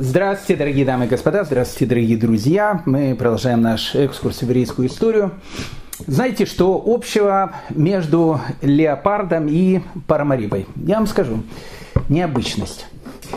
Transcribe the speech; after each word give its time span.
Здравствуйте, 0.00 0.56
дорогие 0.56 0.84
дамы 0.84 1.06
и 1.06 1.08
господа, 1.08 1.42
здравствуйте, 1.42 1.86
дорогие 1.86 2.16
друзья. 2.16 2.84
Мы 2.86 3.16
продолжаем 3.16 3.62
наш 3.62 3.96
экскурс 3.96 4.38
в 4.38 4.42
еврейскую 4.42 4.86
историю. 4.86 5.32
Знаете, 6.06 6.46
что 6.46 6.80
общего 6.86 7.56
между 7.70 8.40
леопардом 8.62 9.48
и 9.48 9.80
парамарибой? 10.06 10.68
Я 10.76 10.98
вам 10.98 11.08
скажу. 11.08 11.42
Необычность. 12.08 12.86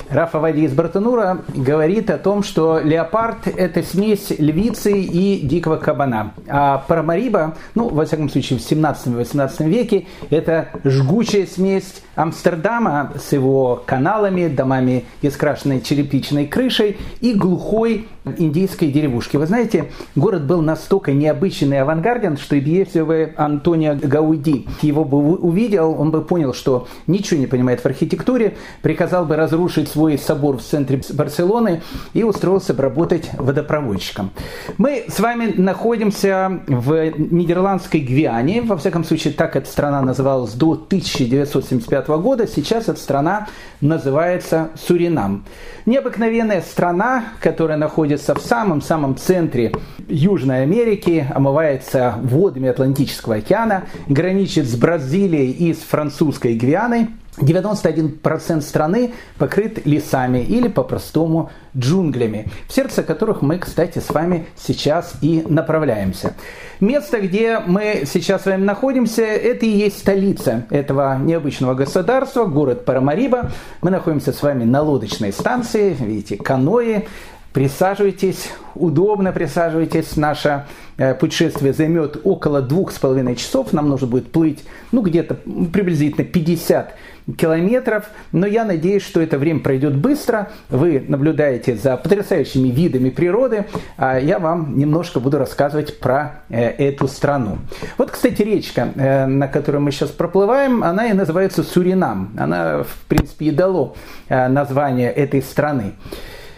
Рафа 0.09 0.39
Вади 0.39 0.63
из 0.63 0.73
Бартанура 0.73 1.39
говорит 1.53 2.09
о 2.09 2.17
том, 2.17 2.43
что 2.43 2.79
леопард– 2.79 3.47
это 3.55 3.83
смесь 3.83 4.31
львицы 4.37 4.91
и 4.99 5.39
дикого 5.45 5.77
кабана. 5.77 6.33
А 6.47 6.83
парамариба, 6.87 7.55
ну, 7.75 7.89
во 7.89 8.05
всяком 8.05 8.29
случае, 8.29 8.59
в 8.59 8.61
17-18 8.61 9.67
веке, 9.67 10.07
это 10.29 10.69
жгучая 10.83 11.45
смесь 11.45 12.01
Амстердама 12.15 13.13
с 13.19 13.31
его 13.31 13.81
каналами, 13.85 14.47
домами 14.47 15.05
из 15.21 15.35
крашенной 15.37 15.81
черепичной 15.81 16.45
крышей 16.45 16.97
и 17.21 17.33
глухой 17.33 18.07
индийской 18.37 18.89
деревушки. 18.89 19.37
Вы 19.37 19.47
знаете, 19.47 19.91
город 20.15 20.45
был 20.45 20.61
настолько 20.61 21.13
необычный 21.13 21.77
и 21.77 21.79
авангарден, 21.79 22.37
что 22.37 22.55
если 22.55 23.01
бы 23.01 23.33
Антонио 23.37 23.97
Гауди 24.01 24.67
его 24.81 25.03
бы 25.03 25.17
увидел, 25.17 25.95
он 25.99 26.11
бы 26.11 26.21
понял, 26.21 26.53
что 26.53 26.87
ничего 27.07 27.39
не 27.39 27.47
понимает 27.47 27.79
в 27.79 27.85
архитектуре, 27.85 28.55
приказал 28.81 29.25
бы 29.25 29.35
разрушить 29.35 29.80
свой 29.89 30.17
собор 30.17 30.57
в 30.57 30.61
центре 30.61 31.01
Барселоны 31.13 31.81
и 32.13 32.23
устроился 32.23 32.75
работать 32.75 33.29
водопроводчиком. 33.33 34.31
Мы 34.77 35.05
с 35.07 35.19
вами 35.19 35.53
находимся 35.57 36.61
в 36.67 37.11
нидерландской 37.17 37.99
Гвиане, 37.99 38.61
во 38.61 38.77
всяком 38.77 39.03
случае 39.03 39.33
так 39.33 39.55
эта 39.55 39.69
страна 39.69 40.01
называлась 40.01 40.53
до 40.53 40.71
1975 40.71 42.07
года, 42.07 42.47
сейчас 42.47 42.89
эта 42.89 42.99
страна 42.99 43.47
называется 43.81 44.69
Суринам. 44.75 45.45
Необыкновенная 45.85 46.61
страна, 46.61 47.25
которая 47.39 47.77
находится 47.77 48.35
в 48.35 48.41
самом-самом 48.41 49.17
центре 49.17 49.73
Южной 50.07 50.63
Америки, 50.63 51.27
омывается 51.33 52.15
водами 52.21 52.69
Атлантического 52.69 53.35
океана, 53.35 53.85
граничит 54.07 54.67
с 54.67 54.75
Бразилией 54.75 55.51
и 55.51 55.73
с 55.73 55.79
французской 55.79 56.55
Гвианой– 56.55 57.07
91% 57.37 58.61
страны 58.61 59.13
покрыт 59.37 59.85
лесами 59.85 60.39
или 60.39 60.67
по-простому 60.67 61.49
джунглями, 61.75 62.49
в 62.67 62.73
сердце 62.73 63.03
которых 63.03 63.41
мы, 63.41 63.57
кстати, 63.57 63.99
с 63.99 64.09
вами 64.09 64.47
сейчас 64.57 65.13
и 65.21 65.43
направляемся. 65.47 66.35
Место, 66.79 67.21
где 67.21 67.59
мы 67.59 68.03
сейчас 68.05 68.43
с 68.43 68.45
вами 68.47 68.63
находимся, 68.63 69.21
это 69.21 69.65
и 69.65 69.69
есть 69.69 69.99
столица 69.99 70.65
этого 70.69 71.17
необычного 71.19 71.73
государства, 71.73 72.45
город 72.45 72.85
Парамариба. 72.85 73.51
Мы 73.81 73.91
находимся 73.91 74.33
с 74.33 74.41
вами 74.41 74.63
на 74.63 74.81
лодочной 74.81 75.31
станции, 75.31 75.95
видите, 75.97 76.37
каноэ, 76.37 77.03
Присаживайтесь, 77.53 78.49
удобно 78.75 79.33
присаживайтесь. 79.33 80.15
Наше 80.15 80.65
э, 80.97 81.13
путешествие 81.13 81.73
займет 81.73 82.21
около 82.23 82.61
двух 82.61 82.93
с 82.93 82.99
половиной 82.99 83.35
часов. 83.35 83.73
Нам 83.73 83.89
нужно 83.89 84.07
будет 84.07 84.31
плыть, 84.31 84.63
ну, 84.93 85.01
где-то 85.01 85.35
приблизительно 85.73 86.23
50 86.23 86.95
километров. 87.37 88.05
Но 88.31 88.47
я 88.47 88.63
надеюсь, 88.63 89.03
что 89.03 89.19
это 89.19 89.37
время 89.37 89.59
пройдет 89.59 89.97
быстро. 89.97 90.49
Вы 90.69 91.03
наблюдаете 91.05 91.75
за 91.75 91.97
потрясающими 91.97 92.69
видами 92.69 93.09
природы. 93.09 93.65
А 93.97 94.17
я 94.17 94.39
вам 94.39 94.77
немножко 94.77 95.19
буду 95.19 95.37
рассказывать 95.37 95.99
про 95.99 96.43
э, 96.47 96.69
эту 96.69 97.09
страну. 97.09 97.57
Вот, 97.97 98.11
кстати, 98.11 98.43
речка, 98.43 98.93
э, 98.95 99.25
на 99.25 99.49
которой 99.49 99.79
мы 99.79 99.91
сейчас 99.91 100.11
проплываем, 100.11 100.85
она 100.85 101.07
и 101.07 101.13
называется 101.13 101.63
Суринам. 101.63 102.31
Она, 102.37 102.83
в 102.83 103.07
принципе, 103.09 103.47
и 103.47 103.51
дало 103.51 103.95
название 104.29 105.11
этой 105.11 105.41
страны. 105.41 105.95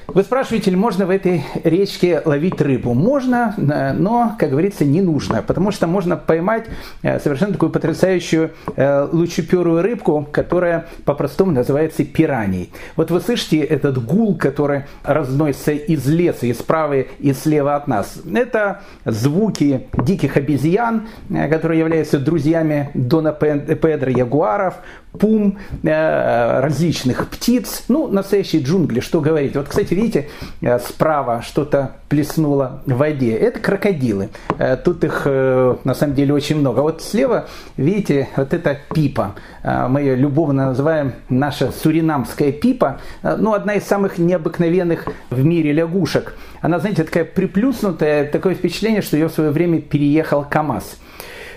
Вы 0.08 0.24
спрашиваете, 0.24 0.72
можно 0.72 1.06
в 1.06 1.10
этой 1.10 1.46
речке 1.64 2.22
ловить 2.26 2.60
рыбу? 2.60 2.94
Можно, 2.94 3.56
э, 3.58 3.94
но, 3.94 4.36
как 4.38 4.50
говорится, 4.50 4.84
не 4.84 5.02
нужно, 5.02 5.42
потому 5.42 5.72
что 5.72 5.88
можно 5.88 6.18
поймать 6.18 6.66
э, 7.04 7.20
совершенно 7.20 7.54
такую 7.54 7.72
потрясающую 7.72 8.52
э, 8.76 9.08
лучеперую 9.12 9.82
рыбку, 9.82 10.28
которая 10.30 10.88
по-простому 11.06 11.52
называется 11.52 12.04
пираньей. 12.04 12.72
Вот 12.98 13.12
вы 13.12 13.22
слышите 13.22 13.60
этот 13.60 14.04
гул, 14.04 14.38
который 14.38 14.84
разносится 15.04 15.72
из 15.72 16.06
леса, 16.06 16.48
и 16.48 16.54
справа, 16.54 17.00
и 17.00 17.34
слева 17.34 17.76
от 17.76 17.88
нас. 17.88 18.20
Это 18.32 18.82
звуки 19.06 19.88
диких 19.94 20.36
обезьян, 20.36 21.08
которые 21.30 21.80
являются 21.80 22.20
друзьями 22.20 22.90
Дона 22.94 23.32
Педро 23.32 24.12
Ягуаров, 24.12 24.76
пум, 25.18 25.60
различных 25.84 27.30
птиц, 27.30 27.84
ну, 27.88 28.08
настоящие 28.08 28.64
джунгли, 28.64 29.00
что 29.00 29.22
говорить. 29.22 29.56
Вот, 29.56 29.68
кстати, 29.70 29.93
видите, 29.96 30.30
э, 30.62 30.80
справа 30.80 31.42
что-то 31.42 31.94
плеснуло 32.10 32.82
в 32.86 32.98
воде. 32.98 33.34
Это 33.36 33.60
крокодилы. 33.60 34.30
Э, 34.58 34.78
тут 34.78 35.04
их, 35.04 35.26
на 35.26 35.94
самом 35.94 36.16
деле, 36.16 36.34
очень 36.34 36.58
много. 36.58 36.80
А 36.80 36.84
вот 36.84 37.02
слева, 37.02 37.48
видите, 37.78 38.30
вот 38.36 38.54
это 38.54 38.78
пипа. 38.94 39.36
Мы 39.64 40.02
ее 40.02 40.16
любовно 40.16 40.68
называем 40.68 41.14
наша 41.30 41.72
суринамская 41.72 42.52
пипа. 42.52 43.00
Ну, 43.24 43.54
одна 43.54 43.76
из 43.76 43.84
самых 43.84 44.18
необыкновенных 44.18 45.08
в 45.30 45.44
мире 45.44 45.72
лягушек. 45.72 46.36
Она, 46.62 46.80
знаете, 46.80 47.04
такая 47.04 47.26
приплюснутая, 47.26 48.28
такое 48.28 48.56
впечатление, 48.56 49.02
что 49.02 49.18
ее 49.18 49.28
в 49.28 49.34
свое 49.34 49.52
время 49.52 49.82
переехал 49.82 50.46
КАМАЗ. 50.50 50.98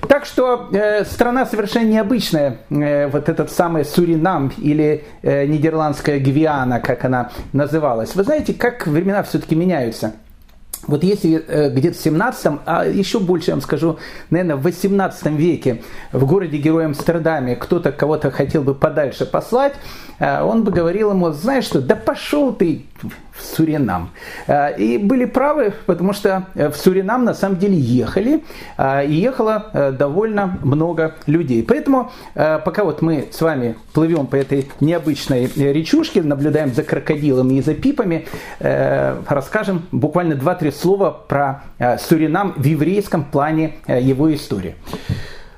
Так 0.09 0.25
что 0.25 0.69
э, 0.73 1.05
страна 1.05 1.47
совершенно 1.47 1.87
необычная, 1.87 2.59
э, 2.71 3.09
вот 3.09 3.29
этот 3.29 3.51
самый 3.51 3.85
Суринам 3.85 4.53
или 4.59 5.05
э, 5.23 5.47
Нидерландская 5.47 6.19
Гвиана, 6.19 6.81
как 6.81 7.05
она 7.05 7.31
называлась. 7.53 8.15
Вы 8.15 8.25
знаете, 8.25 8.55
как 8.55 8.87
времена 8.87 9.23
все-таки 9.23 9.55
меняются. 9.55 10.13
Вот 10.87 11.03
если 11.03 11.45
э, 11.47 11.71
где-то 11.71 11.99
в 11.99 12.01
17 12.01 12.47
а 12.65 12.85
еще 12.85 13.19
больше, 13.19 13.51
я 13.51 13.55
вам 13.55 13.63
скажу, 13.63 13.99
наверное, 14.31 14.57
в 14.57 14.63
18 14.63 15.27
веке 15.33 15.83
в 16.13 16.25
городе 16.27 16.59
Герой 16.59 16.87
Амстердаме 16.87 17.57
кто-то 17.57 17.91
кого-то 17.93 18.31
хотел 18.31 18.63
бы 18.63 18.75
подальше 18.75 19.27
послать, 19.27 19.75
э, 20.19 20.43
он 20.43 20.65
бы 20.65 20.71
говорил 20.71 21.11
ему, 21.11 21.31
знаешь 21.33 21.65
что, 21.65 21.81
да 21.81 21.97
пошел 21.97 22.53
ты 22.53 22.87
в 23.37 23.43
Суринам. 23.43 24.11
Э, 24.47 24.77
и 24.77 24.99
были 24.99 25.25
правы, 25.25 25.75
потому 25.87 26.13
что 26.13 26.47
в 26.55 26.75
Суринам 26.75 27.25
на 27.25 27.35
самом 27.35 27.59
деле 27.59 27.77
ехали, 27.77 28.45
и 28.79 29.13
ехало 29.13 29.93
довольно 29.99 30.59
много 30.63 31.15
людей. 31.27 31.63
Поэтому 31.63 32.11
пока 32.35 32.85
вот 32.85 33.03
мы 33.03 33.29
с 33.31 33.41
вами 33.41 33.77
плывем 33.93 34.27
по 34.27 34.37
этой 34.37 34.69
необычной 34.81 35.47
речушке, 35.57 36.23
наблюдаем 36.23 36.73
за 36.75 36.83
крокодилами 36.83 37.55
и 37.55 37.63
за 37.63 37.75
пипами, 37.75 38.27
расскажем 38.61 39.87
буквально 39.93 40.35
2-3 40.35 40.73
слова 40.73 41.11
про 41.11 41.63
э, 41.79 41.99
Суринам 41.99 42.55
в 42.57 42.65
еврейском 42.65 43.25
плане 43.25 43.77
э, 43.87 44.01
его 44.01 44.33
истории. 44.35 44.77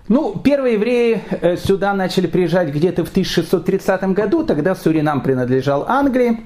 Ну, 0.08 0.38
первые 0.38 0.74
евреи 0.74 1.22
э, 1.30 1.56
сюда 1.56 1.92
начали 1.92 2.26
приезжать 2.26 2.68
где-то 2.68 3.04
в 3.04 3.10
1630 3.10 4.02
году, 4.14 4.44
тогда 4.44 4.74
Суринам 4.74 5.20
принадлежал 5.20 5.84
Англии. 5.86 6.40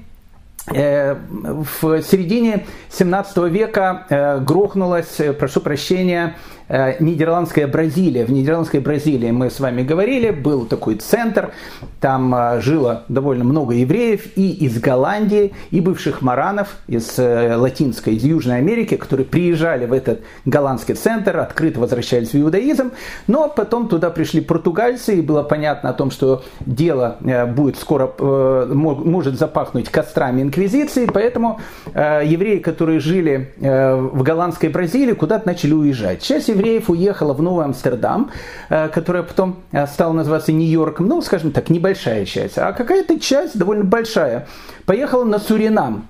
В 0.65 2.01
середине 2.03 2.65
17 2.89 3.37
века 3.49 4.39
грохнулась, 4.45 5.19
прошу 5.37 5.59
прощения, 5.59 6.35
Э, 6.62 6.62
нидерландская 6.69 7.67
Бразилия. 7.67 8.25
В 8.25 8.31
нидерландской 8.31 8.79
Бразилии 8.79 9.31
мы 9.31 9.49
с 9.49 9.59
вами 9.59 9.83
говорили, 9.83 10.31
был 10.31 10.65
такой 10.65 10.95
центр, 10.95 11.51
там 11.99 12.33
э, 12.33 12.61
жило 12.61 13.03
довольно 13.07 13.43
много 13.43 13.73
евреев 13.73 14.37
и 14.37 14.51
из 14.51 14.79
Голландии, 14.79 15.53
и 15.71 15.81
бывших 15.81 16.21
маранов 16.21 16.77
из 16.87 17.17
э, 17.17 17.55
Латинской, 17.55 18.15
из 18.15 18.23
Южной 18.23 18.57
Америки, 18.57 18.95
которые 18.95 19.25
приезжали 19.25 19.85
в 19.85 19.93
этот 19.93 20.21
голландский 20.45 20.95
центр, 20.95 21.37
открыто 21.37 21.79
возвращались 21.79 22.33
в 22.33 22.35
иудаизм, 22.35 22.91
но 23.27 23.49
потом 23.49 23.87
туда 23.87 24.09
пришли 24.09 24.41
португальцы, 24.41 25.15
и 25.17 25.21
было 25.21 25.43
понятно 25.43 25.89
о 25.89 25.93
том, 25.93 26.11
что 26.11 26.43
дело 26.61 27.17
будет 27.55 27.77
скоро, 27.77 28.11
может 28.19 29.37
запахнуть 29.37 29.89
кострами 29.89 30.41
инквизиции, 30.41 31.07
поэтому 31.11 31.59
евреи, 31.93 32.59
которые 32.59 32.99
жили 32.99 33.53
в 33.59 34.23
голландской 34.23 34.69
Бразилии, 34.69 35.13
куда-то 35.13 35.47
начали 35.47 35.73
уезжать. 35.73 36.21
Часть 36.21 36.49
евреев 36.53 36.89
уехала 36.89 37.33
в 37.33 37.41
Новый 37.41 37.65
Амстердам, 37.65 38.31
э, 38.69 38.89
которая 38.89 39.23
потом 39.23 39.57
э, 39.71 39.85
стала 39.87 40.13
называться 40.13 40.51
Нью-Йорком, 40.51 41.07
ну, 41.07 41.21
скажем 41.21 41.51
так, 41.51 41.69
небольшая 41.69 42.25
часть, 42.25 42.57
а 42.57 42.71
какая-то 42.73 43.19
часть 43.19 43.57
довольно 43.57 43.83
большая 43.83 44.47
поехала 44.85 45.23
на 45.23 45.39
Суринам. 45.39 46.07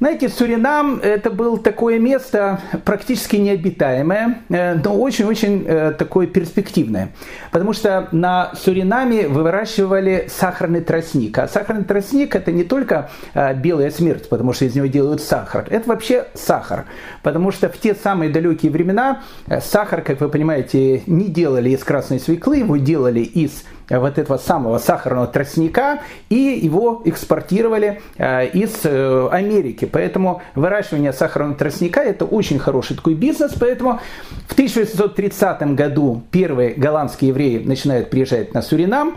Знаете, 0.00 0.28
Суринам 0.28 1.00
это 1.02 1.28
было 1.28 1.58
такое 1.58 1.98
место 1.98 2.60
практически 2.84 3.34
необитаемое, 3.34 4.42
э, 4.48 4.74
но 4.74 4.96
очень-очень 4.96 5.64
э, 5.66 5.92
такое 5.98 6.28
перспективное. 6.28 7.10
Потому 7.50 7.72
что 7.72 8.08
на 8.12 8.52
Суринаме 8.54 9.26
выращивали 9.26 10.28
сахарный 10.28 10.82
тростник. 10.82 11.36
А 11.38 11.48
сахарный 11.48 11.82
тростник 11.82 12.36
это 12.36 12.52
не 12.52 12.62
только 12.62 13.10
э, 13.34 13.54
белая 13.54 13.90
смерть, 13.90 14.28
потому 14.28 14.52
что 14.52 14.66
из 14.66 14.76
него 14.76 14.86
делают 14.86 15.20
сахар. 15.20 15.66
Это 15.68 15.88
вообще 15.88 16.28
сахар. 16.32 16.84
Потому 17.24 17.50
что 17.50 17.68
в 17.68 17.76
те 17.76 17.96
самые 17.96 18.30
далекие 18.30 18.70
времена 18.70 19.22
сахар, 19.60 20.02
как 20.02 20.20
вы 20.20 20.28
понимаете, 20.28 21.02
не 21.06 21.26
делали 21.26 21.70
из 21.70 21.82
красной 21.82 22.20
свеклы, 22.20 22.58
его 22.58 22.76
делали 22.76 23.20
из 23.20 23.64
вот 23.90 24.18
этого 24.18 24.38
самого 24.38 24.78
сахарного 24.78 25.26
тростника 25.26 26.00
и 26.28 26.36
его 26.62 27.02
экспортировали 27.04 28.00
из 28.18 28.84
Америки. 28.84 29.84
Поэтому 29.90 30.42
выращивание 30.54 31.12
сахарного 31.12 31.54
тростника 31.54 32.00
это 32.00 32.24
очень 32.24 32.58
хороший 32.58 32.96
такой 32.96 33.14
бизнес. 33.14 33.54
Поэтому 33.58 34.00
в 34.46 34.52
1830 34.52 35.74
году 35.74 36.22
первые 36.30 36.74
голландские 36.74 37.28
евреи 37.28 37.58
начинают 37.64 38.10
приезжать 38.10 38.54
на 38.54 38.62
Суринам. 38.62 39.14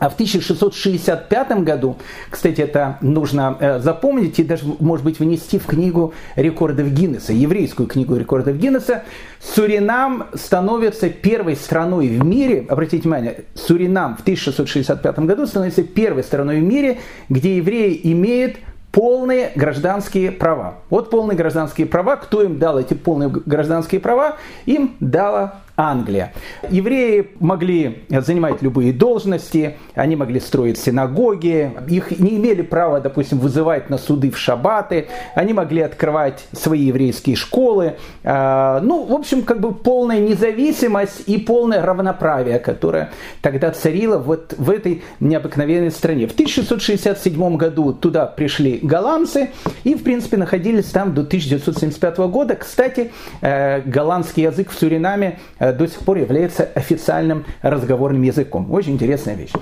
А 0.00 0.08
в 0.08 0.14
1665 0.14 1.62
году, 1.62 1.96
кстати, 2.30 2.62
это 2.62 2.96
нужно 3.02 3.56
э, 3.60 3.80
запомнить 3.80 4.38
и 4.38 4.42
даже, 4.42 4.64
может 4.80 5.04
быть, 5.04 5.20
внести 5.20 5.58
в 5.58 5.66
книгу 5.66 6.14
рекордов 6.36 6.88
Гиннесса, 6.88 7.34
еврейскую 7.34 7.86
книгу 7.86 8.16
рекордов 8.16 8.56
Гиннесса, 8.56 9.02
Суринам 9.40 10.28
становится 10.32 11.10
первой 11.10 11.54
страной 11.54 12.08
в 12.08 12.24
мире, 12.24 12.64
обратите 12.68 13.02
внимание, 13.02 13.44
Суринам 13.54 14.16
в 14.16 14.22
1665 14.22 15.18
году 15.20 15.46
становится 15.46 15.82
первой 15.82 16.24
страной 16.24 16.60
в 16.60 16.64
мире, 16.64 16.98
где 17.28 17.58
евреи 17.58 18.00
имеют 18.04 18.56
полные 18.92 19.52
гражданские 19.54 20.32
права. 20.32 20.76
Вот 20.88 21.10
полные 21.10 21.36
гражданские 21.36 21.86
права. 21.86 22.16
Кто 22.16 22.42
им 22.42 22.58
дал 22.58 22.78
эти 22.78 22.94
полные 22.94 23.28
гражданские 23.28 24.00
права? 24.00 24.36
Им 24.66 24.96
дала 25.00 25.60
Англия. 25.80 26.34
Евреи 26.68 27.30
могли 27.40 28.04
занимать 28.10 28.60
любые 28.60 28.92
должности, 28.92 29.76
они 29.94 30.14
могли 30.14 30.38
строить 30.38 30.78
синагоги, 30.78 31.72
их 31.88 32.18
не 32.20 32.36
имели 32.36 32.60
права, 32.60 33.00
допустим, 33.00 33.38
вызывать 33.38 33.88
на 33.88 33.96
суды 33.96 34.30
в 34.30 34.36
шабаты, 34.36 35.08
они 35.34 35.54
могли 35.54 35.80
открывать 35.80 36.44
свои 36.52 36.82
еврейские 36.82 37.34
школы. 37.34 37.94
А, 38.24 38.80
ну, 38.82 39.06
в 39.06 39.12
общем, 39.14 39.42
как 39.42 39.60
бы 39.60 39.72
полная 39.72 40.20
независимость 40.20 41.22
и 41.26 41.38
полное 41.38 41.80
равноправие, 41.80 42.58
которое 42.58 43.10
тогда 43.40 43.70
царило 43.70 44.18
вот 44.18 44.54
в 44.58 44.68
этой 44.68 45.02
необыкновенной 45.18 45.90
стране. 45.90 46.26
В 46.26 46.32
1667 46.32 47.56
году 47.56 47.94
туда 47.94 48.26
пришли 48.26 48.80
голландцы 48.82 49.48
и, 49.84 49.94
в 49.94 50.02
принципе, 50.02 50.36
находились 50.36 50.86
там 50.86 51.14
до 51.14 51.22
1975 51.22 52.18
года. 52.18 52.54
Кстати, 52.54 53.12
э, 53.40 53.80
голландский 53.80 54.42
язык 54.42 54.70
в 54.70 54.78
Суринаме 54.78 55.38
э, 55.58 55.69
до 55.72 55.86
сих 55.86 56.00
пор 56.00 56.18
является 56.18 56.64
официальным 56.74 57.44
разговорным 57.62 58.22
языком. 58.22 58.70
Очень 58.72 58.94
интересная 58.94 59.34
вещь. 59.34 59.52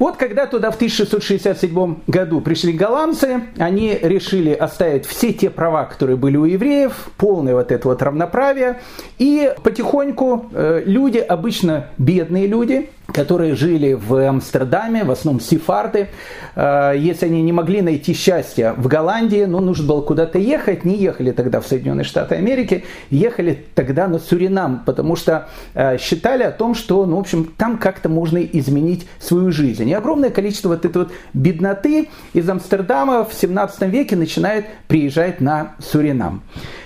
Вот 0.00 0.16
когда 0.16 0.46
туда 0.46 0.70
в 0.70 0.76
1667 0.76 1.96
году 2.06 2.40
пришли 2.40 2.72
голландцы, 2.72 3.42
они 3.58 3.98
решили 4.00 4.50
оставить 4.50 5.04
все 5.04 5.34
те 5.34 5.50
права, 5.50 5.84
которые 5.84 6.16
были 6.16 6.38
у 6.38 6.46
евреев, 6.46 7.10
полное 7.18 7.54
вот 7.54 7.70
это 7.70 7.86
вот 7.86 8.00
равноправие, 8.00 8.80
и 9.18 9.52
потихоньку 9.62 10.46
э, 10.54 10.84
люди, 10.86 11.18
обычно 11.18 11.88
бедные 11.98 12.46
люди, 12.46 12.88
которые 13.12 13.54
жили 13.54 13.92
в 13.92 14.26
Амстердаме, 14.26 15.04
в 15.04 15.10
основном 15.10 15.40
сефарды. 15.40 16.08
Э, 16.54 16.94
если 16.96 17.26
они 17.26 17.42
не 17.42 17.52
могли 17.52 17.82
найти 17.82 18.14
счастье 18.14 18.72
в 18.76 18.86
Голландии, 18.86 19.44
ну, 19.44 19.60
нужно 19.60 19.86
было 19.86 20.00
куда-то 20.00 20.38
ехать, 20.38 20.84
не 20.84 20.96
ехали 20.96 21.30
тогда 21.32 21.60
в 21.60 21.66
Соединенные 21.66 22.04
Штаты 22.04 22.36
Америки, 22.36 22.84
ехали 23.10 23.66
тогда 23.74 24.08
на 24.08 24.18
Суринам, 24.18 24.82
потому 24.86 25.16
что 25.16 25.48
э, 25.74 25.98
считали 25.98 26.42
о 26.42 26.52
том, 26.52 26.74
что, 26.74 27.04
ну, 27.06 27.16
в 27.16 27.20
общем, 27.20 27.52
там 27.56 27.78
как-то 27.78 28.08
можно 28.08 28.38
изменить 28.38 29.06
свою 29.18 29.52
жизнь. 29.52 29.89
И 29.90 29.92
огромное 29.92 30.30
количество 30.30 30.68
вот 30.68 30.84
этой 30.84 30.98
вот 30.98 31.12
бедноты 31.34 32.08
из 32.32 32.48
Амстердама 32.48 33.24
в 33.24 33.34
17 33.34 33.82
веке 33.88 34.14
начинает 34.14 34.66
приезжать 34.86 35.40
на 35.40 35.74
Суринам. 35.80 36.42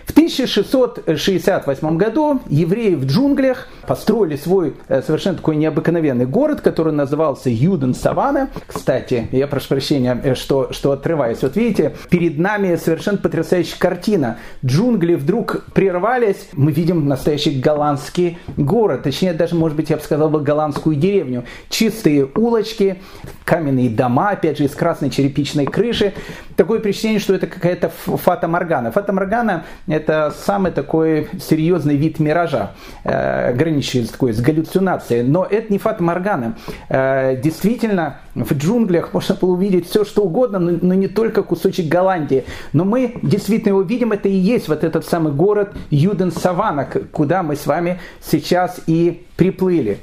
В 0.06 0.10
1668 0.10 1.96
году 1.96 2.40
евреи 2.48 2.94
в 2.94 3.06
джунглях 3.06 3.68
построили 3.86 4.36
свой 4.36 4.74
э, 4.88 5.02
совершенно 5.02 5.36
такой 5.36 5.56
необыкновенный 5.56 6.26
город, 6.26 6.60
который 6.60 6.92
назывался 6.92 7.48
Юден 7.48 7.94
Савана. 7.94 8.50
Кстати, 8.66 9.28
я 9.32 9.46
прошу 9.46 9.68
прощения, 9.68 10.20
э, 10.22 10.34
что, 10.34 10.72
что 10.72 10.92
отрываюсь. 10.92 11.40
Вот 11.42 11.56
видите, 11.56 11.94
перед 12.10 12.38
нами 12.38 12.76
совершенно 12.76 13.16
потрясающая 13.18 13.78
картина. 13.78 14.38
Джунгли 14.64 15.14
вдруг 15.14 15.64
прервались, 15.72 16.48
мы 16.52 16.70
видим 16.70 17.08
настоящий 17.08 17.58
голландский 17.58 18.38
город, 18.56 19.04
точнее 19.04 19.32
даже, 19.32 19.54
может 19.54 19.76
быть, 19.76 19.90
я 19.90 19.96
бы 19.96 20.02
сказал 20.02 20.28
бы 20.28 20.40
голландскую 20.40 20.96
деревню. 20.96 21.44
Чистые 21.70 22.28
улочки, 22.34 23.00
каменные 23.44 23.88
дома, 23.88 24.30
опять 24.30 24.58
же, 24.58 24.64
из 24.64 24.74
красной 24.74 25.10
черепичной 25.10 25.64
крыши. 25.64 26.12
Такое 26.56 26.78
впечатление, 26.80 27.20
что 27.20 27.34
это 27.34 27.46
какая-то 27.46 27.88
фата 27.88 28.48
Моргана. 28.48 28.92
Фата 28.92 29.12
Моргана 29.12 29.64
это 29.94 30.34
самый 30.36 30.72
такой 30.72 31.28
серьезный 31.40 31.96
вид 31.96 32.18
миража, 32.18 32.72
э, 33.04 33.54
граничащий 33.54 34.06
такой 34.06 34.32
с 34.32 34.40
галлюцинацией. 34.40 35.22
Но 35.22 35.44
это 35.44 35.72
не 35.72 35.78
фата 35.78 36.02
Моргана. 36.02 36.56
Э, 36.88 37.36
действительно, 37.40 38.18
в 38.34 38.52
джунглях 38.54 39.12
можно 39.14 39.36
было 39.36 39.52
увидеть 39.52 39.88
все, 39.88 40.04
что 40.04 40.22
угодно, 40.22 40.58
но, 40.58 40.94
не 40.94 41.06
только 41.06 41.42
кусочек 41.42 41.86
Голландии. 41.86 42.44
Но 42.72 42.84
мы 42.84 43.14
действительно 43.22 43.70
его 43.70 43.82
видим, 43.82 44.10
это 44.10 44.28
и 44.28 44.34
есть 44.34 44.68
вот 44.68 44.82
этот 44.82 45.06
самый 45.06 45.32
город 45.32 45.72
Юден-Савана, 45.90 46.86
куда 47.12 47.44
мы 47.44 47.54
с 47.54 47.66
вами 47.66 48.00
сейчас 48.20 48.80
и 48.88 49.24
приплыли. 49.36 49.98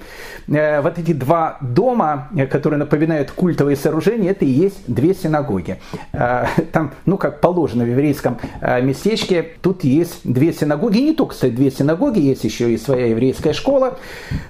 Э, 0.48 0.82
вот 0.82 0.98
эти 0.98 1.14
два 1.14 1.58
дома, 1.62 2.30
э, 2.36 2.48
которые 2.48 2.80
напоминают 2.80 3.32
культовые 3.32 3.76
сооружения, 3.76 4.32
это 4.32 4.46
и 4.46 4.50
есть 4.50 4.84
две 4.88 5.14
синагоги. 5.14 5.80
Э, 6.14 6.46
там, 6.72 6.92
ну, 7.06 7.18
как 7.18 7.42
положено 7.42 7.84
в 7.84 7.88
еврейском 7.88 8.38
местечке, 8.62 9.46
тут 9.62 9.84
есть 9.84 10.22
две 10.24 10.54
синагоги. 10.54 11.00
И 11.00 11.04
не 11.04 11.14
только, 11.14 11.34
кстати, 11.34 11.52
две 11.52 11.72
синагоги, 11.72 12.20
есть 12.20 12.44
еще 12.44 12.72
и 12.72 12.78
своя 12.78 13.08
еврейская 13.08 13.54
школа. 13.54 13.98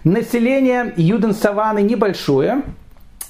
Население 0.04 0.94
Юден-Саваны 0.98 1.82
небольшое, 1.82 2.62
Э, 2.62 2.81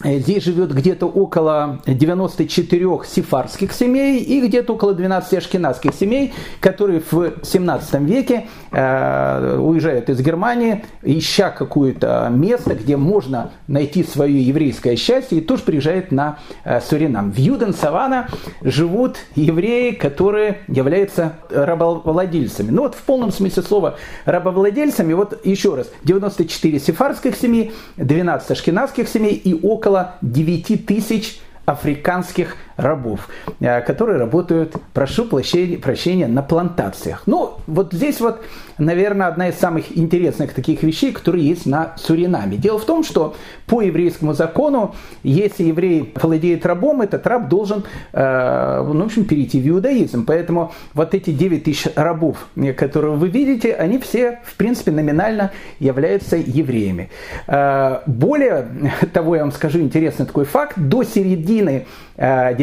здесь 0.04 0.44
живет 0.44 0.74
где-то 0.74 1.06
около 1.06 1.80
94 1.86 2.88
сефарских 3.06 3.72
семей 3.74 4.20
и 4.20 4.42
где-то 4.48 4.74
около 4.74 4.94
12 4.94 5.34
ашкенадских 5.34 5.94
семей, 5.94 6.34
которые 6.60 7.02
в 7.12 7.34
17 7.44 8.02
веке 8.02 8.48
э, 8.72 9.58
уезжают 9.58 10.10
из 10.10 10.20
Германии, 10.22 10.86
ища 11.04 11.50
какое-то 11.52 12.30
место, 12.32 12.76
где 12.76 12.98
можно 12.98 13.52
найти 13.68 14.04
свое 14.04 14.42
еврейское 14.42 14.96
счастье, 14.96 15.38
и 15.38 15.42
тоже 15.42 15.64
приезжают 15.64 16.12
на 16.12 16.40
э, 16.64 16.82
Суринам. 16.82 17.32
В 17.32 17.38
Юден-Савана 17.38 18.30
живут 18.62 19.18
евреи, 19.36 19.92
которые 19.92 20.60
являются 20.68 21.34
рабовладельцами. 21.50 22.72
Ну 22.72 22.84
вот 22.84 22.96
в 22.96 23.02
полном 23.04 23.32
смысле 23.32 23.64
слова 23.64 23.98
рабовладельцами, 24.26 25.14
вот 25.14 25.46
еще 25.46 25.76
раз, 25.76 25.92
94 26.04 26.80
сефарских 26.80 27.36
семей, 27.36 27.74
12 27.98 28.52
ашкенадских 28.52 29.08
семей 29.08 29.34
и 29.34 29.54
около 29.54 29.91
около 29.92 30.16
9 30.22 30.86
тысяч 30.86 31.42
африканских 31.66 32.56
рабов, 32.82 33.30
э, 33.60 33.82
которые 33.82 34.18
работают, 34.18 34.76
прошу 34.94 35.26
прощения, 35.26 36.28
на 36.28 36.42
плантациях. 36.42 37.24
Ну, 37.26 37.54
вот 37.68 37.94
здесь 37.94 38.20
вот, 38.20 38.42
наверное, 38.78 39.28
одна 39.28 39.50
из 39.50 39.56
самых 39.56 39.98
интересных 39.98 40.54
таких 40.54 40.84
вещей, 40.84 41.12
которые 41.12 41.48
есть 41.48 41.66
на 41.66 41.94
Суринаме. 41.98 42.58
Дело 42.58 42.80
в 42.80 42.86
том, 42.86 43.04
что 43.04 43.36
по 43.68 43.82
еврейскому 43.82 44.34
закону, 44.34 44.96
если 45.24 45.64
еврей 45.64 46.14
владеет 46.22 46.66
рабом, 46.66 47.02
этот 47.02 47.26
раб 47.28 47.48
должен, 47.48 47.84
э, 48.14 48.84
ну, 48.86 49.04
в 49.04 49.06
общем, 49.06 49.26
перейти 49.26 49.62
в 49.62 49.68
иудаизм. 49.68 50.26
Поэтому 50.26 50.74
вот 50.94 51.14
эти 51.14 51.32
9 51.32 51.64
тысяч 51.64 51.88
рабов, 51.96 52.48
которые 52.76 53.16
вы 53.16 53.30
видите, 53.30 53.74
они 53.74 54.00
все, 54.00 54.40
в 54.46 54.56
принципе, 54.56 54.92
номинально 54.92 55.52
являются 55.80 56.38
евреями. 56.38 57.10
Э, 57.48 58.00
более 58.06 58.68
того, 59.14 59.36
я 59.36 59.42
вам 59.42 59.52
скажу 59.52 59.80
интересный 59.80 60.26
такой 60.26 60.46
факт, 60.46 60.74
до 60.78 61.04
середины 61.04 61.86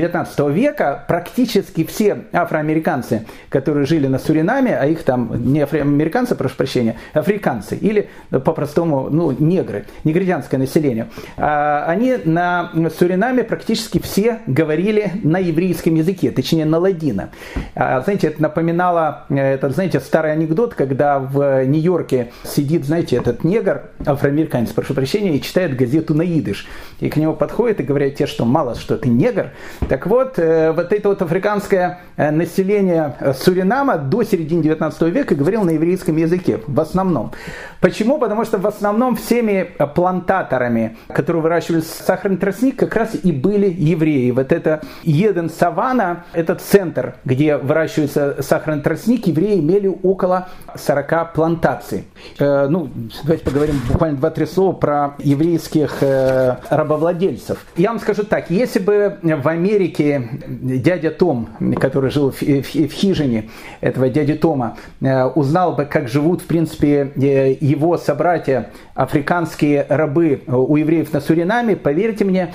19 0.08 0.38
э, 0.38 0.50
века 0.52 1.04
практически 1.06 1.84
все 1.84 2.24
афроамериканцы, 2.32 3.26
которые 3.48 3.86
жили 3.86 4.06
на 4.06 4.18
Суринаме, 4.18 4.76
а 4.76 4.86
их 4.86 5.02
там 5.02 5.52
не 5.52 5.60
афроамериканцы, 5.60 6.34
прошу 6.34 6.56
прощения, 6.56 6.96
африканцы 7.12 7.76
или 7.76 8.08
по-простому 8.30 9.08
ну, 9.10 9.32
негры, 9.32 9.86
негритянское 10.04 10.58
население, 10.58 11.08
а, 11.36 11.84
они 11.86 12.16
на 12.24 12.70
Суринаме 12.96 13.44
практически 13.44 14.00
все 14.00 14.38
говорили 14.46 15.12
на 15.22 15.38
еврейском 15.38 15.94
языке, 15.94 16.30
точнее 16.30 16.64
на 16.64 16.78
ладино. 16.78 17.30
А, 17.74 18.00
знаете, 18.00 18.28
это 18.28 18.42
напоминало, 18.42 19.26
это, 19.28 19.70
знаете, 19.70 20.00
старый 20.00 20.32
анекдот, 20.32 20.74
когда 20.74 21.18
в 21.18 21.64
Нью-Йорке 21.64 22.32
сидит, 22.44 22.84
знаете, 22.84 23.16
этот 23.16 23.44
негр, 23.44 23.82
афроамериканец, 24.04 24.70
прошу 24.70 24.94
прощения, 24.94 25.36
и 25.36 25.42
читает 25.42 25.76
газету 25.76 26.14
на 26.14 26.22
идыш. 26.22 26.66
И 27.00 27.08
к 27.08 27.16
нему 27.16 27.34
подходит 27.34 27.80
и 27.80 27.82
говорят 27.82 28.14
те, 28.14 28.26
что 28.26 28.44
мало, 28.44 28.74
что 28.74 28.96
ты 28.96 29.08
негр, 29.08 29.50
так 29.88 29.97
Так 29.98 30.06
вот, 30.06 30.38
вот 30.38 30.92
это 30.92 31.08
вот 31.08 31.22
африканское 31.22 31.98
население 32.16 33.16
Суринама 33.36 33.98
до 33.98 34.22
середины 34.22 34.62
19 34.62 35.02
века 35.12 35.34
говорило 35.34 35.64
на 35.64 35.70
еврейском 35.70 36.16
языке, 36.16 36.60
в 36.68 36.78
основном. 36.78 37.32
Почему? 37.80 38.18
Потому 38.18 38.44
что 38.44 38.58
в 38.58 38.66
основном 38.68 39.16
всеми 39.16 39.72
плантаторами, 39.96 40.96
которые 41.08 41.42
выращивали 41.42 41.80
сахарный 41.80 42.36
тростник, 42.36 42.76
как 42.76 42.94
раз 42.94 43.16
и 43.20 43.32
были 43.32 43.68
евреи. 43.68 44.30
Вот 44.30 44.52
это 44.52 44.82
Еден 45.02 45.50
Савана, 45.50 46.24
этот 46.32 46.60
центр, 46.60 47.14
где 47.24 47.56
выращивается 47.56 48.36
сахарный 48.40 48.82
тростник, 48.82 49.26
евреи 49.26 49.58
имели 49.58 49.88
около 49.88 50.48
40 50.76 51.32
плантаций. 51.32 52.04
Э, 52.38 52.68
ну, 52.68 52.88
давайте 53.24 53.44
поговорим 53.44 53.80
буквально 53.90 54.18
два-три 54.18 54.46
слова 54.46 54.72
про 54.72 55.14
еврейских 55.18 55.98
э, 56.02 56.56
рабовладельцев. 56.70 57.64
Я 57.76 57.90
вам 57.90 57.98
скажу 57.98 58.22
так, 58.22 58.50
если 58.50 58.78
бы 58.78 59.18
в 59.22 59.48
Америке 59.48 59.77
дядя 59.86 61.10
Том, 61.10 61.48
который 61.80 62.10
жил 62.10 62.32
в, 62.32 62.40
хижине 62.40 63.48
этого 63.80 64.08
дяди 64.08 64.34
Тома, 64.34 64.76
э, 65.00 65.24
узнал 65.24 65.72
бы, 65.72 65.84
как 65.84 66.08
живут, 66.08 66.42
в 66.42 66.46
принципе, 66.46 67.12
его 67.60 67.96
собратья, 67.96 68.70
африканские 68.94 69.86
рабы 69.88 70.42
у 70.46 70.76
евреев 70.76 71.12
на 71.12 71.20
Суринаме, 71.20 71.76
поверьте 71.76 72.24
мне, 72.24 72.52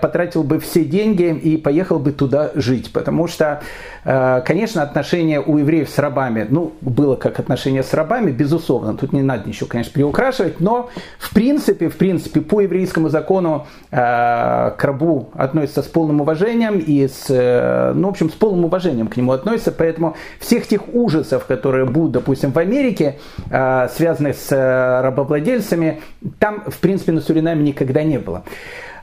потратил 0.00 0.42
бы 0.42 0.58
все 0.58 0.84
деньги 0.84 1.24
и 1.24 1.56
поехал 1.56 1.98
бы 1.98 2.12
туда 2.12 2.50
жить. 2.54 2.92
Потому 2.92 3.26
что, 3.26 3.62
конечно, 4.02 4.82
отношения 4.82 5.40
у 5.40 5.58
евреев 5.58 5.90
с 5.90 5.98
рабами, 5.98 6.46
ну, 6.48 6.72
было 6.80 7.16
как 7.16 7.38
отношение 7.38 7.82
с 7.82 7.92
рабами, 7.92 8.30
безусловно, 8.30 8.96
тут 8.96 9.12
не 9.12 9.22
надо 9.22 9.48
ничего, 9.48 9.68
конечно, 9.68 9.92
приукрашивать, 9.92 10.60
но 10.60 10.90
в 11.18 11.34
принципе, 11.34 11.88
в 11.88 11.96
принципе, 11.96 12.40
по 12.40 12.60
еврейскому 12.60 13.08
закону 13.08 13.66
э, 13.90 13.96
к 13.96 14.78
рабу 14.80 15.30
относятся 15.34 15.82
с 15.82 15.86
полным 15.86 16.20
уважением 16.20 16.61
и 16.70 17.08
с, 17.08 17.26
э, 17.28 17.92
ну, 17.94 18.08
в 18.08 18.10
общем, 18.10 18.30
с 18.30 18.34
полным 18.34 18.64
уважением 18.64 19.08
к 19.08 19.16
нему 19.16 19.32
относятся, 19.32 19.72
поэтому 19.72 20.16
всех 20.38 20.66
тех 20.66 20.94
ужасов, 20.94 21.46
которые 21.46 21.84
будут, 21.84 22.12
допустим, 22.12 22.52
в 22.52 22.58
Америке, 22.58 23.18
э, 23.50 23.88
связанных 23.94 24.36
с 24.36 24.52
э, 24.52 25.00
рабовладельцами, 25.02 26.00
там, 26.38 26.62
в 26.66 26.78
принципе, 26.78 27.12
на 27.12 27.20
Суринаме 27.20 27.62
никогда 27.62 28.02
не 28.02 28.18
было. 28.18 28.44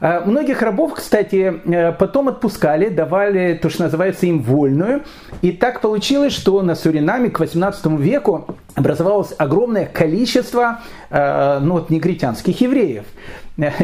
Многих 0.02 0.62
рабов, 0.62 0.94
кстати, 0.94 1.54
потом 2.00 2.30
отпускали, 2.30 2.88
давали 2.88 3.60
то, 3.62 3.70
что 3.70 3.84
называется 3.84 4.28
им 4.28 4.42
вольную. 4.42 5.04
И 5.42 5.52
так 5.52 5.82
получилось, 5.82 6.32
что 6.32 6.62
на 6.62 6.76
Суринаме 6.76 7.30
к 7.30 7.38
18 7.38 7.86
веку 8.00 8.48
образовалось 8.76 9.36
огромное 9.38 9.86
количество 9.86 10.80
ну, 11.12 11.74
вот, 11.74 11.90
негритянских 11.90 12.62
евреев. 12.62 13.04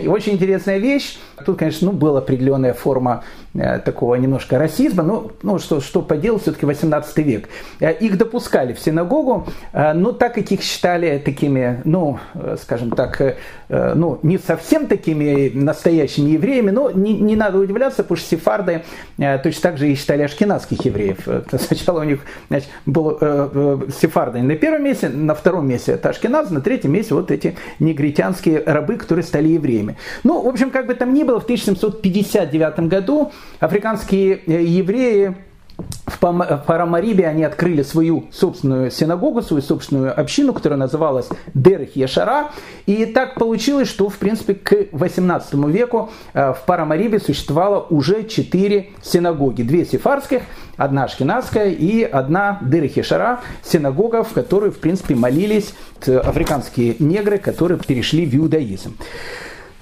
И 0.01 0.07
очень 0.07 0.33
интересная 0.33 0.77
вещь. 0.77 1.17
Тут, 1.45 1.57
конечно, 1.57 1.91
ну, 1.91 1.97
была 1.97 2.19
определенная 2.19 2.73
форма 2.73 3.23
такого 3.55 4.15
немножко 4.15 4.59
расизма. 4.59 5.03
Но 5.03 5.31
ну, 5.41 5.59
что, 5.59 5.81
что 5.81 6.01
поделать, 6.01 6.43
все-таки 6.43 6.65
18 6.65 7.17
век. 7.17 7.49
Э, 7.79 7.93
их 7.93 8.17
допускали 8.17 8.73
в 8.73 8.79
синагогу, 8.79 9.47
э, 9.73 9.93
но 9.93 10.11
так 10.11 10.35
как 10.35 10.51
их 10.51 10.61
считали 10.61 11.17
такими, 11.23 11.81
ну, 11.85 12.19
э, 12.33 12.57
скажем 12.61 12.91
так, 12.91 13.21
э, 13.21 13.37
э, 13.69 13.93
ну, 13.95 14.19
не 14.23 14.37
совсем 14.37 14.87
такими 14.87 15.51
настоящими 15.53 16.31
евреями, 16.31 16.71
но 16.71 16.91
не, 16.91 17.13
не 17.13 17.35
надо 17.35 17.57
удивляться, 17.57 18.03
потому 18.03 18.17
что 18.17 18.29
сефарды 18.29 18.83
э, 19.17 19.37
точно 19.39 19.61
так 19.61 19.77
же 19.77 19.89
и 19.89 19.95
считали 19.95 20.23
ашкенадских 20.23 20.83
евреев. 20.85 21.27
Сначала 21.57 22.01
у 22.01 22.03
них 22.03 22.19
значит, 22.49 22.69
был 22.85 23.17
э, 23.19 23.49
э, 23.53 23.79
сефарды 23.99 24.41
на 24.41 24.55
первом 24.55 24.83
месте, 24.83 25.09
на 25.09 25.33
втором 25.33 25.67
месте 25.67 25.93
это 25.93 26.09
ашкеназы, 26.09 26.53
на 26.53 26.61
третьем 26.61 26.91
месте 26.91 27.13
вот 27.13 27.31
эти 27.31 27.55
негритянские 27.79 28.63
рабы, 28.65 28.97
которые 28.97 29.23
стали 29.23 29.49
евреями. 29.49 29.97
Ну, 30.23 30.41
в 30.41 30.47
общем, 30.47 30.69
как 30.71 30.87
бы 30.87 30.95
там 30.95 31.13
ни 31.13 31.23
было, 31.23 31.39
в 31.39 31.43
1759 31.43 32.79
году 32.87 33.31
африканские 33.59 34.41
э, 34.45 34.63
евреи 34.63 35.35
в 36.05 36.63
Парамарибе 36.65 37.27
они 37.27 37.43
открыли 37.43 37.81
свою 37.81 38.25
собственную 38.31 38.91
синагогу, 38.91 39.41
свою 39.41 39.61
собственную 39.61 40.17
общину, 40.17 40.53
которая 40.53 40.79
называлась 40.79 41.27
Дерх 41.53 41.95
Яшара. 41.95 42.51
И 42.85 43.05
так 43.05 43.35
получилось, 43.35 43.89
что, 43.89 44.09
в 44.09 44.17
принципе, 44.17 44.55
к 44.55 44.87
18 44.91 45.53
веку 45.65 46.11
э, 46.33 46.53
в 46.53 46.65
Парамарибе 46.65 47.19
существовало 47.19 47.85
уже 47.89 48.23
четыре 48.23 48.91
синагоги. 49.01 49.63
Две 49.63 49.85
сефарских, 49.85 50.43
одна 50.77 51.03
ашкенадская 51.05 51.69
и 51.71 52.03
одна 52.03 52.59
Дерх 52.61 52.95
Яшара, 52.95 53.41
синагога, 53.63 54.23
в 54.23 54.31
которой, 54.31 54.71
в 54.71 54.79
принципе, 54.79 55.15
молились 55.15 55.73
африканские 56.05 56.95
негры, 56.99 57.37
которые 57.37 57.79
перешли 57.79 58.25
в 58.25 58.35
иудаизм. 58.35 58.95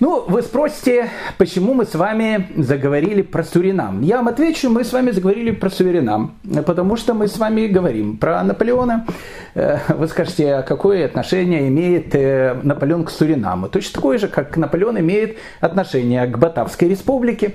Ну, 0.04 0.26
вы 0.28 0.42
спросите, 0.42 1.10
почему 1.38 1.74
мы 1.74 1.86
с 1.86 1.96
вами 1.96 2.50
заговорили 2.58 3.22
про 3.22 3.42
Суринам. 3.42 4.02
Я 4.02 4.18
вам 4.18 4.28
отвечу, 4.28 4.70
мы 4.70 4.84
с 4.84 4.92
вами 4.92 5.12
заговорили 5.12 5.52
про 5.52 5.70
Суринам, 5.70 6.36
потому 6.66 6.98
что 6.98 7.14
мы 7.14 7.30
с 7.30 7.38
вами 7.38 7.68
говорим 7.68 8.18
про 8.18 8.44
Наполеона. 8.44 9.08
Э, 9.56 9.78
вы 9.88 10.10
скажете, 10.10 10.56
а 10.56 10.62
какое 10.62 11.06
отношение 11.06 11.70
имеет 11.70 12.14
э, 12.16 12.54
Наполеон 12.64 13.06
к 13.06 13.12
Суринаму? 13.12 13.70
Точно 13.70 13.94
такое 13.94 14.18
же, 14.18 14.28
как 14.28 14.58
Наполеон 14.58 15.00
имеет 15.00 15.38
отношение 15.62 16.28
к 16.28 16.38
Батавской 16.38 16.90
республике. 16.90 17.54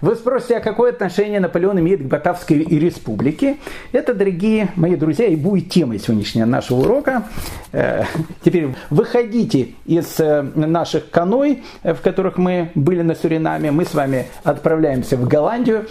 Вы 0.00 0.14
спросите, 0.14 0.58
а 0.58 0.60
какое 0.60 0.92
отношение 0.92 1.40
Наполеон 1.40 1.80
имеет 1.80 2.02
к 2.02 2.04
Батавской 2.04 2.58
республике? 2.58 3.56
Это, 3.92 4.12
дорогие 4.12 4.68
мои 4.76 4.94
друзья, 4.94 5.26
и 5.26 5.36
будет 5.36 5.70
темой 5.70 5.98
сегодняшнего 5.98 6.44
нашего 6.44 6.80
урока. 6.80 7.24
Э, 7.72 8.04
теперь 8.44 8.74
выходите 8.90 9.68
из 9.86 10.20
э, 10.20 10.42
наших 10.42 11.10
каной, 11.10 11.62
э, 11.82 11.94
в 11.94 12.02
которых 12.02 12.36
мы 12.36 12.70
были 12.74 13.00
на 13.00 13.14
Суринаме. 13.14 13.70
Мы 13.70 13.86
с 13.86 13.94
вами 13.94 14.26
отправляемся 14.44 15.16
в 15.16 15.26
Голландию. 15.26 15.86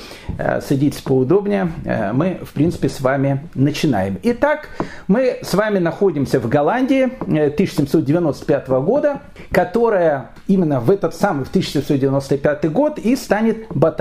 Садитесь 0.61 1.01
поудобнее. 1.01 1.71
Мы, 2.13 2.39
в 2.43 2.53
принципе, 2.53 2.89
с 2.89 3.01
вами 3.01 3.47
начинаем. 3.55 4.17
Итак, 4.23 4.69
мы 5.07 5.39
с 5.41 5.53
вами 5.53 5.79
находимся 5.79 6.39
в 6.39 6.47
Голландии 6.47 7.03
1795 7.21 8.67
года, 8.67 9.21
которая 9.51 10.31
именно 10.47 10.79
в 10.79 10.91
этот 10.91 11.15
самый, 11.15 11.45
в 11.45 11.49
1795 11.49 12.71
год 12.71 12.99
и 12.99 13.15
станет 13.15 13.67
Батавской 13.69 13.94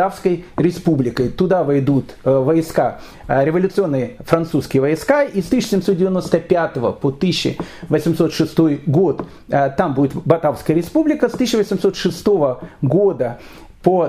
республикой. 0.57 1.29
Туда 1.29 1.65
войдут 1.65 2.15
э, 2.25 2.31
войска, 2.31 3.01
э, 3.29 3.45
революционные 3.45 4.17
французские 4.25 4.81
войска, 4.81 5.23
и 5.23 5.41
с 5.41 5.47
1795 5.47 6.75
по 6.75 7.09
1806 7.09 8.87
год 8.87 9.27
э, 9.49 9.71
там 9.77 9.95
будет 9.95 10.15
Батавская 10.15 10.77
республика, 10.77 11.29
с 11.29 11.35
1806 11.35 12.27
года 12.83 13.39
по 13.83 14.05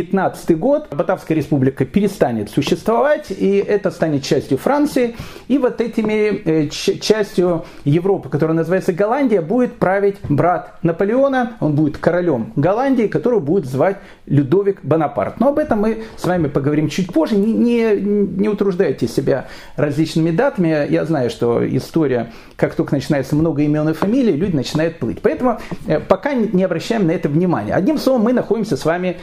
1815 0.00 0.58
год 0.58 0.88
Батавская 0.90 1.36
республика 1.36 1.84
перестанет 1.84 2.50
существовать, 2.50 3.30
и 3.30 3.56
это 3.56 3.90
станет 3.90 4.22
частью 4.22 4.58
Франции, 4.58 5.16
и 5.48 5.58
вот 5.58 5.80
этими 5.80 6.42
э, 6.44 6.68
частью 6.68 7.64
Европы, 7.84 8.28
которая 8.28 8.56
называется 8.56 8.92
Голландия, 8.92 9.40
будет 9.40 9.76
править 9.76 10.16
брат 10.28 10.74
Наполеона, 10.82 11.56
он 11.60 11.74
будет 11.74 11.96
королем 11.98 12.52
Голландии, 12.56 13.06
которого 13.06 13.40
будет 13.40 13.66
звать 13.66 13.96
Людовик 14.26 14.80
Бонапарт. 14.82 15.40
Но 15.40 15.48
об 15.48 15.58
этом 15.58 15.80
мы 15.80 16.04
с 16.16 16.24
вами 16.24 16.48
поговорим 16.48 16.88
чуть 16.88 17.12
позже, 17.12 17.36
не, 17.36 17.52
не, 17.52 18.00
не 18.00 18.48
утруждайте 18.48 19.08
себя 19.08 19.46
различными 19.76 20.30
датами, 20.30 20.86
я 20.90 21.04
знаю, 21.04 21.30
что 21.30 21.66
история, 21.66 22.32
как 22.56 22.74
только 22.74 22.94
начинается 22.94 23.34
много 23.36 23.62
имен 23.62 23.88
и 23.88 23.92
фамилий, 23.92 24.32
люди 24.32 24.54
начинают 24.54 24.98
плыть. 24.98 25.20
Поэтому 25.22 25.58
э, 25.86 26.00
пока 26.00 26.34
не 26.34 26.64
обращаем 26.64 27.06
на 27.06 27.12
это 27.12 27.28
внимания. 27.28 27.72
Одним 27.72 27.98
словом, 27.98 28.22
мы 28.22 28.32
находимся 28.32 28.76
с 28.76 28.84
вами 28.84 29.16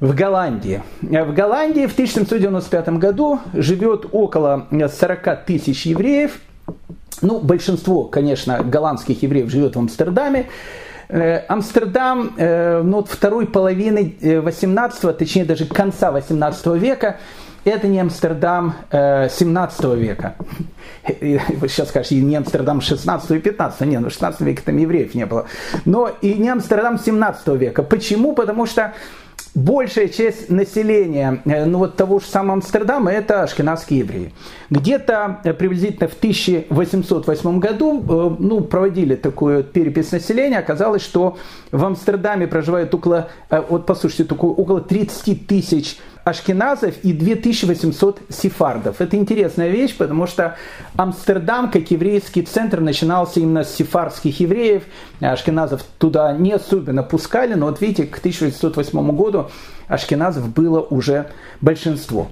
в 0.00 0.14
Голландии. 0.14 0.82
В 1.02 1.32
Голландии 1.32 1.86
в 1.86 1.92
1795 1.92 2.88
году 2.98 3.38
живет 3.52 4.06
около 4.12 4.66
40 4.70 5.44
тысяч 5.44 5.86
евреев. 5.86 6.40
Ну, 7.22 7.38
большинство, 7.40 8.04
конечно, 8.04 8.62
голландских 8.62 9.22
евреев 9.22 9.50
живет 9.50 9.76
в 9.76 9.78
Амстердаме. 9.78 10.46
Э, 11.08 11.44
Амстердам 11.48 12.34
э, 12.36 12.82
ну, 12.82 13.00
от 13.00 13.08
второй 13.08 13.46
половины 13.46 14.16
18, 14.22 15.04
э, 15.04 15.12
точнее 15.12 15.44
даже 15.44 15.66
конца 15.66 16.12
18 16.12 16.66
века, 16.76 17.18
это 17.64 17.88
не 17.88 18.00
Амстердам 18.00 18.74
17 18.90 19.84
века. 19.96 20.34
Вы 21.20 21.68
сейчас 21.68 21.88
скажете, 21.88 22.14
не 22.16 22.36
Амстердам 22.36 22.80
16 22.80 23.30
и 23.32 23.38
15, 23.38 23.80
нет, 23.82 24.00
ну 24.00 24.08
в 24.08 24.12
16 24.12 24.40
веке 24.40 24.62
там 24.64 24.78
евреев 24.78 25.14
не 25.14 25.26
было. 25.26 25.46
Но 25.84 26.08
и 26.22 26.34
не 26.34 26.48
Амстердам 26.48 26.98
17 26.98 27.48
века. 27.48 27.82
Почему? 27.82 28.32
Потому 28.32 28.64
что 28.64 28.94
большая 29.54 30.08
часть 30.08 30.50
населения 30.50 31.42
э, 31.44 31.64
ну, 31.64 31.78
вот 31.78 31.96
того 31.96 32.20
же 32.20 32.26
самого 32.26 32.54
Амстердама 32.54 33.10
это 33.10 33.42
ашкенадские 33.42 34.00
евреи. 34.00 34.32
Где-то 34.70 35.40
э, 35.44 35.52
приблизительно 35.52 36.08
в 36.08 36.14
1808 36.14 37.58
году 37.58 38.00
э, 38.00 38.36
ну, 38.38 38.60
проводили 38.60 39.16
такую 39.16 39.64
перепись 39.64 40.12
населения, 40.12 40.58
оказалось, 40.58 41.02
что 41.02 41.36
в 41.72 41.84
Амстердаме 41.84 42.46
проживает 42.46 42.94
около, 42.94 43.30
вот 43.68 43.86
послушайте, 43.86 44.34
около 44.34 44.80
30 44.80 45.46
тысяч 45.46 45.98
ашкеназов 46.24 46.94
и 47.02 47.12
2800 47.12 48.20
сефардов. 48.28 49.00
Это 49.00 49.16
интересная 49.16 49.68
вещь, 49.68 49.96
потому 49.96 50.26
что 50.26 50.56
Амстердам, 50.96 51.70
как 51.70 51.90
еврейский 51.90 52.42
центр, 52.42 52.80
начинался 52.80 53.40
именно 53.40 53.64
с 53.64 53.74
сефардских 53.74 54.40
евреев. 54.40 54.84
Ашкеназов 55.20 55.82
туда 55.98 56.32
не 56.32 56.52
особенно 56.52 57.02
пускали, 57.02 57.54
но 57.54 57.66
вот 57.66 57.80
видите, 57.80 58.06
к 58.06 58.18
1808 58.18 59.16
году 59.16 59.50
ашкеназов 59.88 60.48
было 60.48 60.80
уже 60.80 61.30
большинство. 61.60 62.28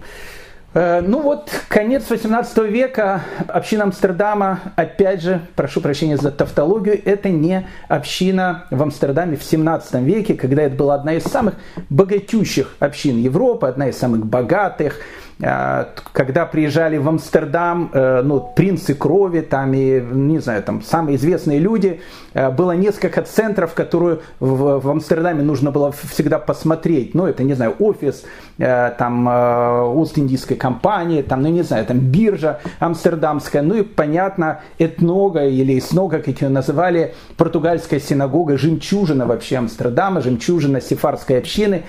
Э, 0.75 1.01
ну 1.01 1.23
вот, 1.23 1.51
конец 1.69 2.11
18 2.11 2.59
века, 2.71 3.23
община 3.49 3.85
Амстердама, 3.85 4.61
опять 4.77 5.23
же, 5.23 5.41
прошу 5.57 5.81
прощения 5.81 6.19
за 6.19 6.31
тавтологию, 6.31 7.01
это 7.05 7.31
не 7.31 7.67
община 7.89 8.67
в 8.71 8.83
Амстердаме 8.83 9.37
в 9.37 9.43
17 9.43 9.95
веке, 10.03 10.35
когда 10.35 10.63
это 10.63 10.77
была 10.77 10.97
одна 10.97 11.15
из 11.15 11.25
самых 11.25 11.55
богатющих 11.89 12.77
общин 12.81 13.17
Европы, 13.17 13.67
одна 13.67 13.89
из 13.89 13.97
самых 13.97 14.27
богатых, 14.27 14.97
когда 15.40 16.47
приезжали 16.47 16.97
в 16.97 17.09
Амстердам, 17.09 17.90
э, 17.92 18.23
ну, 18.23 18.40
принцы 18.40 18.95
крови, 18.95 19.40
там 19.40 19.73
и, 19.73 20.00
не 20.00 20.40
знаю, 20.40 20.64
там 20.64 20.83
самые 20.83 21.14
известные 21.14 21.61
люди, 21.61 22.00
э, 22.35 22.50
было 22.50 22.73
несколько 22.73 23.23
центров, 23.23 23.73
которые 23.75 24.18
в, 24.40 24.80
в 24.80 24.90
Амстердаме 24.90 25.45
нужно 25.45 25.71
было 25.71 25.92
всегда 25.92 26.40
посмотреть. 26.40 27.14
Ну, 27.14 27.25
это, 27.26 27.45
не 27.45 27.54
знаю, 27.54 27.76
офис, 27.78 28.25
э, 28.59 28.90
там, 28.99 29.28
Ост-Индийской 29.28 30.57
компании, 30.57 31.23
там, 31.23 31.42
ну, 31.42 31.50
не 31.50 31.62
знаю, 31.62 31.87
там, 31.87 32.00
биржа 32.00 32.59
амстердамская, 32.80 33.62
ну, 33.62 33.76
и, 33.76 33.83
понятно, 33.83 34.62
этнога 34.78 35.47
или 35.47 35.78
снога, 35.78 36.18
как 36.18 36.40
ее 36.40 36.49
называли, 36.49 37.14
португальская 37.37 38.00
синагога, 38.00 38.59
жемчужина 38.59 39.25
вообще 39.25 39.59
Амстердама, 39.59 40.21
жемчужина 40.21 40.80
сефарской 40.80 41.38
общины. 41.38 41.85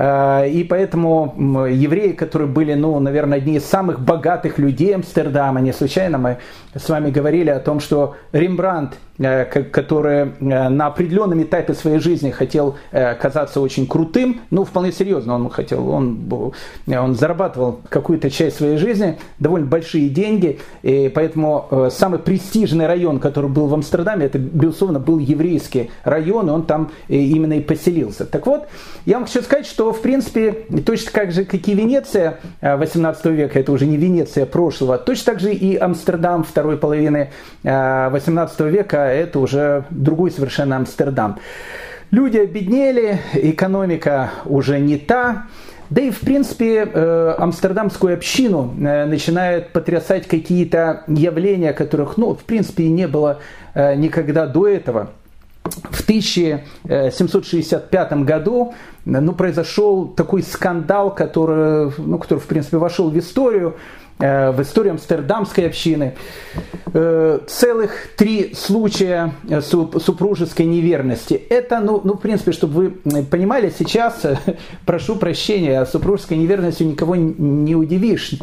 И 0.00 0.66
поэтому 0.70 1.34
евреи, 1.68 2.12
которые 2.12 2.48
были, 2.48 2.74
ну, 2.74 2.87
ну, 2.88 3.00
наверное, 3.00 3.36
одни 3.36 3.56
из 3.56 3.66
самых 3.66 4.00
богатых 4.00 4.58
людей 4.58 4.94
Амстердама. 4.94 5.60
Не 5.60 5.72
случайно 5.72 6.16
мы 6.16 6.38
с 6.74 6.88
вами 6.88 7.10
говорили 7.10 7.50
о 7.50 7.60
том, 7.60 7.80
что 7.80 8.16
Рембрандт 8.32 8.94
Э, 9.18 9.44
который 9.44 10.32
э, 10.38 10.68
на 10.68 10.86
определенном 10.86 11.42
этапе 11.42 11.74
своей 11.74 11.98
жизни 11.98 12.30
хотел 12.30 12.76
э, 12.92 13.16
казаться 13.16 13.60
очень 13.60 13.88
крутым, 13.88 14.42
ну, 14.50 14.62
вполне 14.64 14.92
серьезно 14.92 15.34
он 15.34 15.50
хотел, 15.50 15.88
он, 15.88 16.32
он 16.86 17.14
зарабатывал 17.16 17.80
какую-то 17.88 18.30
часть 18.30 18.58
своей 18.58 18.76
жизни, 18.76 19.18
довольно 19.40 19.66
большие 19.66 20.08
деньги, 20.08 20.60
и 20.82 21.10
поэтому 21.12 21.88
самый 21.90 22.20
престижный 22.20 22.86
район, 22.86 23.18
который 23.18 23.50
был 23.50 23.66
в 23.66 23.74
Амстердаме, 23.74 24.26
это, 24.26 24.38
безусловно, 24.38 25.00
был 25.00 25.18
еврейский 25.18 25.90
район, 26.04 26.48
и 26.48 26.52
он 26.52 26.62
там 26.62 26.92
именно 27.08 27.54
и 27.54 27.60
поселился. 27.60 28.24
Так 28.24 28.46
вот, 28.46 28.68
я 29.04 29.16
вам 29.16 29.26
хочу 29.26 29.42
сказать, 29.42 29.66
что, 29.66 29.92
в 29.92 30.00
принципе, 30.00 30.52
точно 30.86 31.10
так 31.12 31.32
же, 31.32 31.44
как 31.44 31.66
и 31.66 31.74
Венеция 31.74 32.38
18 32.78 33.24
века, 33.26 33.58
это 33.58 33.72
уже 33.72 33.86
не 33.86 33.96
Венеция 33.96 34.46
прошлого, 34.46 34.96
точно 34.98 35.32
так 35.32 35.40
же 35.40 35.52
и 35.52 35.76
Амстердам 35.76 36.44
второй 36.44 36.78
половины 36.78 37.30
18 37.62 38.60
века 38.60 38.98
это 39.06 39.38
уже 39.38 39.84
другой 39.90 40.30
совершенно 40.30 40.76
Амстердам. 40.76 41.38
Люди 42.10 42.38
обеднели, 42.38 43.20
экономика 43.34 44.30
уже 44.46 44.80
не 44.80 44.96
та. 44.96 45.46
Да 45.90 46.02
и, 46.02 46.10
в 46.10 46.20
принципе, 46.20 46.84
э, 46.84 47.34
амстердамскую 47.38 48.14
общину 48.14 48.74
э, 48.78 49.06
начинают 49.06 49.70
потрясать 49.70 50.26
какие-то 50.26 51.04
явления, 51.06 51.72
которых, 51.72 52.18
ну, 52.18 52.34
в 52.34 52.44
принципе, 52.44 52.84
и 52.84 52.88
не 52.90 53.08
было 53.08 53.40
э, 53.74 53.94
никогда 53.94 54.46
до 54.46 54.68
этого. 54.68 55.10
В 55.90 56.02
1765 56.02 58.12
году 58.24 58.74
ну, 59.04 59.32
произошел 59.32 60.08
такой 60.08 60.42
скандал, 60.42 61.14
который, 61.14 61.92
ну, 61.98 62.18
который, 62.18 62.38
в 62.38 62.46
принципе, 62.46 62.78
вошел 62.78 63.10
в 63.10 63.18
историю. 63.18 63.76
Э, 64.20 64.50
в 64.50 64.60
истории 64.62 64.90
Амстердамской 64.90 65.66
общины. 65.66 66.14
Э, 66.92 67.38
целых 67.46 68.08
три 68.16 68.52
случая 68.52 69.34
э, 69.48 69.60
супружеской 69.60 70.66
неверности. 70.66 71.34
Это, 71.34 71.78
ну, 71.78 72.00
ну, 72.02 72.14
в 72.14 72.20
принципе, 72.20 72.50
чтобы 72.50 72.74
вы 73.04 73.22
понимали, 73.22 73.72
сейчас, 73.76 74.22
прошу 74.86 75.14
прощения, 75.14 75.84
супружеской 75.84 76.36
неверностью 76.36 76.88
никого 76.88 77.14
не 77.14 77.76
удивишь. 77.76 78.34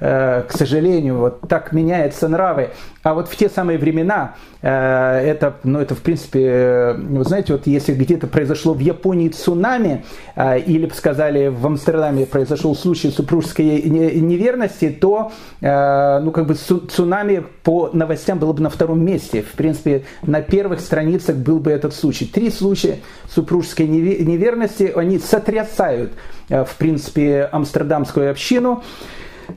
К 0.00 0.46
сожалению, 0.50 1.18
вот 1.18 1.40
так 1.48 1.72
меняются 1.72 2.28
нравы. 2.28 2.70
А 3.02 3.14
вот 3.14 3.28
в 3.28 3.36
те 3.36 3.48
самые 3.48 3.78
времена, 3.78 4.34
это, 4.60 5.56
ну, 5.64 5.80
это 5.80 5.94
в 5.94 6.02
принципе, 6.02 6.94
вы 6.96 7.24
знаете, 7.24 7.52
вот 7.52 7.66
если 7.66 7.94
где-то 7.94 8.28
произошло 8.28 8.74
в 8.74 8.78
Японии 8.78 9.28
цунами, 9.28 10.04
или 10.36 10.88
сказали 10.94 11.48
в 11.48 11.66
Амстердаме 11.66 12.26
произошел 12.26 12.76
случай 12.76 13.10
супружеской 13.10 13.82
неверности, 13.82 14.90
то 14.90 15.17
э, 15.60 16.20
ну, 16.20 16.30
как 16.30 16.46
бы 16.46 16.54
цунами 16.54 17.44
по 17.62 17.90
новостям 17.92 18.38
было 18.38 18.52
бы 18.52 18.62
на 18.62 18.70
втором 18.70 19.04
месте. 19.04 19.42
В 19.42 19.52
принципе, 19.52 20.04
на 20.22 20.40
первых 20.40 20.80
страницах 20.80 21.36
был 21.36 21.58
бы 21.58 21.70
этот 21.70 21.94
случай. 21.94 22.26
Три 22.26 22.50
случая 22.50 22.98
супружеской 23.28 23.86
неверности, 23.86 24.92
они 24.94 25.18
сотрясают, 25.18 26.12
э, 26.48 26.64
в 26.64 26.76
принципе, 26.76 27.48
амстердамскую 27.50 28.30
общину. 28.30 28.82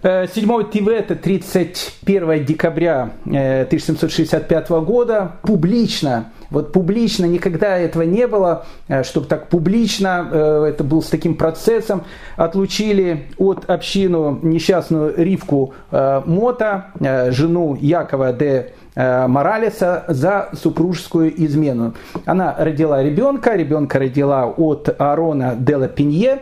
7 0.02 0.70
Тивета 0.72 1.16
31 1.16 2.46
декабря 2.46 3.12
1765 3.26 4.70
э, 4.70 4.82
года 4.82 5.34
публично 5.42 6.32
вот 6.52 6.72
публично 6.72 7.26
никогда 7.26 7.78
этого 7.78 8.04
не 8.04 8.28
было, 8.28 8.66
э, 8.88 9.04
чтобы 9.04 9.28
так 9.28 9.48
публично, 9.48 10.30
э, 10.32 10.66
это 10.70 10.84
был 10.84 11.02
с 11.02 11.10
таким 11.10 11.36
процессом, 11.36 12.04
отлучили 12.36 13.28
от 13.38 13.70
общину 13.70 14.40
несчастную 14.44 15.14
Ривку 15.18 15.74
Мота, 15.92 16.92
жену 17.32 17.78
Якова 17.82 18.32
де 18.32 18.52
Э, 18.56 18.81
Моралеса 18.96 20.04
за 20.08 20.50
супружескую 20.54 21.34
измену. 21.46 21.94
Она 22.26 22.56
родила 22.58 23.02
ребенка, 23.02 23.56
ребенка 23.56 24.00
родила 24.00 24.46
от 24.46 24.94
Арона 25.00 25.56
Дела 25.56 25.88
Пинье. 25.88 26.42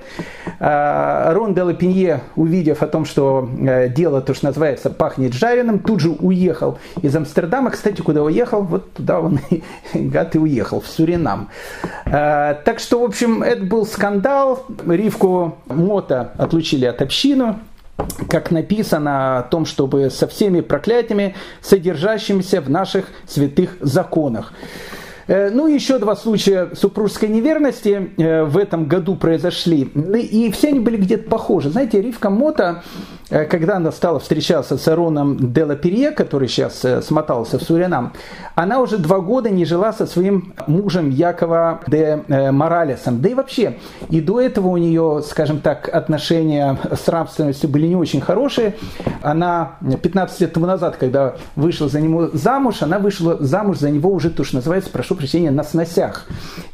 Э, 0.60 1.28
Арон 1.30 1.54
Дела 1.54 1.74
Пинье, 1.74 2.22
увидев 2.36 2.82
о 2.82 2.88
том, 2.88 3.06
что 3.06 3.48
э, 3.60 3.90
дело, 3.90 4.22
то, 4.22 4.34
что 4.34 4.48
называется, 4.48 4.90
пахнет 4.90 5.34
жареным, 5.34 5.80
тут 5.80 6.00
же 6.00 6.10
уехал 6.10 6.80
из 7.02 7.16
Амстердама. 7.16 7.72
Кстати, 7.72 8.02
куда 8.02 8.24
уехал? 8.24 8.64
Вот 8.64 8.94
туда 8.94 9.20
он, 9.20 9.40
гад, 9.94 10.36
и 10.36 10.40
уехал, 10.40 10.82
в 10.82 10.88
Суринам. 10.88 11.50
Так 12.06 12.80
что, 12.80 13.02
в 13.02 13.04
общем, 13.04 13.44
это 13.44 13.64
был 13.64 13.86
скандал. 13.86 14.66
Ривку 14.88 15.56
Мота 15.68 16.32
отлучили 16.38 16.86
от 16.86 17.02
общины, 17.02 17.56
как 18.30 18.52
написано 18.52 19.40
о 19.40 19.44
том, 19.44 19.66
чтобы 19.66 20.10
со 20.10 20.28
всеми 20.28 20.62
проклятиями, 20.62 21.36
содержащимися 21.62 22.62
в 22.62 22.70
наших 22.70 23.06
святых 23.28 23.78
законах. 23.82 24.54
Э, 25.30 25.52
ну, 25.52 25.68
еще 25.68 26.00
два 26.00 26.16
случая 26.16 26.70
супружеской 26.74 27.30
неверности 27.30 28.10
э, 28.18 28.44
в 28.46 28.58
этом 28.58 28.86
году 28.86 29.16
произошли. 29.16 29.82
И 29.82 30.52
все 30.52 30.70
они 30.70 30.80
были 30.80 30.98
где-то 30.98 31.30
похожи. 31.30 31.70
Знаете, 31.70 32.02
Ривка 32.02 32.32
Мота 32.32 32.82
Э, 33.30 33.46
когда 33.46 33.78
она 33.78 33.92
стала 33.92 34.20
встречаться 34.20 34.78
с 34.78 34.88
Ароном 34.88 35.54
Делаперье, 35.54 36.12
который 36.12 36.48
сейчас 36.48 36.86
смотался 37.06 37.60
в 37.60 37.64
Суринам, 37.64 38.14
она 38.56 38.80
уже 38.80 38.98
два 38.98 39.20
года 39.20 39.50
не 39.50 39.66
жила 39.66 39.94
со 39.94 40.06
своим 40.06 40.54
мужем 40.68 41.10
Якова 41.10 41.82
де 41.88 42.24
Моралесом. 42.28 43.22
Да 43.22 43.30
и 43.30 43.34
вообще, 43.34 43.78
и 44.10 44.22
до 44.22 44.42
этого 44.42 44.68
у 44.68 44.78
нее, 44.78 45.22
скажем 45.28 45.60
так, 45.60 45.90
отношения 45.94 46.78
с 46.92 47.08
рабственностью 47.08 47.70
были 47.70 47.88
не 47.88 47.96
очень 47.96 48.22
хорошие. 48.22 48.76
Она 49.22 49.78
15 50.02 50.42
лет 50.42 50.54
тому 50.54 50.66
назад, 50.66 50.98
когда 50.98 51.36
вышла 51.56 51.88
за 51.88 52.02
него 52.02 52.30
замуж, 52.34 52.82
она 52.82 53.00
вышла 53.00 53.38
замуж 53.40 53.78
за 53.78 53.92
него 53.92 54.12
уже, 54.12 54.30
то, 54.30 54.44
что 54.44 54.58
называется, 54.58 54.90
прошу 54.90 55.16
прощения, 55.20 55.52
на 55.52 55.64
сносях. 55.64 56.26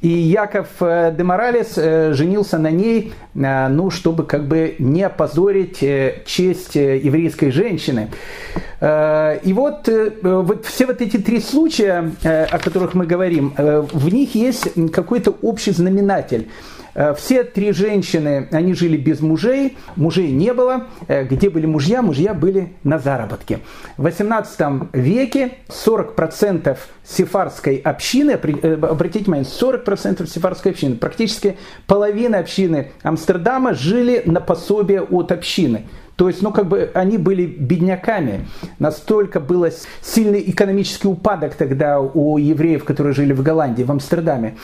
И 0.02 0.08
Яков 0.08 0.68
де 0.80 1.24
Моралес 1.24 1.76
женился 1.76 2.58
на 2.58 2.72
ней, 2.72 3.12
ну, 3.34 3.90
чтобы 3.90 4.24
как 4.24 4.48
бы 4.48 4.76
не 4.80 5.04
опозорить 5.04 5.84
честь 6.26 6.76
э, 6.76 6.98
еврейской 6.98 7.52
женщины. 7.52 8.10
Э, 8.80 9.40
и 9.44 9.54
вот, 9.54 9.90
э, 9.90 10.12
вот 10.22 10.66
все 10.66 10.86
вот 10.86 11.02
эти 11.02 11.18
три 11.18 11.40
случая, 11.40 12.12
о 12.24 12.60
которых 12.60 12.94
мы 12.94 13.06
говорим, 13.06 13.54
в 13.58 14.14
них 14.14 14.36
есть 14.36 14.68
какой-то 14.92 15.36
общий 15.42 15.72
знаменатель. 15.72 16.48
Все 17.18 17.44
три 17.44 17.74
женщины, 17.74 18.48
они 18.52 18.74
жили 18.74 18.96
без 18.96 19.20
мужей, 19.20 19.78
мужей 19.98 20.32
не 20.32 20.54
было. 20.54 20.88
Где 21.08 21.50
были 21.50 21.66
мужья? 21.66 22.02
Мужья 22.02 22.34
были 22.34 22.74
на 22.84 23.00
заработке. 23.00 23.60
В 23.98 24.04
18 24.04 24.92
веке 24.94 25.52
40% 25.68 26.78
сефарской 27.04 27.76
общины, 27.78 28.32
обратите 28.32 29.26
внимание, 29.26 29.46
40% 29.46 30.26
сефарской 30.26 30.72
общины, 30.72 30.96
практически 30.96 31.58
половина 31.86 32.40
общины 32.40 32.92
Амстердама 33.04 33.74
жили 33.74 34.24
на 34.26 34.40
пособие 34.40 35.02
от 35.02 35.32
общины. 35.34 35.88
То 36.16 36.30
есть, 36.30 36.42
ну, 36.42 36.54
как 36.54 36.70
бы 36.70 36.92
они 36.94 37.18
были 37.18 37.46
бедняками. 37.46 38.48
Настолько 38.80 39.42
был 39.42 39.68
сильный 40.02 40.50
экономический 40.50 41.10
упадок 41.10 41.56
тогда 41.56 42.00
у 42.00 42.38
евреев, 42.38 42.86
которые 42.86 43.14
жили 43.14 43.34
в 43.34 43.44
Голландии, 43.44 43.84
в 43.84 43.92
Амстердаме. 43.92 44.56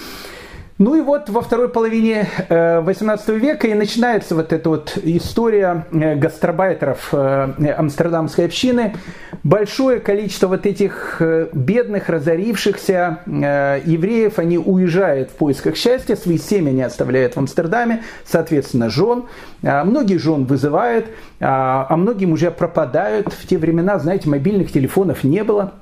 Ну 0.82 0.96
и 0.96 1.02
вот 1.02 1.30
во 1.30 1.42
второй 1.42 1.70
половине 1.70 2.28
18 2.50 3.30
э, 3.30 3.38
века 3.38 3.68
и 3.68 3.76
начинается 3.76 4.34
вот 4.34 4.52
эта 4.52 4.68
вот 4.68 4.98
история 5.04 5.86
э, 5.92 6.16
гастробайтеров 6.16 7.10
э, 7.12 7.76
амстердамской 7.78 8.46
общины. 8.46 8.96
Большое 9.44 10.00
количество 10.00 10.48
вот 10.48 10.66
этих 10.66 11.22
бедных, 11.54 12.10
разорившихся 12.10 13.20
евреев, 13.28 14.40
они 14.40 14.58
уезжают 14.58 15.30
в 15.30 15.34
поисках 15.34 15.76
счастья, 15.76 16.16
свои 16.16 16.40
семьи 16.40 16.72
не 16.72 16.82
оставляют 16.82 17.36
в 17.36 17.38
Амстердаме, 17.38 18.04
соответственно, 18.26 18.90
жен. 18.90 19.26
Многие 19.62 20.18
жен 20.18 20.46
вызывают, 20.46 21.08
а 21.40 21.96
многим 21.96 22.34
уже 22.34 22.52
пропадают. 22.52 23.34
В 23.34 23.48
те 23.48 23.58
времена, 23.58 23.98
знаете, 23.98 24.30
мобильных 24.30 24.72
телефонов 24.72 25.24
не 25.24 25.44
было. 25.44 25.74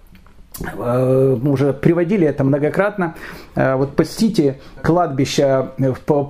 Э, 0.62 1.38
мы 1.42 1.52
уже 1.52 1.74
приводили 1.74 2.28
это 2.28 2.44
многократно. 2.44 3.16
Э, 3.56 3.76
вот 3.76 3.96
посетите 3.96 4.60
кладбище 4.82 5.70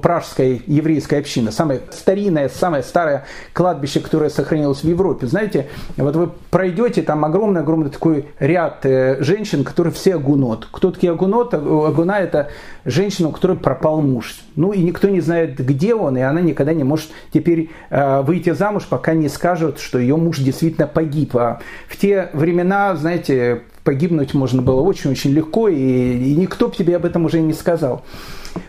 пражской 0.02 0.62
еврейской 0.68 1.20
общины, 1.20 1.52
самое 1.52 1.82
старинное, 1.92 2.50
самое 2.50 2.84
старое 2.84 3.26
кладбище, 3.54 4.00
которое 4.00 4.30
сохранилось 4.30 4.84
в 4.84 4.88
Европе. 4.88 5.28
Знаете, 5.28 5.68
вот 5.98 6.16
вы 6.16 6.30
пройдете, 6.52 7.02
там 7.02 7.26
огромный-огромный 7.26 7.90
такой 7.90 8.28
ряд 8.40 8.86
э, 8.86 9.18
женщин, 9.22 9.64
которые 9.64 9.94
все 9.94 10.16
агунот. 10.16 10.68
Кто 10.72 10.92
такие 10.92 11.12
агунот? 11.12 11.54
Агуна– 11.54 12.20
это 12.20 12.50
женщина, 12.86 13.30
у 13.30 13.32
которой 13.32 13.58
пропал 13.58 14.02
муж. 14.02 14.40
Ну 14.56 14.72
и 14.74 14.82
никто 14.82 15.10
не 15.10 15.22
знает, 15.22 15.58
где 15.58 15.96
он, 15.96 16.18
и 16.18 16.22
она 16.22 16.42
никогда 16.42 16.74
не 16.74 16.84
может 16.84 17.10
теперь 17.34 17.70
выйти 17.90 18.52
замуж, 18.52 18.86
пока 18.90 19.14
не 19.14 19.30
скажут, 19.30 19.80
что 19.80 20.00
ее 20.00 20.16
муж 20.16 20.40
действительно 20.40 20.88
погиб. 20.88 21.36
А 21.36 21.60
в 21.88 21.98
те 21.98 22.30
времена, 22.34 22.96
знаете, 22.96 23.64
погибнуть 23.90 24.36
можно 24.36 24.62
было 24.62 24.82
очень-очень 24.82 25.32
легко, 25.32 25.68
и, 25.68 25.76
и 25.76 26.36
никто 26.36 26.68
бы 26.68 26.76
тебе 26.76 26.96
об 26.96 27.06
этом 27.06 27.26
уже 27.26 27.40
не 27.40 27.54
сказал. 27.54 28.04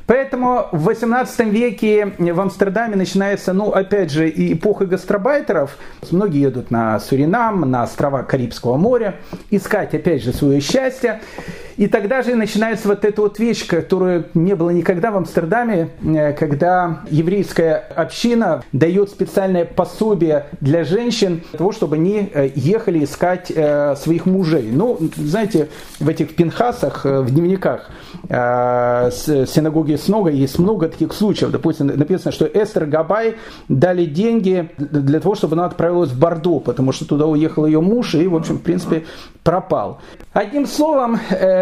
Поэтому 0.07 0.69
в 0.73 0.85
18 0.85 1.47
веке 1.49 2.15
в 2.17 2.41
Амстердаме 2.41 2.97
начинается, 2.97 3.53
ну, 3.53 3.69
опять 3.71 4.11
же, 4.11 4.31
и 4.31 4.55
эпоха 4.55 4.87
гастробайтеров. 4.87 5.77
Многие 6.11 6.41
едут 6.41 6.71
на 6.71 6.99
Суринам, 7.01 7.71
на 7.71 7.83
острова 7.83 8.23
Карибского 8.23 8.79
моря, 8.79 9.17
искать, 9.51 9.95
опять 9.95 10.23
же, 10.23 10.33
свое 10.33 10.63
счастье. 10.63 11.21
И 11.81 11.87
тогда 11.87 12.21
же 12.21 12.35
начинается 12.35 12.89
вот 12.89 13.07
эта 13.07 13.23
вот 13.23 13.39
вещь, 13.39 13.67
которую 13.67 14.27
не 14.35 14.55
было 14.55 14.69
никогда 14.69 15.11
в 15.11 15.17
Амстердаме, 15.17 15.89
э, 16.05 16.35
когда 16.35 17.01
еврейская 17.11 17.77
община 17.97 18.63
дает 18.73 19.09
специальное 19.09 19.65
пособие 19.65 20.45
для 20.61 20.85
женщин, 20.85 21.41
для 21.49 21.57
того, 21.57 21.73
чтобы 21.73 21.97
они 21.97 22.31
э, 22.35 22.51
ехали 22.55 23.03
искать 23.03 23.51
э, 23.51 23.97
своих 23.97 24.27
мужей. 24.27 24.69
Ну, 24.71 24.99
знаете, 25.17 25.71
в 25.99 26.07
этих 26.07 26.37
пинхасах, 26.37 27.07
в 27.07 27.31
дневниках 27.31 27.91
синагоги 28.29 29.95
Снога 29.95 30.31
есть 30.31 30.59
много 30.59 30.89
таких 30.89 31.15
случаев. 31.15 31.51
Допустим, 31.51 31.87
написано, 31.87 32.33
что 32.33 32.45
Эстер 32.45 32.85
Габай 32.85 33.37
дали 33.69 34.05
деньги 34.05 34.69
для 34.77 35.21
того, 35.21 35.35
чтобы 35.35 35.55
она 35.55 35.65
отправилась 35.65 36.11
в 36.11 36.19
Бордо, 36.19 36.61
потому 36.61 36.93
что 36.93 37.07
туда 37.07 37.27
уехал 37.27 37.65
ее 37.65 37.81
муж 37.81 38.15
и, 38.15 38.27
в 38.27 38.37
общем, 38.37 38.59
в 38.59 38.63
принципе, 38.63 39.05
пропал. 39.43 40.01
Одним 40.33 40.67
словом, 40.67 41.19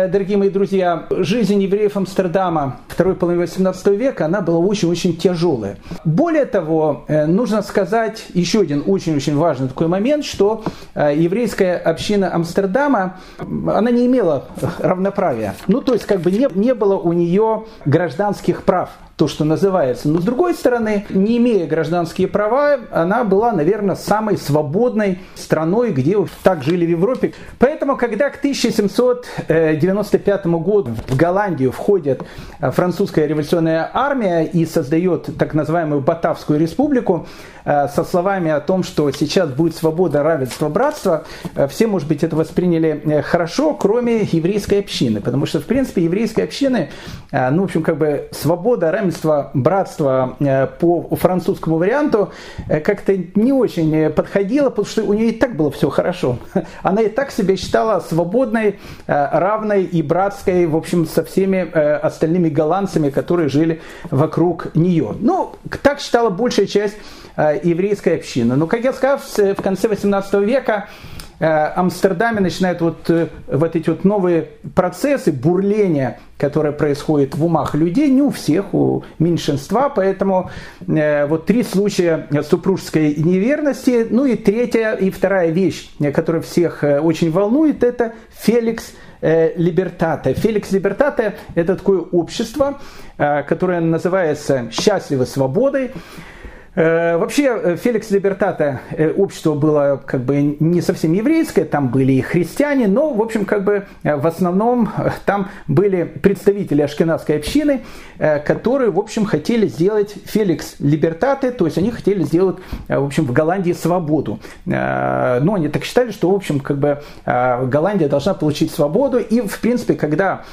дорогие 0.09 0.37
мои 0.37 0.51
друзья, 0.51 1.07
жизнь 1.11 1.63
евреев 1.63 1.97
Амстердама 1.97 2.81
второй 2.89 3.15
половины 3.15 3.43
18 3.43 3.87
века, 3.89 4.27
она 4.27 4.41
была 4.41 4.59
очень-очень 4.59 5.17
тяжелая. 5.17 5.79
Более 6.05 6.45
того, 6.45 7.05
э, 7.09 7.27
нужно 7.27 7.63
сказать 7.63 8.27
еще 8.35 8.61
один 8.61 8.83
очень-очень 8.87 9.37
важный 9.37 9.69
такой 9.69 9.89
момент, 9.89 10.25
что 10.25 10.65
э, 10.95 11.15
еврейская 11.17 11.77
община 11.77 12.35
Амстердама, 12.35 13.19
она 13.39 13.91
не 13.91 14.07
имела 14.07 14.47
равноправия. 14.79 15.55
Ну, 15.67 15.81
то 15.81 15.93
есть, 15.93 16.07
как 16.07 16.21
бы 16.21 16.31
не, 16.31 16.49
не 16.55 16.75
было 16.75 16.97
у 16.97 17.13
нее 17.13 17.65
гражданских 17.85 18.63
прав 18.65 18.91
то, 19.19 19.27
что 19.27 19.45
называется. 19.45 20.09
Но 20.09 20.21
с 20.21 20.25
другой 20.25 20.55
стороны, 20.55 21.05
не 21.11 21.39
имея 21.39 21.67
гражданские 21.67 22.29
права, 22.29 22.79
она 22.93 23.25
была, 23.25 23.51
наверное, 23.51 23.97
самой 23.97 24.39
свободной 24.39 25.19
страной, 25.35 25.91
где 25.91 26.17
так 26.45 26.63
жили 26.63 26.87
в 26.87 26.91
Европе. 26.91 27.33
Поэтому, 27.59 27.97
когда 27.97 28.31
к 28.31 28.37
1795 28.37 30.47
году 30.47 30.93
в 31.09 31.17
Голландию 31.17 31.73
входит 31.73 32.23
французская 32.61 33.27
революционная 33.27 33.91
армия 33.93 34.45
и 34.45 34.65
создает 34.65 35.37
так 35.37 35.53
называемую 35.53 36.01
Батавскую 36.01 36.61
республику, 36.61 37.27
Э, 37.69 37.87
со 37.87 38.03
словами 38.03 38.51
о 38.51 38.61
том, 38.61 38.83
что 38.83 39.11
сейчас 39.11 39.51
будет 39.51 39.77
свобода, 39.77 40.23
равенство, 40.23 40.71
братство, 40.71 41.25
э, 41.55 41.69
все, 41.69 41.87
может 41.87 42.09
быть, 42.09 42.25
это 42.25 42.35
восприняли 42.35 43.03
э, 43.05 43.21
хорошо, 43.21 43.75
кроме 43.75 44.23
еврейской 44.23 44.81
общины. 44.81 45.21
Потому 45.21 45.45
что, 45.45 45.61
в 45.61 45.65
принципе, 45.65 46.05
еврейской 46.05 46.41
общины, 46.41 46.89
ну, 47.31 47.63
в 47.63 47.65
общем, 47.65 47.83
как 47.83 47.99
бы 47.99 48.29
свобода, 48.33 48.91
равенство, 48.91 49.08
братство 49.55 50.37
по 50.79 51.17
французскому 51.17 51.79
варианту 51.79 52.33
как-то 52.67 53.17
не 53.35 53.53
очень 53.53 54.11
подходило, 54.11 54.71
потому 54.71 54.87
что 54.87 55.05
у 55.05 55.13
нее 55.13 55.31
и 55.31 55.33
так 55.33 55.57
было 55.57 55.71
все 55.71 55.91
хорошо. 55.91 56.39
Она 56.83 57.03
и 57.03 57.09
так 57.09 57.31
себя 57.31 57.57
считала 57.57 58.01
свободной, 58.01 58.79
равной 59.07 59.85
и 59.85 60.03
братской, 60.03 60.67
в 60.67 60.77
общем, 60.77 61.07
со 61.07 61.25
всеми 61.25 61.61
остальными 61.61 62.49
голландцами, 62.49 63.11
которые 63.11 63.49
жили 63.49 63.81
вокруг 64.11 64.75
нее. 64.75 65.15
Ну, 65.19 65.55
так 65.83 66.01
считала 66.01 66.31
большая 66.31 66.67
часть 66.67 66.97
Э, 67.39 67.57
еврейской 67.63 68.17
общины. 68.17 68.57
Но, 68.57 68.67
как 68.67 68.83
я 68.83 68.93
сказал, 68.93 69.19
в 69.19 69.63
конце 69.63 69.87
18 69.87 70.35
века 70.43 70.89
э, 70.89 71.18
Амстердаме 71.41 72.41
начинают 72.41 72.81
вот, 72.81 73.09
э, 73.11 73.29
вот 73.47 73.77
эти 73.77 73.89
вот 73.91 74.05
новые 74.05 74.49
процессы 74.75 75.31
бурления, 75.31 76.19
которые 76.37 76.73
происходят 76.73 77.37
в 77.37 77.45
умах 77.45 77.75
людей, 77.75 78.11
не 78.11 78.23
у 78.23 78.31
всех, 78.31 78.75
у 78.75 79.05
меньшинства, 79.21 79.89
поэтому 79.89 80.51
э, 80.87 81.27
вот 81.27 81.47
три 81.47 81.63
случая 81.63 82.27
супружеской 82.43 83.15
неверности, 83.15 84.07
ну 84.11 84.25
и 84.25 84.35
третья 84.35 84.95
и 84.95 85.11
вторая 85.11 85.51
вещь, 85.51 85.91
которая 86.13 86.43
всех 86.43 86.83
очень 86.83 87.31
волнует, 87.31 87.85
это 87.85 88.15
Феликс 88.31 88.93
Либертате. 89.21 90.35
Феликс 90.35 90.71
Либертате– 90.71 91.35
это 91.57 91.75
такое 91.75 91.99
общество, 91.99 92.79
которое 93.17 93.81
называется 93.81 94.69
«Счастливой 94.71 95.27
свободой», 95.27 95.91
Э, 95.91 96.38
вообще, 96.75 97.61
э, 97.63 97.77
Феликс 97.77 98.11
Либертата 98.11 98.81
э, 98.91 99.11
общество 99.13 99.55
было 99.55 100.01
как 100.05 100.21
бы 100.21 100.57
не 100.61 100.81
совсем 100.81 101.13
еврейское, 101.13 101.65
там 101.65 101.89
были 101.89 102.13
и 102.13 102.21
христиане, 102.21 102.87
но, 102.89 103.13
в 103.13 103.23
общем, 103.23 103.45
как 103.45 103.65
бы 103.65 103.87
в 104.03 104.27
основном 104.27 104.91
там 105.25 105.49
были 105.67 106.05
представители 106.05 106.83
ашкенадской 106.83 107.37
общины, 107.37 107.81
которые, 108.19 108.91
в 108.91 108.99
общем, 108.99 109.25
хотели 109.25 109.67
сделать 109.67 110.15
Феликс 110.25 110.77
Либертаты, 110.79 111.51
то 111.53 111.67
есть 111.67 111.79
они 111.79 111.91
хотели 111.91 112.23
сделать, 112.23 112.57
в 112.89 113.05
общем, 113.05 113.25
в 113.25 113.33
Голландии 113.33 113.73
свободу. 113.73 114.41
Но 114.65 115.55
они 115.55 115.69
так 115.69 115.85
считали, 115.85 116.11
что, 116.11 116.31
в 116.31 116.35
общем, 116.35 116.61
как 116.61 116.79
бы 116.79 117.03
Голландия 117.25 118.09
должна 118.09 118.35
получить 118.35 118.73
свободу, 118.73 119.19
и, 119.19 119.41
в 119.41 119.61
принципе, 119.61 119.95
когда 119.95 120.45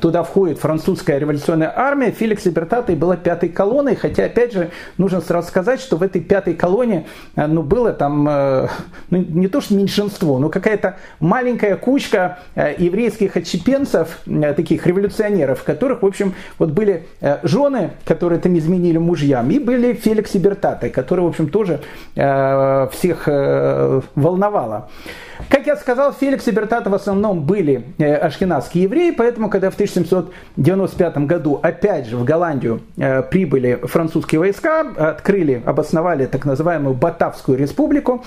туда 0.00 0.22
входит 0.22 0.58
французская 0.58 1.18
революционная 1.18 1.72
армия, 1.74 2.10
Феликс 2.10 2.44
Либертаты 2.44 2.96
была 2.96 3.16
пятой 3.16 3.48
колонной, 3.48 3.96
хотя, 3.96 4.24
опять 4.24 4.52
же, 4.52 4.70
нужно 4.98 5.20
сразу 5.20 5.48
сказать, 5.48 5.71
сказать, 5.72 5.80
что 5.80 5.96
в 5.96 6.02
этой 6.02 6.20
пятой 6.20 6.54
колонии 6.54 7.06
э, 7.36 7.46
ну, 7.46 7.62
было 7.62 7.92
там 7.92 8.28
э, 8.28 8.68
ну, 9.10 9.18
не 9.18 9.48
то 9.48 9.60
что 9.60 9.74
меньшинство, 9.74 10.38
но 10.38 10.48
какая-то 10.48 10.96
маленькая 11.20 11.76
кучка 11.76 12.38
э, 12.54 12.74
еврейских 12.78 13.36
отщепенцев, 13.36 14.18
таких 14.56 14.86
революционеров, 14.86 15.62
которых, 15.64 16.02
в 16.02 16.06
общем, 16.06 16.34
вот 16.58 16.70
были 16.70 17.06
жены, 17.42 17.90
которые 18.04 18.40
там 18.40 18.56
изменили 18.58 18.98
мужьям, 18.98 19.50
и 19.50 19.58
были 19.58 19.94
Феликс 19.94 20.34
и 20.34 20.38
Бертаты, 20.38 20.90
которые, 20.90 21.26
в 21.26 21.28
общем, 21.28 21.48
тоже 21.48 21.80
всех 22.14 23.26
волновало. 24.14 24.88
Как 25.48 25.66
я 25.66 25.76
сказал, 25.76 26.12
Феликс 26.12 26.46
и 26.48 26.50
Бертата 26.50 26.90
в 26.90 26.94
основном 26.94 27.44
были 27.44 27.84
э, 27.98 28.14
ашкенадские 28.14 28.84
евреи, 28.84 29.10
поэтому, 29.10 29.48
когда 29.48 29.70
в 29.70 29.74
1795 29.74 31.18
году 31.18 31.58
опять 31.62 32.06
же 32.06 32.16
в 32.16 32.24
Голландию 32.24 32.82
э, 32.96 33.22
прибыли 33.22 33.80
французские 33.84 34.40
войска, 34.40 34.80
открыли, 34.80 35.62
обосновали 35.64 36.26
так 36.26 36.44
называемую 36.44 36.94
Батавскую 36.94 37.58
республику, 37.58 38.24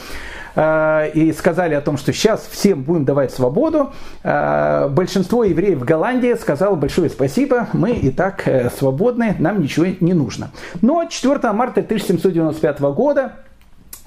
э, 0.55 1.11
и 1.13 1.31
сказали 1.33 1.75
о 1.75 1.81
том, 1.81 1.97
что 1.97 2.11
сейчас 2.13 2.47
всем 2.49 2.83
будем 2.83 3.05
давать 3.05 3.31
свободу, 3.31 3.91
большинство 4.23 5.43
евреев 5.43 5.79
в 5.79 5.85
Голландии 5.85 6.33
сказало 6.33 6.75
большое 6.75 7.09
спасибо, 7.09 7.67
мы 7.73 7.91
и 7.91 8.09
так 8.11 8.47
свободны, 8.77 9.35
нам 9.39 9.61
ничего 9.61 9.85
не 9.99 10.13
нужно. 10.13 10.51
Но 10.81 11.05
4 11.05 11.51
марта 11.51 11.81
1795 11.81 12.79
года 12.79 13.33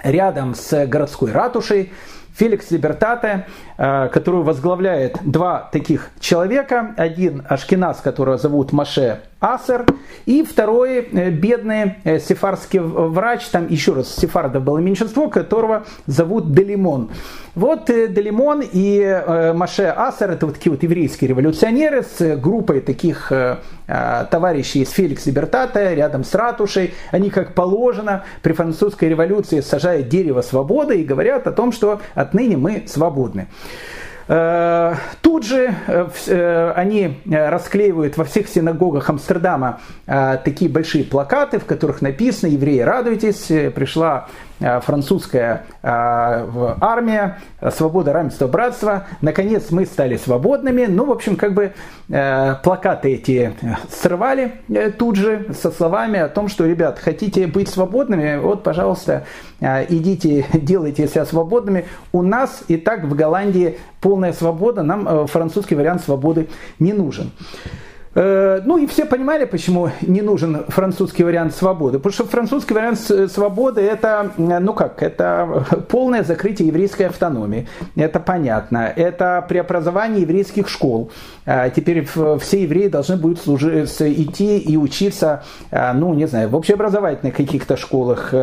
рядом 0.03 0.55
с 0.55 0.85
городской 0.85 1.31
ратушей 1.31 1.91
Феликс 2.39 2.71
Либертате, 2.71 3.45
э, 3.77 4.07
которую 4.13 4.43
возглавляет 4.43 5.17
два 5.25 5.69
таких 5.73 6.09
человека. 6.21 6.95
Один 6.95 7.45
ашкеназ, 7.49 7.99
которого 7.99 8.37
зовут 8.37 8.71
Маше 8.71 9.19
Асер, 9.39 9.85
и 10.25 10.43
второй 10.43 11.01
бедный 11.01 11.95
сефарский 12.19 12.79
врач, 12.79 13.45
там 13.45 13.67
еще 13.67 13.93
раз, 13.93 14.13
сефардов 14.13 14.63
было 14.63 14.79
меньшинство, 14.79 15.29
которого 15.29 15.85
зовут 16.07 16.53
Делимон. 16.53 17.09
Вот 17.55 17.85
Делимон 17.87 18.61
и 18.61 19.53
Маше 19.55 19.83
Асер, 19.83 20.31
это 20.31 20.45
вот 20.45 20.55
такие 20.55 20.71
вот 20.71 20.83
еврейские 20.83 21.29
революционеры 21.29 22.03
с 22.03 22.35
группой 22.35 22.81
таких 22.81 23.31
товарищей 23.87 24.81
из 24.81 24.91
Феликс 24.91 25.25
Либертата 25.25 25.93
рядом 25.93 26.23
с 26.23 26.35
ратушей. 26.35 26.93
Они, 27.11 27.29
как 27.29 27.53
положено, 27.53 28.23
при 28.41 28.53
французской 28.53 29.09
революции 29.09 29.61
сажают 29.61 30.09
дерево 30.09 30.41
свободы 30.41 30.99
и 31.01 31.03
говорят 31.03 31.47
о 31.47 31.51
том, 31.51 31.71
что 31.71 32.01
отныне 32.13 32.57
мы 32.57 32.83
свободны. 32.87 33.47
Э, 34.31 34.93
тут 35.23 35.43
же 35.43 35.73
э, 35.87 36.07
э, 36.27 36.71
они 36.75 37.19
расклеивают 37.25 38.15
во 38.15 38.25
всех 38.25 38.47
синагогах 38.47 39.09
Амстердама 39.09 39.81
такие 40.05 40.69
большие 40.69 41.03
плакаты, 41.03 41.57
в 41.59 41.65
которых 41.65 42.03
написано 42.03 42.51
«Евреи, 42.51 42.81
радуйтесь, 42.81 43.47
пришла 43.73 44.27
французская 44.59 45.65
э, 45.81 45.87
армия, 45.87 47.39
свобода, 47.71 48.13
равенство, 48.13 48.47
братство. 48.47 49.07
Наконец 49.21 49.71
мы 49.71 49.85
стали 49.85 50.17
свободными. 50.17 50.85
Ну, 50.85 51.05
в 51.05 51.11
общем, 51.11 51.35
как 51.35 51.53
бы 51.53 51.73
э, 52.09 52.55
плакаты 52.63 53.13
эти 53.13 53.53
срывали 53.89 54.61
тут 54.97 55.15
же 55.15 55.53
со 55.53 55.71
словами 55.71 56.19
о 56.19 56.29
том, 56.29 56.47
что, 56.47 56.65
ребят, 56.65 56.99
хотите 56.99 57.47
быть 57.47 57.69
свободными, 57.69 58.37
вот, 58.37 58.63
пожалуйста, 58.63 59.25
идите, 59.61 60.45
делайте 60.53 61.07
себя 61.07 61.25
свободными. 61.25 61.85
У 62.11 62.21
нас 62.21 62.63
и 62.67 62.77
так 62.77 63.03
в 63.03 63.15
Голландии 63.15 63.77
полная 64.01 64.33
свобода, 64.33 64.83
нам 64.83 65.27
французский 65.27 65.75
вариант 65.75 66.03
свободы 66.03 66.49
не 66.79 66.93
нужен. 66.93 67.31
Э, 68.19 68.59
ну 68.65 68.77
и 68.77 68.85
все 68.85 69.05
понимали, 69.05 69.45
почему 69.45 69.91
не 70.01 70.21
нужен 70.21 70.65
французский 70.67 71.23
вариант 71.23 71.55
свободы. 71.55 71.99
Потому 71.99 72.13
что 72.13 72.25
французский 72.25 72.73
вариант 72.73 72.99
свободы 73.31 73.79
это, 73.79 74.31
ну 74.37 74.73
как, 74.73 75.01
это 75.01 75.65
полное 75.87 76.23
закрытие 76.23 76.67
еврейской 76.67 77.03
автономии. 77.03 77.69
Это 77.95 78.19
понятно. 78.19 78.91
Это 78.93 79.45
преобразование 79.47 80.23
еврейских 80.23 80.67
школ. 80.67 81.11
Э, 81.45 81.69
теперь 81.73 82.05
все 82.39 82.63
евреи 82.63 82.89
должны 82.89 83.15
будут 83.15 83.39
служить, 83.39 83.89
идти 84.01 84.57
и 84.57 84.75
учиться, 84.75 85.43
э, 85.71 85.93
ну 85.93 86.13
не 86.13 86.27
знаю, 86.27 86.49
в 86.49 86.55
общеобразовательных 86.57 87.33
каких-то 87.33 87.77
школах. 87.77 88.33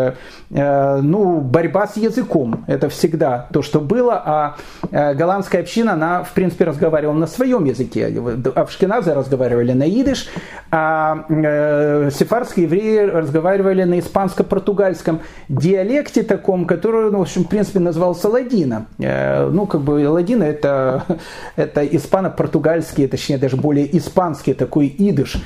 Ну, 0.48 1.40
борьба 1.40 1.88
с 1.88 1.96
языком. 1.96 2.64
Это 2.68 2.88
всегда 2.88 3.48
то, 3.52 3.62
что 3.62 3.80
было. 3.80 4.22
А 4.24 4.56
голландская 4.92 5.62
община, 5.62 5.94
она, 5.94 6.22
в 6.22 6.32
принципе, 6.32 6.64
разговаривала 6.64 7.16
на 7.16 7.26
своем 7.26 7.64
языке. 7.64 8.12
Авшкиназы 8.54 9.12
разговаривали 9.12 9.65
разговаривали 9.66 9.72
на 9.72 9.88
идыш, 9.88 10.28
а 10.70 11.24
э, 11.28 12.10
сефарские 12.12 12.64
евреи 12.64 12.98
разговаривали 12.98 13.84
на 13.84 13.98
испанско-португальском 13.98 15.20
диалекте 15.48 16.22
таком, 16.22 16.66
который, 16.66 17.10
ну, 17.10 17.18
в 17.18 17.22
общем, 17.22 17.44
в 17.44 17.48
принципе, 17.48 17.78
назывался 17.80 18.28
ладина. 18.28 18.86
Э, 18.98 19.48
ну, 19.50 19.66
как 19.66 19.80
бы 19.80 20.08
ладина 20.08 20.44
это, 20.44 21.04
это 21.56 21.84
испано-португальский, 21.84 23.08
точнее, 23.08 23.38
даже 23.38 23.56
более 23.56 23.96
испанский 23.96 24.54
такой 24.54 24.94
идыш. 24.98 25.36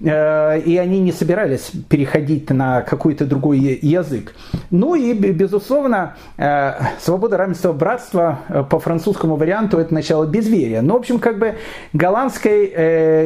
Э, 0.00 0.58
и 0.60 0.76
они 0.76 1.00
не 1.00 1.12
собирались 1.12 1.70
переходить 1.88 2.50
на 2.50 2.82
какой-то 2.82 3.26
другой 3.26 3.58
язык. 3.58 4.34
Ну 4.70 4.94
и, 4.94 5.12
безусловно, 5.12 6.16
э, 6.36 6.72
свобода, 7.00 7.36
равенство, 7.36 7.72
братство 7.72 8.40
э, 8.48 8.64
по 8.68 8.78
французскому 8.78 9.36
варианту 9.36 9.78
это 9.78 9.94
начало 9.94 10.26
безверия. 10.26 10.82
Но, 10.82 10.94
в 10.94 10.96
общем, 10.98 11.18
как 11.18 11.38
бы 11.38 11.54
голландской 11.92 12.64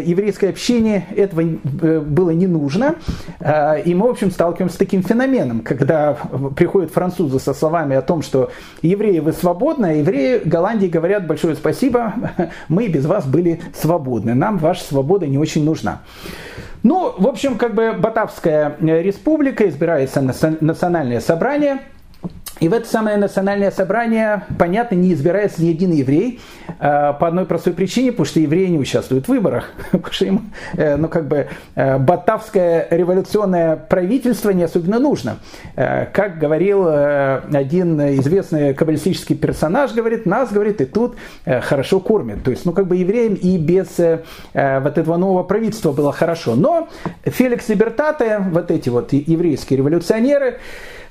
еврейской 0.05 0.51
общине 0.51 1.07
этого 1.17 1.43
было 1.43 2.31
не 2.31 2.47
нужно. 2.47 2.97
И 3.85 3.95
мы, 3.95 4.09
в 4.09 4.11
общем, 4.11 4.31
сталкиваемся 4.31 4.75
с 4.75 4.79
таким 4.79 5.03
феноменом, 5.03 5.61
когда 5.61 6.17
приходят 6.57 6.91
французы 6.91 7.39
со 7.39 7.55
словами 7.55 7.97
о 7.97 8.03
том, 8.03 8.23
что 8.23 8.51
евреи 8.83 9.21
вы 9.21 9.33
свободны, 9.33 9.87
а 9.87 9.93
евреи 9.93 10.41
Голландии 10.45 10.87
говорят 10.87 11.27
большое 11.27 11.55
спасибо, 11.55 12.15
мы 12.69 12.89
без 12.89 13.07
вас 13.07 13.27
были 13.27 13.61
свободны, 13.75 14.35
нам 14.35 14.59
ваша 14.59 14.85
свобода 14.85 15.27
не 15.27 15.39
очень 15.39 15.65
нужна. 15.65 16.03
Ну, 16.83 17.15
в 17.17 17.27
общем, 17.27 17.59
как 17.59 17.75
бы 17.75 17.93
Батавская 17.93 18.77
республика, 18.81 19.69
избирается 19.69 20.21
национальное 20.21 21.21
собрание– 21.21 21.79
и 22.61 22.69
в 22.69 22.73
это 22.73 22.89
самое 22.89 23.17
национальное 23.17 23.71
собрание, 23.71 24.43
понятно, 24.59 24.97
не 24.97 25.13
избирается 25.13 25.63
ни 25.63 25.71
один 25.71 25.93
еврей 25.93 26.41
э, 26.69 26.73
по 26.81 27.29
одной 27.29 27.47
простой 27.47 27.73
причине, 27.73 28.11
потому 28.11 28.27
что 28.27 28.41
евреи 28.41 28.67
не 28.67 28.79
участвуют 28.79 29.27
в 29.27 29.29
выборах. 29.29 29.71
Потому 29.93 30.13
что 30.13 30.25
им, 30.25 30.51
э, 30.75 30.97
ну, 30.97 31.09
как 31.09 31.29
бы, 31.29 31.49
э, 31.77 31.99
батавское 31.99 32.89
революционное 32.91 33.77
правительство 33.77 34.51
не 34.51 34.65
особенно 34.65 34.99
нужно. 34.99 35.39
Как 35.75 36.39
говорил 36.39 36.87
один 36.89 38.01
известный 38.19 38.75
каббалистический 38.75 39.37
персонаж, 39.37 39.93
говорит, 39.93 40.27
нас, 40.27 40.53
говорит, 40.53 40.81
и 40.81 40.85
тут 40.85 41.17
хорошо 41.45 42.01
кормят. 42.01 42.43
То 42.43 42.51
есть, 42.51 42.65
ну, 42.65 42.73
как 42.73 42.87
бы 42.87 42.97
евреям 42.97 43.35
и 43.35 43.57
без 43.59 43.99
вот 43.99 44.99
этого 44.99 45.17
нового 45.17 45.43
правительства 45.45 45.93
было 45.93 46.13
хорошо. 46.13 46.55
Но 46.55 46.89
Феликс 47.25 47.69
Либертате, 47.69 48.39
вот 48.51 48.71
эти 48.71 48.89
вот 48.89 49.13
еврейские 49.13 49.79
революционеры, 49.79 50.59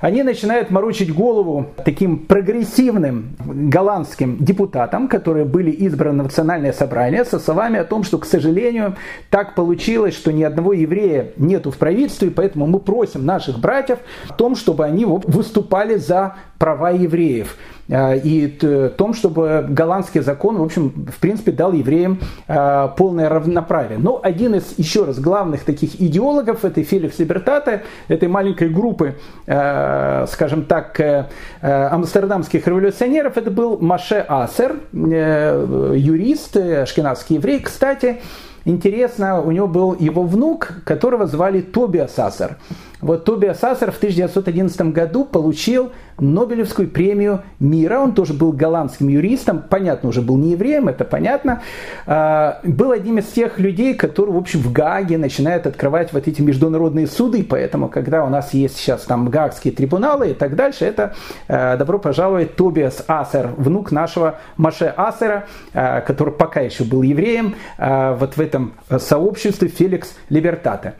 они 0.00 0.22
начинают 0.22 0.70
морочить 0.70 1.12
голову 1.12 1.66
таким 1.84 2.18
прогрессивным 2.18 3.36
голландским 3.38 4.36
депутатам, 4.38 5.08
которые 5.08 5.44
были 5.44 5.70
избраны 5.70 6.22
в 6.22 6.26
национальное 6.26 6.72
собрание, 6.72 7.24
со 7.24 7.38
словами 7.38 7.78
о 7.78 7.84
том, 7.84 8.04
что, 8.04 8.18
к 8.18 8.24
сожалению, 8.24 8.96
так 9.30 9.54
получилось, 9.54 10.14
что 10.14 10.32
ни 10.32 10.42
одного 10.42 10.72
еврея 10.72 11.32
нету 11.36 11.70
в 11.70 11.78
правительстве, 11.78 12.30
поэтому 12.30 12.66
мы 12.66 12.78
просим 12.78 13.24
наших 13.24 13.58
братьев 13.58 13.98
о 14.28 14.34
том, 14.34 14.54
чтобы 14.54 14.84
они 14.84 15.04
выступали 15.04 15.96
за 15.96 16.36
права 16.58 16.90
евреев. 16.90 17.56
А, 17.90 18.14
и 18.14 18.48
том, 18.48 19.14
чтобы 19.14 19.64
голландский 19.68 20.20
закон, 20.20 20.58
в 20.58 20.62
общем, 20.62 21.06
в 21.10 21.18
принципе, 21.20 21.52
дал 21.52 21.72
евреям 21.72 22.20
а, 22.46 22.88
полное 22.88 23.28
равноправие. 23.28 23.98
Но 23.98 24.20
один 24.22 24.54
из, 24.54 24.74
еще 24.76 25.04
раз, 25.04 25.18
главных 25.18 25.64
таких 25.64 26.00
идеологов 26.00 26.64
этой 26.64 26.82
Феликс 26.82 27.18
Либертата, 27.18 27.82
этой 28.08 28.28
маленькой 28.28 28.68
группы, 28.68 29.16
а, 29.46 30.26
скажем 30.28 30.64
так, 30.64 30.98
э, 31.00 31.26
амстердамских 31.62 32.66
революционеров, 32.66 33.36
это 33.36 33.50
был 33.50 33.78
Маше 33.78 34.24
Асер, 34.28 34.76
э, 34.92 35.94
юрист, 35.96 36.56
ашкенадский 36.56 37.36
еврей. 37.36 37.60
Кстати, 37.60 38.20
интересно, 38.64 39.40
у 39.40 39.50
него 39.50 39.68
был 39.68 39.96
его 39.98 40.22
внук, 40.22 40.72
которого 40.84 41.26
звали 41.26 41.60
Тобиас 41.60 42.18
Асер. 42.18 42.58
Вот 43.00 43.24
Тобиас 43.24 43.62
Ассер 43.62 43.92
в 43.92 43.96
1911 43.96 44.80
году 44.92 45.24
получил 45.24 45.92
Нобелевскую 46.18 46.88
премию 46.88 47.42
мира. 47.60 48.00
Он 48.00 48.12
тоже 48.12 48.34
был 48.34 48.52
голландским 48.52 49.08
юристом. 49.08 49.62
Понятно, 49.68 50.08
уже 50.08 50.20
был 50.20 50.36
не 50.36 50.52
евреем, 50.52 50.88
это 50.88 51.04
понятно. 51.04 51.62
А, 52.06 52.60
был 52.64 52.90
одним 52.90 53.18
из 53.18 53.26
тех 53.26 53.60
людей, 53.60 53.94
которые, 53.94 54.34
в 54.34 54.38
общем, 54.38 54.60
в 54.60 54.72
Гааге 54.72 55.16
начинают 55.16 55.66
открывать 55.66 56.12
вот 56.12 56.26
эти 56.26 56.42
международные 56.42 57.06
суды. 57.06 57.46
Поэтому, 57.48 57.88
когда 57.88 58.24
у 58.24 58.28
нас 58.28 58.52
есть 58.52 58.76
сейчас 58.76 59.02
там 59.02 59.28
гаагские 59.28 59.72
трибуналы 59.72 60.30
и 60.30 60.34
так 60.34 60.56
дальше, 60.56 60.84
это 60.84 61.14
а, 61.46 61.76
добро 61.76 62.00
пожаловать 62.00 62.56
Тобиас 62.56 63.04
Ассер, 63.06 63.50
внук 63.56 63.92
нашего 63.92 64.40
Маше 64.56 64.92
Ассера, 64.96 65.44
а, 65.72 66.00
который 66.00 66.34
пока 66.34 66.60
еще 66.60 66.82
был 66.82 67.02
евреем, 67.02 67.54
вот 67.78 68.36
в 68.36 68.40
этом 68.40 68.74
сообществе 68.98 69.68
Феликс 69.68 70.16
Либертате. 70.28 70.94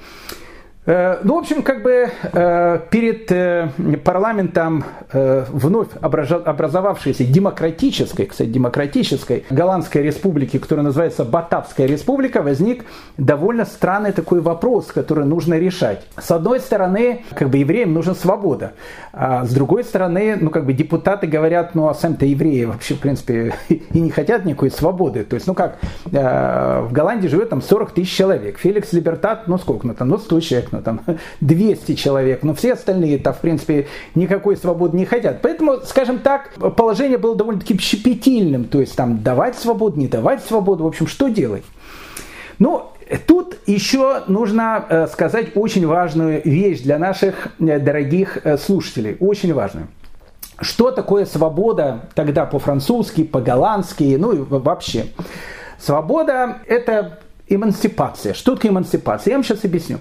Э, 0.88 1.18
ну, 1.22 1.34
в 1.34 1.38
общем, 1.40 1.62
как 1.62 1.82
бы 1.82 2.08
э, 2.32 2.80
перед 2.90 3.30
э, 3.30 3.68
парламентом 4.02 4.84
вновь 5.10 5.88
образовавшейся 6.00 7.24
демократической, 7.24 8.26
кстати, 8.26 8.48
демократической 8.48 9.44
голландской 9.48 10.02
республики, 10.02 10.58
которая 10.58 10.84
называется 10.84 11.24
Батавская 11.24 11.86
республика, 11.86 12.42
возник 12.42 12.84
довольно 13.16 13.64
странный 13.64 14.12
такой 14.12 14.40
вопрос, 14.40 14.86
который 14.86 15.24
нужно 15.24 15.54
решать. 15.58 16.06
С 16.18 16.30
одной 16.30 16.60
стороны, 16.60 17.24
как 17.34 17.48
бы 17.48 17.58
евреям 17.58 17.94
нужна 17.94 18.14
свобода, 18.14 18.72
а 19.12 19.46
с 19.46 19.52
другой 19.52 19.84
стороны, 19.84 20.36
ну, 20.38 20.50
как 20.50 20.66
бы 20.66 20.74
депутаты 20.74 21.26
говорят, 21.26 21.74
ну, 21.74 21.88
а 21.88 21.94
сами-то 21.94 22.26
евреи 22.26 22.64
вообще, 22.64 22.94
в 22.94 23.00
принципе, 23.00 23.54
и 23.68 24.00
не 24.00 24.10
хотят 24.10 24.44
никакой 24.44 24.70
свободы. 24.70 25.24
То 25.24 25.34
есть, 25.34 25.46
ну, 25.46 25.54
как, 25.54 25.78
в 26.04 26.88
Голландии 26.90 27.28
живет 27.28 27.48
там 27.48 27.62
40 27.62 27.92
тысяч 27.92 28.14
человек. 28.14 28.58
Феликс 28.58 28.92
Либертат, 28.92 29.48
ну, 29.48 29.58
сколько, 29.58 29.86
ну, 29.86 29.94
там, 29.94 30.08
ну, 30.08 30.18
100 30.18 30.40
человек, 30.40 30.68
ну, 30.78 30.82
там 30.82 31.00
200 31.40 31.94
человек, 31.94 32.42
но 32.42 32.54
все 32.54 32.74
остальные-то, 32.74 33.32
в 33.32 33.40
принципе, 33.40 33.88
никакой 34.14 34.56
свободы 34.56 34.96
не 34.96 35.04
хотят. 35.04 35.42
Поэтому, 35.42 35.78
скажем 35.84 36.18
так, 36.18 36.54
положение 36.76 37.18
было 37.18 37.36
довольно-таки 37.36 37.78
щепетильным, 37.78 38.64
то 38.64 38.80
есть 38.80 38.96
там 38.96 39.22
давать 39.22 39.56
свободу, 39.56 39.98
не 39.98 40.08
давать 40.08 40.42
свободу, 40.44 40.84
в 40.84 40.86
общем, 40.86 41.06
что 41.06 41.28
делать? 41.28 41.64
Ну, 42.58 42.92
Тут 43.26 43.56
еще 43.66 44.22
нужно 44.26 44.84
э, 44.88 45.06
сказать 45.06 45.56
очень 45.56 45.86
важную 45.86 46.42
вещь 46.44 46.82
для 46.82 46.98
наших 46.98 47.48
э, 47.58 47.78
дорогих 47.78 48.38
э, 48.44 48.58
слушателей, 48.58 49.16
очень 49.18 49.54
важную. 49.54 49.88
Что 50.60 50.90
такое 50.90 51.24
свобода 51.24 52.08
тогда 52.14 52.44
по-французски, 52.44 53.24
по-голландски, 53.24 54.16
ну 54.18 54.32
и 54.32 54.38
вообще? 54.38 55.06
Свобода– 55.78 56.58
это 56.66 57.20
эмансипация. 57.48 58.34
Что 58.34 58.54
такое 58.54 58.70
эмансипация? 58.70 59.32
Я 59.32 59.36
вам 59.36 59.44
сейчас 59.44 59.64
объясню. 59.64 59.98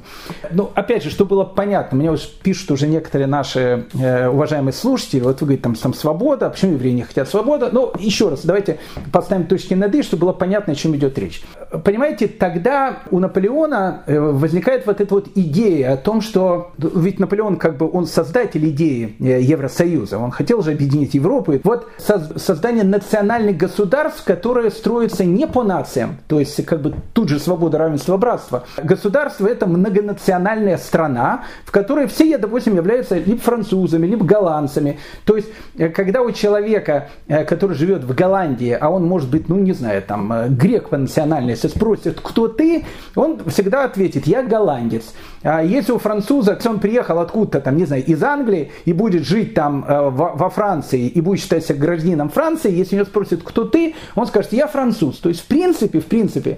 Ну, 0.52 0.70
опять 0.76 1.04
же, 1.04 1.10
чтобы 1.10 1.30
было 1.30 1.44
понятно, 1.44 1.98
мне 1.98 2.12
вот 2.12 2.22
пишут 2.44 2.72
уже 2.72 2.88
некоторые 2.88 3.28
наши 3.28 3.86
э, 3.94 4.28
уважаемые 4.28 4.74
слушатели, 4.74 5.22
вот 5.22 5.42
вы 5.42 5.48
говорите, 5.48 5.64
там, 5.64 5.76
там 5.76 5.94
свобода, 5.94 6.48
а 6.48 6.50
почему 6.50 6.74
евреи 6.74 6.94
не 6.94 7.04
хотят 7.04 7.30
свободы? 7.30 7.70
Ну, 7.72 7.92
еще 8.00 8.30
раз, 8.30 8.42
давайте 8.44 8.80
поставим 9.12 9.48
точки 9.48 9.74
над 9.74 9.94
«и», 9.96 10.04
чтобы 10.04 10.22
было 10.22 10.34
понятно, 10.34 10.74
о 10.74 10.76
чем 10.76 10.96
идет 10.96 11.18
речь. 11.18 11.42
Понимаете, 11.84 12.28
тогда 12.28 13.00
у 13.12 13.20
Наполеона 13.20 14.04
э, 14.06 14.20
возникает 14.20 14.86
вот 14.86 15.02
эта 15.02 15.14
вот 15.14 15.30
идея 15.36 15.94
о 15.94 15.98
том, 15.98 16.22
что 16.22 16.72
ведь 16.78 17.20
Наполеон 17.20 17.58
как 17.58 17.78
бы 17.78 17.90
он 17.90 18.08
создатель 18.08 18.68
идеи 18.70 19.16
э, 19.20 19.42
Евросоюза, 19.42 20.18
он 20.18 20.32
хотел 20.32 20.62
же 20.62 20.72
объединить 20.72 21.14
Европу. 21.14 21.54
Вот 21.64 21.88
создание 21.98 22.84
национальных 22.84 23.58
государств, 23.58 24.24
которые 24.24 24.72
строятся 24.72 25.26
не 25.26 25.48
по 25.48 25.64
нациям, 25.64 26.18
то 26.28 26.40
есть 26.40 26.64
как 26.66 26.82
бы 26.82 26.94
тут 27.14 27.30
же 27.30 27.37
же 27.38 27.44
свобода, 27.44 27.78
равенство, 27.78 28.18
братство. 28.18 28.66
Государство 28.78 29.48
это 29.48 29.66
многонациональная 29.66 30.78
страна, 30.78 31.44
в 31.66 31.72
которой 31.72 32.08
все, 32.08 32.30
я, 32.30 32.38
допустим, 32.38 32.76
являются 32.76 33.18
либо 33.18 33.40
французами, 33.40 34.06
либо 34.06 34.26
голландцами. 34.26 35.00
То 35.26 35.36
есть, 35.36 35.50
э, 35.78 35.90
когда 35.90 36.22
у 36.22 36.32
человека, 36.32 37.10
э, 37.28 37.46
который 37.46 37.76
живет 37.76 38.04
в 38.04 38.14
Голландии, 38.14 38.78
а 38.80 38.90
он 38.90 39.06
может 39.06 39.30
быть, 39.30 39.50
ну 39.50 39.58
не 39.58 39.74
знаю, 39.74 40.02
там, 40.02 40.32
э, 40.32 40.50
грек 40.50 40.90
по 40.90 40.98
национальности, 40.98 41.68
спросит, 41.68 42.20
кто 42.22 42.48
ты, 42.48 42.86
он 43.16 43.40
всегда 43.50 43.84
ответит, 43.84 44.28
я 44.28 44.44
голландец. 44.44 45.14
А 45.44 45.64
если 45.64 45.92
у 45.92 45.98
француза, 45.98 46.58
он 46.66 46.80
приехал 46.80 47.20
откуда-то, 47.20 47.62
там, 47.62 47.78
не 47.78 47.86
знаю, 47.86 48.04
из 48.04 48.22
Англии 48.24 48.72
и 48.86 48.94
будет 48.94 49.24
жить 49.24 49.54
там 49.54 49.86
во 49.88 50.50
Франции 50.50 51.08
и 51.08 51.22
будет 51.22 51.40
считать 51.40 51.66
себя 51.66 51.80
гражданином 51.80 52.30
Франции, 52.30 52.72
если 52.72 52.96
у 52.96 53.00
него 53.00 53.06
спросят, 53.06 53.42
кто 53.44 53.64
ты, 53.64 53.96
он 54.16 54.28
скажет, 54.28 54.54
я 54.54 54.68
француз. 54.68 55.18
То 55.20 55.30
есть, 55.30 55.42
в 55.42 55.48
принципе, 55.48 56.00
в 56.00 56.06
принципе, 56.06 56.58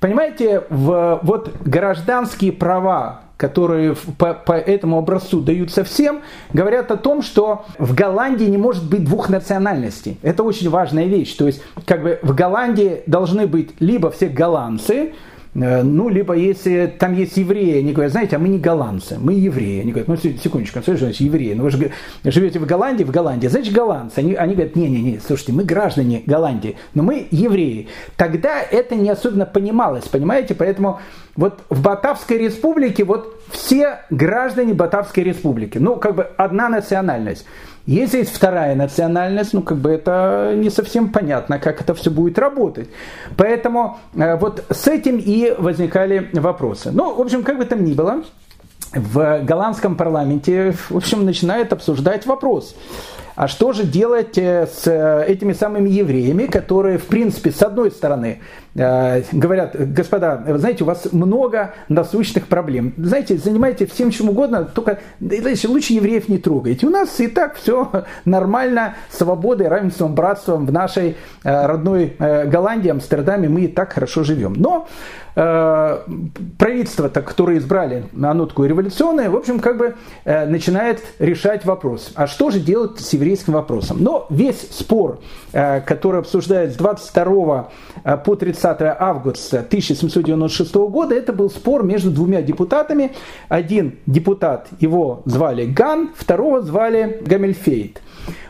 Понимаете, 0.00 0.64
в, 0.68 1.20
вот 1.22 1.50
гражданские 1.64 2.52
права, 2.52 3.22
которые 3.36 3.96
по, 4.18 4.34
по 4.34 4.52
этому 4.52 4.98
образцу 4.98 5.40
даются 5.40 5.84
всем, 5.84 6.22
говорят 6.52 6.90
о 6.90 6.96
том, 6.96 7.22
что 7.22 7.64
в 7.78 7.94
Голландии 7.94 8.44
не 8.44 8.58
может 8.58 8.88
быть 8.88 9.04
двух 9.04 9.28
национальностей. 9.28 10.18
Это 10.22 10.42
очень 10.42 10.70
важная 10.70 11.04
вещь. 11.04 11.34
То 11.34 11.46
есть, 11.46 11.62
как 11.86 12.02
бы 12.02 12.18
в 12.22 12.34
Голландии 12.34 13.02
должны 13.06 13.46
быть 13.46 13.80
либо 13.80 14.10
все 14.10 14.28
голландцы, 14.28 15.14
ну, 15.58 16.10
либо 16.10 16.34
если 16.34 16.94
там 16.98 17.14
есть 17.14 17.38
евреи, 17.38 17.78
они 17.78 17.92
говорят, 17.92 18.12
знаете, 18.12 18.36
а 18.36 18.38
мы 18.38 18.48
не 18.48 18.58
голландцы, 18.58 19.16
мы 19.18 19.32
евреи. 19.32 19.80
Они 19.80 19.90
говорят, 19.90 20.08
ну, 20.08 20.16
секундочку, 20.16 20.82
что 20.82 20.96
значит 20.98 21.20
евреи? 21.20 21.54
Ну, 21.54 21.62
вы 21.62 21.70
же 21.70 21.92
живете 22.24 22.58
в 22.58 22.66
Голландии, 22.66 23.04
в 23.04 23.10
Голландии, 23.10 23.48
значит, 23.48 23.72
голландцы. 23.72 24.18
Они, 24.18 24.34
они 24.34 24.54
говорят, 24.54 24.76
не-не-не, 24.76 25.18
слушайте, 25.18 25.52
мы 25.52 25.64
граждане 25.64 26.22
Голландии, 26.26 26.76
но 26.92 27.02
мы 27.02 27.26
евреи. 27.30 27.88
Тогда 28.16 28.60
это 28.60 28.96
не 28.96 29.08
особенно 29.08 29.46
понималось, 29.46 30.04
понимаете? 30.04 30.54
Поэтому 30.54 31.00
вот 31.36 31.60
в 31.70 31.82
Батавской 31.82 32.36
республике 32.36 33.04
вот 33.04 33.40
все 33.50 34.00
граждане 34.10 34.74
Батавской 34.74 35.24
республики, 35.24 35.78
ну, 35.78 35.96
как 35.96 36.16
бы 36.16 36.24
одна 36.36 36.68
национальность. 36.68 37.46
Если 37.86 38.18
есть 38.18 38.34
вторая 38.34 38.74
национальность, 38.74 39.52
ну 39.52 39.62
как 39.62 39.78
бы 39.78 39.90
это 39.90 40.54
не 40.56 40.70
совсем 40.70 41.12
понятно, 41.12 41.60
как 41.60 41.80
это 41.80 41.94
все 41.94 42.10
будет 42.10 42.38
работать. 42.38 42.88
Поэтому 43.36 43.98
э, 44.14 44.36
вот 44.36 44.64
с 44.70 44.88
этим 44.88 45.18
и 45.18 45.54
возникали 45.56 46.30
вопросы. 46.32 46.90
Ну, 46.92 47.14
в 47.14 47.20
общем, 47.20 47.44
как 47.44 47.58
бы 47.58 47.64
там 47.64 47.84
ни 47.84 47.94
было, 47.94 48.24
в 48.92 49.40
голландском 49.44 49.94
парламенте, 49.96 50.72
в 50.90 50.96
общем, 50.96 51.24
начинают 51.24 51.72
обсуждать 51.72 52.26
вопрос. 52.26 52.74
А 53.36 53.48
что 53.48 53.74
же 53.74 53.84
делать 53.84 54.38
э, 54.38 54.66
с 54.66 54.86
э, 54.86 55.24
этими 55.28 55.52
самыми 55.52 55.90
евреями, 55.90 56.46
которые, 56.46 56.96
в 56.96 57.04
принципе, 57.04 57.50
с 57.50 57.62
одной 57.62 57.90
стороны, 57.90 58.40
Э, 58.78 59.22
говорят, 59.32 59.74
господа, 59.74 60.42
знаете, 60.58 60.84
у 60.84 60.86
вас 60.86 61.10
много 61.12 61.74
насущных 61.88 62.46
проблем. 62.46 62.92
Знаете, 62.98 63.38
занимайтесь 63.38 63.90
всем 63.90 64.10
чем 64.10 64.28
угодно, 64.28 64.64
только 64.64 64.98
знаете, 65.18 65.68
лучше 65.68 65.94
евреев 65.94 66.28
не 66.28 66.36
трогайте. 66.36 66.86
У 66.86 66.90
нас 66.90 67.18
и 67.20 67.26
так 67.26 67.56
все 67.56 68.04
нормально, 68.26 68.94
свободой, 69.10 69.68
равенством, 69.68 70.14
братством 70.14 70.66
в 70.66 70.72
нашей 70.72 71.16
родной 71.42 72.16
Голландии, 72.18 72.90
Амстердаме 72.90 73.48
мы 73.48 73.62
и 73.62 73.68
так 73.68 73.94
хорошо 73.94 74.24
живем. 74.24 74.54
Но 74.54 74.88
правительство, 75.34 77.08
которое 77.08 77.58
избрали, 77.58 78.06
оно 78.22 78.46
такое 78.46 78.68
революционное, 78.68 79.28
в 79.28 79.36
общем, 79.36 79.60
как 79.60 79.76
бы 79.76 79.94
начинает 80.24 81.02
решать 81.18 81.66
вопрос. 81.66 82.12
А 82.14 82.26
что 82.26 82.50
же 82.50 82.58
делать 82.58 82.98
с 82.98 83.12
еврейским 83.26 83.52
вопросом? 83.52 83.98
Но 84.00 84.26
весь 84.30 84.60
спор, 84.70 85.20
который 85.52 86.20
обсуждается 86.20 86.74
с 86.74 86.78
22 86.78 87.68
по 88.24 88.36
30 88.36 88.56
30 88.56 88.96
августа 88.98 89.58
1796 89.58 90.74
года 90.74 91.14
это 91.14 91.32
был 91.32 91.50
спор 91.50 91.82
между 91.82 92.10
двумя 92.10 92.42
депутатами. 92.42 93.12
Один 93.48 93.98
депутат, 94.06 94.68
его 94.80 95.22
звали 95.24 95.66
Ган, 95.66 96.10
второго 96.16 96.62
звали 96.62 97.22
Гамельфейд. 97.24 98.00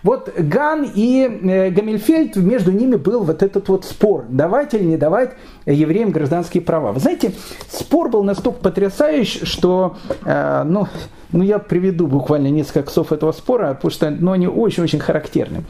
Вот 0.03 0.33
Ган 0.39 0.91
и 0.95 1.23
э, 1.23 1.71
Гамельфельд, 1.71 2.37
между 2.37 2.73
ними 2.73 2.97
был 2.97 3.25
вот 3.25 3.43
этот 3.43 3.69
вот 3.69 3.85
спор, 3.85 4.25
давать 4.29 4.73
или 4.75 4.85
не 4.85 4.97
давать 4.97 5.33
евреям 5.67 6.11
гражданские 6.11 6.63
права. 6.63 6.93
Вы 6.93 7.01
знаете, 7.01 7.33
спор 7.71 8.09
был 8.09 8.23
настолько 8.23 8.61
потрясающий, 8.61 9.45
что, 9.45 9.97
э, 10.25 10.63
ну, 10.65 10.87
ну, 11.33 11.43
я 11.43 11.59
приведу 11.59 12.07
буквально 12.07 12.49
несколько 12.49 12.91
слов 12.91 13.13
этого 13.13 13.33
спора, 13.33 13.75
потому 13.75 13.91
что 13.91 14.11
ну, 14.11 14.33
они 14.33 14.47
очень-очень 14.47 15.01
характерны. 15.01 15.65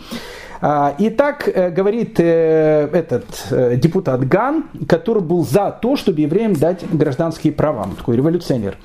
А, 0.61 0.95
и 0.99 1.11
так 1.11 1.49
э, 1.49 1.71
говорит 1.71 2.19
э, 2.19 2.89
этот 2.93 3.27
э, 3.51 3.77
депутат 3.77 4.27
Ган, 4.27 4.65
который 4.89 5.23
был 5.23 5.45
за 5.45 5.71
то, 5.71 5.97
чтобы 5.97 6.21
евреям 6.23 6.55
дать 6.55 6.85
гражданские 6.91 7.53
права, 7.53 7.89
такой 7.97 8.17
революционер. 8.17 8.79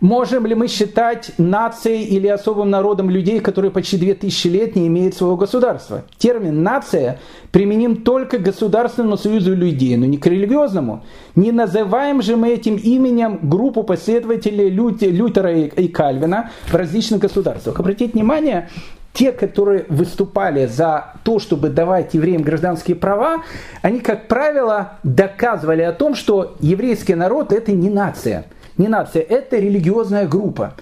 Можем 0.00 0.46
ли 0.46 0.54
мы 0.54 0.66
считать 0.66 1.32
нацией 1.36 2.04
или 2.04 2.26
особым 2.26 2.70
народом 2.70 3.10
людей, 3.10 3.40
которые 3.40 3.70
почти 3.70 3.98
2000 3.98 4.48
лет 4.48 4.74
не 4.74 4.86
имеют 4.86 5.14
своего 5.14 5.36
государства? 5.36 6.04
Термин 6.16 6.62
«нация» 6.62 7.18
применим 7.52 7.96
только 7.96 8.38
к 8.38 8.42
государственному 8.42 9.18
союзу 9.18 9.54
людей, 9.54 9.96
но 9.98 10.06
не 10.06 10.16
к 10.16 10.24
религиозному. 10.24 11.04
Не 11.34 11.52
называем 11.52 12.22
же 12.22 12.36
мы 12.36 12.48
этим 12.48 12.76
именем 12.76 13.40
группу 13.42 13.82
последователей 13.82 14.70
Лютера 14.70 15.54
и 15.54 15.88
Кальвина 15.88 16.50
в 16.66 16.74
различных 16.74 17.20
государствах. 17.20 17.78
Обратите 17.78 18.12
внимание, 18.12 18.70
те, 19.12 19.32
которые 19.32 19.84
выступали 19.90 20.64
за 20.64 21.12
то, 21.24 21.38
чтобы 21.38 21.68
давать 21.68 22.14
евреям 22.14 22.40
гражданские 22.40 22.96
права, 22.96 23.42
они, 23.82 24.00
как 24.00 24.28
правило, 24.28 24.92
доказывали 25.02 25.82
о 25.82 25.92
том, 25.92 26.14
что 26.14 26.56
еврейский 26.60 27.16
народ 27.16 27.52
это 27.52 27.72
не 27.72 27.90
нация. 27.90 28.46
Не 28.80 28.88
нация, 28.88 29.20
это 29.20 29.58
религиозная 29.58 30.26
группа. 30.26 30.72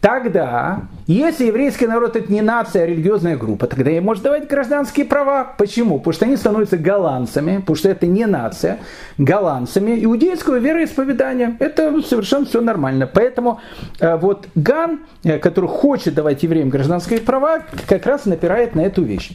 Тогда, 0.00 0.82
если 1.08 1.46
еврейский 1.46 1.88
народ 1.88 2.14
это 2.14 2.32
не 2.32 2.42
нация, 2.42 2.84
а 2.84 2.86
религиозная 2.86 3.36
группа, 3.36 3.66
тогда 3.66 3.90
им 3.90 4.04
может 4.04 4.22
давать 4.22 4.46
гражданские 4.46 5.04
права. 5.04 5.52
Почему? 5.58 5.98
Потому 5.98 6.12
что 6.12 6.24
они 6.26 6.36
становятся 6.36 6.78
голландцами, 6.78 7.58
потому 7.58 7.74
что 7.74 7.88
это 7.88 8.06
не 8.06 8.24
нация, 8.26 8.78
голландцами 9.18 10.04
иудейского 10.04 10.60
вероисповедания. 10.60 11.56
Это 11.58 12.00
совершенно 12.02 12.46
все 12.46 12.60
нормально. 12.60 13.08
Поэтому 13.12 13.58
э, 13.98 14.16
вот 14.16 14.46
Ган, 14.54 15.00
э, 15.24 15.40
который 15.40 15.68
хочет 15.68 16.14
давать 16.14 16.44
евреям 16.44 16.68
гражданские 16.70 17.20
права, 17.20 17.64
как 17.88 18.06
раз 18.06 18.26
напирает 18.26 18.76
на 18.76 18.82
эту 18.82 19.02
вещь. 19.02 19.32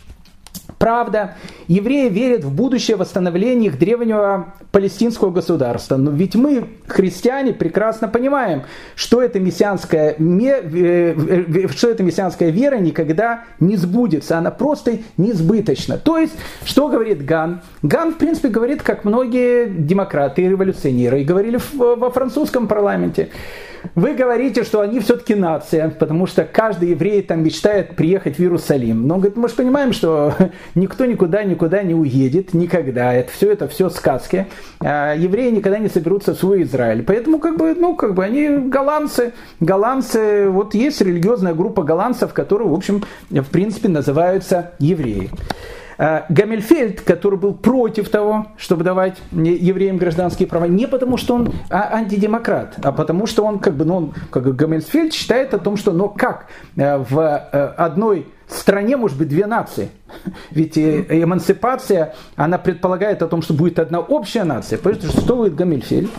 Правда, 0.85 1.33
евреи 1.67 2.09
верят 2.09 2.43
в 2.43 2.53
будущее 2.53 2.95
восстановление 2.95 3.71
их 3.71 3.79
древнего 3.79 4.53
палестинского 4.71 5.31
государства. 5.31 5.97
Но 5.97 6.11
ведь 6.11 6.35
мы, 6.35 6.67
христиане, 6.85 7.53
прекрасно 7.53 8.07
понимаем, 8.07 8.65
что 8.93 9.19
эта 9.19 9.39
мессианская, 9.39 10.15
э, 10.15 11.67
что 11.75 11.89
эта 11.89 12.03
мессианская 12.03 12.51
вера 12.51 12.75
никогда 12.75 13.45
не 13.59 13.77
сбудется. 13.77 14.37
Она 14.37 14.51
просто 14.51 14.99
несбыточна. 15.17 15.97
То 15.97 16.19
есть, 16.19 16.35
что 16.63 16.87
говорит 16.87 17.25
Ган? 17.25 17.61
Ган, 17.81 18.13
в 18.13 18.19
принципе, 18.19 18.49
говорит, 18.49 18.83
как 18.83 19.05
многие 19.05 19.65
демократы 19.65 20.43
и 20.43 20.49
революционеры, 20.49 21.21
и 21.21 21.23
говорили 21.23 21.59
во 21.73 22.11
французском 22.11 22.67
парламенте. 22.67 23.29
Вы 23.93 24.13
говорите, 24.13 24.63
что 24.63 24.81
они 24.81 24.99
все-таки 24.99 25.35
нация, 25.35 25.89
потому 25.89 26.25
что 26.25 26.43
каждый 26.43 26.89
еврей 26.89 27.21
там 27.21 27.43
мечтает 27.43 27.95
приехать 27.95 28.37
в 28.37 28.39
Иерусалим. 28.39 29.07
Но 29.07 29.17
говорит, 29.17 29.37
мы 29.37 29.47
же 29.47 29.55
понимаем, 29.55 29.93
что 29.93 30.33
никто 30.75 31.05
никуда 31.05 31.43
никуда 31.43 31.81
не 31.83 31.95
уедет 31.95 32.53
никогда. 32.53 33.13
Это 33.13 33.31
все 33.31 33.51
это 33.51 33.67
все 33.67 33.89
сказки. 33.89 34.47
А 34.81 35.13
евреи 35.13 35.49
никогда 35.49 35.79
не 35.79 35.89
соберутся 35.89 36.35
в 36.35 36.37
свой 36.37 36.63
Израиль. 36.63 37.03
Поэтому 37.03 37.39
как 37.39 37.57
бы, 37.57 37.73
ну, 37.73 37.95
как 37.95 38.13
бы 38.13 38.23
они 38.23 38.47
голландцы. 38.69 39.33
Голландцы, 39.59 40.49
вот 40.49 40.75
есть 40.75 41.01
религиозная 41.01 41.53
группа 41.53 41.83
голландцев, 41.83 42.33
которые, 42.33 42.69
в 42.69 42.73
общем, 42.73 43.03
в 43.29 43.49
принципе, 43.49 43.89
называются 43.89 44.73
евреи. 44.79 45.31
Э, 45.97 46.23
Гамельфельд, 46.29 47.01
который 47.01 47.39
был 47.39 47.53
против 47.53 48.09
того, 48.09 48.47
чтобы 48.57 48.83
давать 48.83 49.17
евреям 49.31 49.97
гражданские 49.97 50.47
права, 50.47 50.65
не 50.65 50.87
потому 50.87 51.17
что 51.17 51.35
он 51.35 51.53
а, 51.69 51.89
антидемократ, 51.93 52.75
а 52.83 52.91
потому 52.91 53.27
что 53.27 53.45
он, 53.45 53.59
как 53.59 53.75
бы, 53.75 53.85
ну, 53.85 53.95
он, 53.95 54.13
как 54.29 54.55
Гамельфельд 54.55 55.13
считает 55.13 55.53
о 55.53 55.57
том, 55.57 55.77
что, 55.77 55.93
но 55.93 56.09
как 56.09 56.47
в 56.75 57.47
э, 57.51 57.73
одной 58.55 58.61
стране 58.61 58.97
может 58.97 59.17
быть 59.17 59.27
две 59.27 59.45
нации. 59.45 59.89
Ведь 60.51 60.77
эмансипация, 60.77 62.15
она 62.35 62.57
предполагает 62.57 63.21
о 63.21 63.27
том, 63.27 63.41
что 63.41 63.53
будет 63.53 63.79
одна 63.79 63.99
общая 63.99 64.43
нация. 64.43 64.79
Поэтому 64.81 65.11
что 65.11 65.11
существует 65.11 65.55
Гамильфель? 65.55 66.09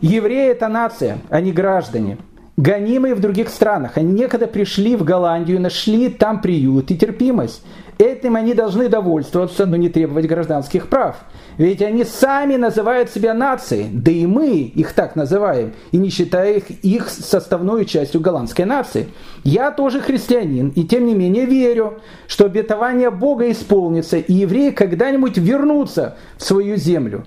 Евреи– 0.00 0.50
это 0.52 0.68
нация, 0.68 1.18
а 1.30 1.40
не 1.40 1.52
граждане 1.52 2.18
гонимые 2.56 3.14
в 3.14 3.20
других 3.20 3.48
странах. 3.48 3.96
Они 3.96 4.12
некогда 4.12 4.46
пришли 4.46 4.94
в 4.94 5.04
Голландию, 5.04 5.60
нашли 5.60 6.10
там 6.10 6.40
приют 6.40 6.90
и 6.90 6.98
терпимость. 6.98 7.64
Этим 8.02 8.34
они 8.34 8.52
должны 8.52 8.88
довольствоваться, 8.88 9.64
но 9.64 9.76
не 9.76 9.88
требовать 9.88 10.26
гражданских 10.26 10.88
прав. 10.88 11.14
Ведь 11.56 11.82
они 11.82 12.02
сами 12.02 12.56
называют 12.56 13.10
себя 13.10 13.32
нацией, 13.32 13.90
да 13.92 14.10
и 14.10 14.26
мы 14.26 14.62
их 14.62 14.92
так 14.92 15.14
называем, 15.14 15.72
и 15.92 15.98
не 15.98 16.08
считая 16.08 16.54
их, 16.54 16.68
их 16.84 17.08
составной 17.08 17.84
частью 17.84 18.20
голландской 18.20 18.64
нации. 18.64 19.06
Я 19.44 19.70
тоже 19.70 20.00
христианин, 20.00 20.70
и 20.70 20.82
тем 20.82 21.06
не 21.06 21.14
менее 21.14 21.46
верю, 21.46 22.00
что 22.26 22.46
обетование 22.46 23.10
Бога 23.10 23.48
исполнится, 23.52 24.16
и 24.16 24.32
евреи 24.32 24.70
когда-нибудь 24.70 25.38
вернутся 25.38 26.16
в 26.38 26.42
свою 26.42 26.74
землю. 26.74 27.22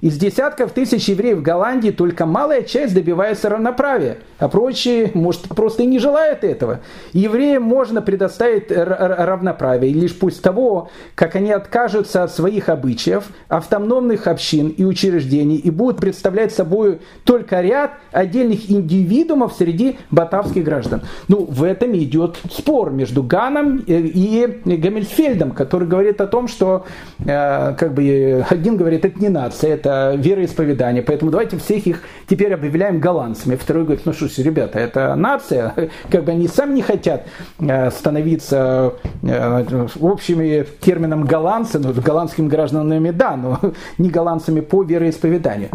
Из 0.00 0.16
десятков 0.16 0.72
тысяч 0.72 1.08
евреев 1.08 1.38
в 1.38 1.42
Голландии 1.42 1.90
только 1.90 2.24
малая 2.24 2.62
часть 2.62 2.94
добивается 2.94 3.50
равноправия, 3.50 4.18
а 4.38 4.48
прочие, 4.48 5.10
может, 5.12 5.42
просто 5.48 5.82
и 5.82 5.86
не 5.86 5.98
желают 5.98 6.42
этого. 6.42 6.80
Евреям 7.12 7.62
можно 7.64 8.00
предоставить 8.00 8.70
равноправие 8.70 9.92
лишь 9.92 10.18
пусть 10.18 10.42
того, 10.42 10.88
как 11.14 11.36
они 11.36 11.52
откажутся 11.52 12.22
от 12.22 12.32
своих 12.32 12.70
обычаев, 12.70 13.24
автономных 13.48 14.26
общин 14.26 14.68
и 14.68 14.84
учреждений 14.84 15.56
и 15.56 15.70
будут 15.70 16.00
представлять 16.00 16.54
собой 16.54 17.00
только 17.24 17.60
ряд 17.60 17.92
отдельных 18.10 18.70
индивидуумов 18.70 19.52
среди 19.52 19.98
батавских 20.10 20.64
граждан. 20.64 21.02
Ну, 21.28 21.44
в 21.44 21.62
этом 21.62 21.94
идет 21.96 22.38
спор 22.50 22.90
между 22.90 23.22
Ганом 23.22 23.84
и 23.86 24.60
Гаммельсфельдом, 24.64 25.50
который 25.50 25.86
говорит 25.86 26.20
о 26.22 26.26
том, 26.26 26.48
что 26.48 26.86
э, 27.18 27.74
как 27.74 27.92
бы 27.92 28.44
один 28.48 28.76
говорит, 28.78 29.04
это 29.04 29.20
не 29.20 29.28
нация, 29.28 29.74
это 29.74 29.89
это 29.90 30.14
вероисповедание, 30.16 31.02
поэтому 31.02 31.30
давайте 31.30 31.56
всех 31.58 31.86
их 31.86 32.02
теперь 32.28 32.54
объявляем 32.54 33.00
голландцами. 33.00 33.56
Второй 33.56 33.84
говорит, 33.84 34.06
ну 34.06 34.12
что 34.12 34.28
ж, 34.28 34.38
ребята, 34.38 34.78
это 34.78 35.14
нация, 35.14 35.74
как 36.10 36.24
бы 36.24 36.32
они 36.32 36.48
сами 36.48 36.74
не 36.74 36.82
хотят 36.82 37.26
э, 37.58 37.90
становиться 37.90 38.94
э, 39.22 39.86
общими 40.00 40.66
термином 40.80 41.24
голландцы, 41.24 41.78
ну, 41.78 41.92
голландскими 41.92 42.48
гражданами, 42.48 43.10
да, 43.10 43.36
но 43.36 43.58
не 43.98 44.10
голландцами 44.10 44.60
по 44.60 44.82
вероисповеданию. 44.82 45.70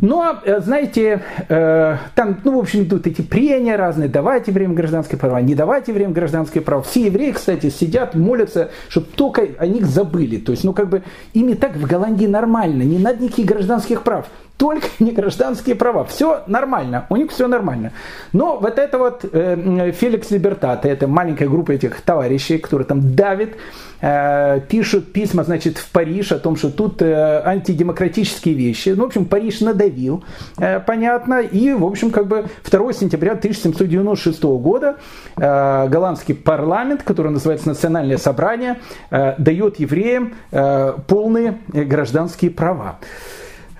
Но, 0.00 0.40
э, 0.44 0.60
знаете, 0.60 1.22
э, 1.48 1.96
там, 2.14 2.40
ну, 2.44 2.56
в 2.56 2.58
общем, 2.60 2.82
идут 2.82 3.06
эти 3.06 3.22
прения 3.22 3.76
разные, 3.76 4.08
давайте 4.08 4.50
время 4.50 4.74
гражданское 4.74 5.16
право, 5.16 5.38
не 5.38 5.54
давайте 5.54 5.92
время 5.92 6.12
гражданское 6.12 6.60
право. 6.60 6.82
Все 6.82 7.06
евреи, 7.06 7.32
кстати, 7.32 7.68
сидят, 7.70 8.14
молятся, 8.14 8.70
чтобы 8.88 9.06
только 9.14 9.46
о 9.58 9.66
них 9.66 9.86
забыли. 9.86 10.38
То 10.38 10.52
есть, 10.52 10.64
ну, 10.64 10.72
как 10.72 10.88
бы, 10.88 11.02
ими 11.34 11.54
так 11.54 11.76
в 11.76 11.86
Голландии 11.86 12.26
нормально, 12.26 12.82
не 12.82 12.98
надо 12.98 13.22
никаких 13.22 13.46
гражданских 13.46 14.02
прав 14.02 14.26
только 14.62 14.86
не 15.00 15.10
гражданские 15.10 15.74
права. 15.74 16.04
Все 16.04 16.44
нормально, 16.46 17.06
у 17.10 17.16
них 17.16 17.32
все 17.32 17.48
нормально. 17.48 17.92
Но 18.32 18.58
вот 18.60 18.78
это 18.78 18.96
вот 18.96 19.24
э, 19.24 19.90
Феликс 19.90 20.30
Либертат, 20.30 20.86
это 20.86 21.08
маленькая 21.08 21.48
группа 21.48 21.72
этих 21.72 22.00
товарищей, 22.02 22.58
которые 22.58 22.86
там 22.86 23.16
давит, 23.16 23.56
э, 24.00 24.60
пишут 24.68 25.12
письма, 25.12 25.42
значит, 25.42 25.78
в 25.78 25.90
Париж 25.90 26.30
о 26.30 26.38
том, 26.38 26.54
что 26.54 26.70
тут 26.70 27.02
э, 27.02 27.42
антидемократические 27.44 28.54
вещи. 28.54 28.90
Ну, 28.90 29.02
в 29.02 29.06
общем, 29.06 29.24
Париж 29.24 29.62
надавил, 29.62 30.22
э, 30.58 30.78
понятно, 30.78 31.40
и, 31.40 31.72
в 31.72 31.84
общем, 31.84 32.12
как 32.12 32.28
бы 32.28 32.46
2 32.70 32.92
сентября 32.92 33.32
1796 33.32 34.44
года 34.44 34.98
э, 35.36 35.88
голландский 35.88 36.36
парламент, 36.36 37.02
который 37.02 37.32
называется 37.32 37.66
Национальное 37.66 38.16
собрание, 38.16 38.78
э, 39.10 39.34
дает 39.38 39.80
евреям 39.80 40.34
э, 40.52 40.92
полные 41.08 41.58
гражданские 41.66 42.52
права. 42.52 43.00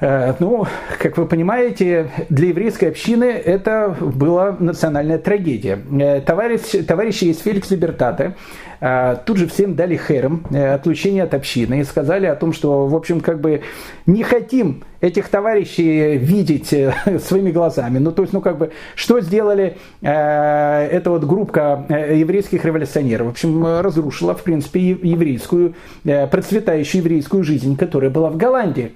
Э, 0.02 0.34
ну, 0.40 0.66
как 0.98 1.16
вы 1.16 1.26
понимаете, 1.26 2.08
для 2.28 2.48
еврейской 2.48 2.86
общины 2.86 3.22
это 3.22 3.96
была 4.00 4.56
национальная 4.58 5.18
трагедия. 5.18 5.78
Э, 5.92 6.20
товарищ, 6.20 6.84
товарищи 6.84 7.26
из 7.26 7.38
Феликс 7.38 7.70
Либертаты 7.70 8.34
э, 8.80 9.16
тут 9.24 9.36
же 9.36 9.46
всем 9.46 9.76
дали 9.76 9.96
хером, 9.96 10.44
отлучение 10.52 11.22
от 11.22 11.34
общины, 11.34 11.80
и 11.80 11.84
сказали 11.84 12.26
о 12.26 12.34
том, 12.34 12.52
что, 12.52 12.88
в 12.88 12.96
общем, 12.96 13.20
как 13.20 13.40
бы 13.40 13.62
не 14.06 14.24
хотим 14.24 14.82
этих 15.00 15.28
товарищей 15.28 16.16
видеть 16.16 16.74
своими 17.24 17.52
глазами. 17.52 17.98
Ну, 17.98 18.10
то 18.10 18.22
есть, 18.22 18.32
ну, 18.32 18.40
как 18.40 18.58
бы, 18.58 18.72
что 18.96 19.20
сделали 19.20 19.76
э, 20.00 20.88
эта 20.90 21.10
вот 21.10 21.22
группа 21.22 21.86
еврейских 21.88 22.64
революционеров? 22.64 23.28
В 23.28 23.30
общем, 23.30 23.64
разрушила, 23.80 24.34
в 24.34 24.42
принципе, 24.42 24.80
еврейскую, 24.80 25.76
процветающую 26.02 27.02
еврейскую 27.02 27.44
жизнь, 27.44 27.76
которая 27.76 28.10
была 28.10 28.30
в 28.30 28.36
Голландии. 28.36 28.90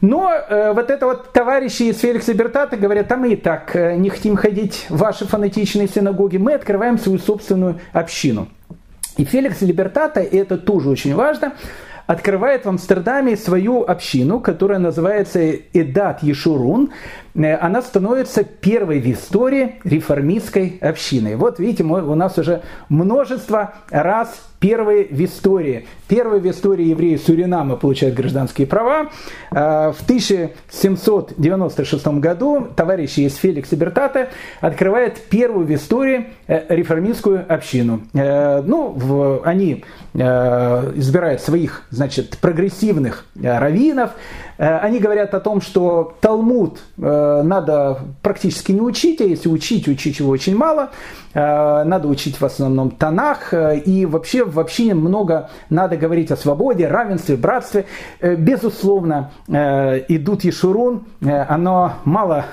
Но 0.00 0.30
э, 0.30 0.72
вот 0.72 0.90
это 0.90 1.06
вот 1.06 1.32
товарищи 1.32 1.84
из 1.84 2.00
Феликса 2.00 2.34
Бертата 2.34 2.76
говорят, 2.76 3.10
а 3.10 3.16
мы 3.16 3.32
и 3.32 3.36
так 3.36 3.74
э, 3.74 3.96
не 3.96 4.10
хотим 4.10 4.36
ходить 4.36 4.86
в 4.88 4.98
ваши 4.98 5.26
фанатичные 5.26 5.88
синагоги, 5.88 6.36
мы 6.36 6.52
открываем 6.52 6.98
свою 6.98 7.18
собственную 7.18 7.80
общину. 7.92 8.48
И 9.16 9.24
Феликс 9.24 9.62
Либертата, 9.62 10.20
и 10.20 10.36
это 10.36 10.58
тоже 10.58 10.90
очень 10.90 11.14
важно, 11.14 11.54
открывает 12.06 12.64
в 12.64 12.68
Амстердаме 12.68 13.36
свою 13.36 13.82
общину, 13.82 14.40
которая 14.40 14.78
называется 14.78 15.40
Эдат 15.72 16.22
Ешурун. 16.22 16.90
Э, 17.36 17.56
она 17.56 17.82
становится 17.82 18.44
первой 18.44 19.00
в 19.00 19.10
истории 19.10 19.80
реформистской 19.84 20.78
общиной. 20.80 21.36
Вот 21.36 21.58
видите, 21.58 21.84
мы, 21.84 22.02
у 22.02 22.14
нас 22.14 22.38
уже 22.38 22.62
множество 22.88 23.74
раз 23.90 24.40
первые 24.58 25.08
в 25.10 25.24
истории. 25.24 25.86
Первые 26.08 26.40
в 26.40 26.50
истории 26.50 26.86
евреи 26.86 27.16
Суринама 27.16 27.76
получают 27.76 28.16
гражданские 28.16 28.66
права. 28.66 29.10
Э, 29.50 29.92
в 29.92 30.02
1796 30.02 32.06
году 32.06 32.68
товарищи 32.74 33.20
из 33.20 33.36
Феликса 33.36 33.76
Бертата 33.76 34.30
открывают 34.60 35.18
первую 35.28 35.66
в 35.66 35.74
истории 35.74 36.28
э, 36.46 36.74
реформистскую 36.74 37.44
общину. 37.52 38.00
Ну, 38.12 39.42
они 39.44 39.84
избирают 40.14 41.42
своих, 41.42 41.82
значит, 41.90 42.38
прогрессивных 42.38 43.26
раввинов, 43.34 44.12
они 44.58 45.00
говорят 45.00 45.34
о 45.34 45.40
том, 45.40 45.60
что 45.60 46.14
Талмуд 46.20 46.80
э, 46.98 47.42
надо 47.42 47.98
практически 48.22 48.72
не 48.72 48.80
учить, 48.80 49.20
а 49.20 49.24
если 49.24 49.48
учить, 49.48 49.86
учить 49.86 50.18
его 50.18 50.30
очень 50.30 50.56
мало. 50.56 50.90
Э, 51.34 51.84
надо 51.84 52.08
учить 52.08 52.40
в 52.40 52.44
основном 52.44 52.90
Танах. 52.90 53.52
И 53.52 54.06
вообще 54.06 54.44
в 54.44 54.58
общине 54.58 54.94
много 54.94 55.50
надо 55.68 55.96
говорить 55.96 56.30
о 56.30 56.36
свободе, 56.36 56.88
равенстве, 56.88 57.36
братстве. 57.36 57.84
Безусловно, 58.22 59.30
идут 59.46 60.44
Ешурун. 60.44 61.04
Оно 61.20 61.94
мало 62.04 62.46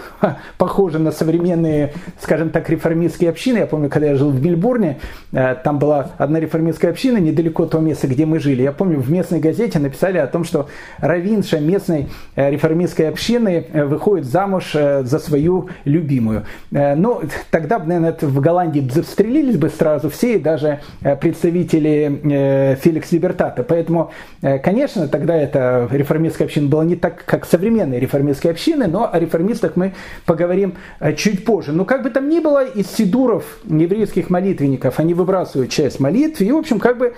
похоже 0.58 1.00
на 1.00 1.12
современные, 1.12 1.94
скажем 2.20 2.50
так, 2.50 2.70
реформистские 2.70 3.30
общины. 3.30 3.60
Я 3.60 3.68
помню, 3.68 3.90
когда 3.90 4.08
я 4.08 4.16
жил 4.16 4.30
в 4.30 4.42
Мельбурне, 4.42 5.00
там 5.32 5.80
была 5.80 6.12
одна 6.18 6.40
реформистская 6.40 6.92
община 6.92 7.18
недалеко 7.18 7.64
от 7.64 7.72
того 7.72 7.84
места, 7.84 8.08
где 8.08 8.26
мы 8.26 8.40
жили. 8.40 8.64
Я 8.64 8.74
помню, 8.74 9.00
в 9.00 9.10
местной 9.10 9.40
газете 9.40 9.80
написали 9.80 10.18
о 10.18 10.28
том, 10.28 10.44
что 10.44 10.68
равинша 11.00 11.60
местная 11.60 11.93
местной 11.94 12.08
э, 12.36 12.50
реформистской 12.50 13.10
общины 13.10 13.66
э, 13.72 13.86
выходит 13.86 14.26
замуж 14.26 14.72
э, 14.76 15.04
за 15.04 15.20
свою 15.20 15.70
любимую. 15.86 16.46
Ну, 16.72 17.22
тогда, 17.52 17.80
наверное, 17.80 18.16
в 18.20 18.40
Голландии 18.40 18.88
застрелились 18.92 19.58
бы 19.58 19.70
сразу 19.70 20.10
все, 20.10 20.36
и 20.36 20.40
даже 20.40 20.80
представители 21.22 22.76
Феликс 22.82 23.12
Либертата. 23.12 23.64
Поэтому, 23.64 24.12
конечно, 24.42 25.08
тогда 25.08 25.36
эта 25.36 25.88
реформистская 25.92 26.48
община 26.48 26.68
была 26.68 26.84
не 26.84 26.96
так, 26.96 27.24
как 27.26 27.46
современные 27.46 28.00
реформистские 28.00 28.52
общины, 28.52 28.88
но 28.88 29.10
о 29.12 29.20
реформистах 29.20 29.76
мы 29.76 29.94
поговорим 30.26 30.76
чуть 31.16 31.46
позже. 31.46 31.72
Но 31.72 31.86
как 31.86 32.04
бы 32.04 32.10
там 32.10 32.30
ни 32.30 32.40
было, 32.40 32.66
из 32.66 32.88
сидуров 32.88 33.60
еврейских 33.66 34.30
молитвенников 34.30 35.00
они 35.00 35.14
выбрасывают 35.14 35.72
часть 35.72 36.00
молитв, 36.00 36.42
и, 36.42 36.52
в 36.52 36.58
общем, 36.58 36.80
как 36.80 36.98
бы 36.98 37.14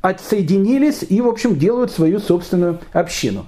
отсоединились 0.00 1.04
и, 1.08 1.20
в 1.20 1.28
общем, 1.28 1.56
делают 1.56 1.90
свою 1.90 2.18
собственную 2.18 2.80
общину. 2.92 3.46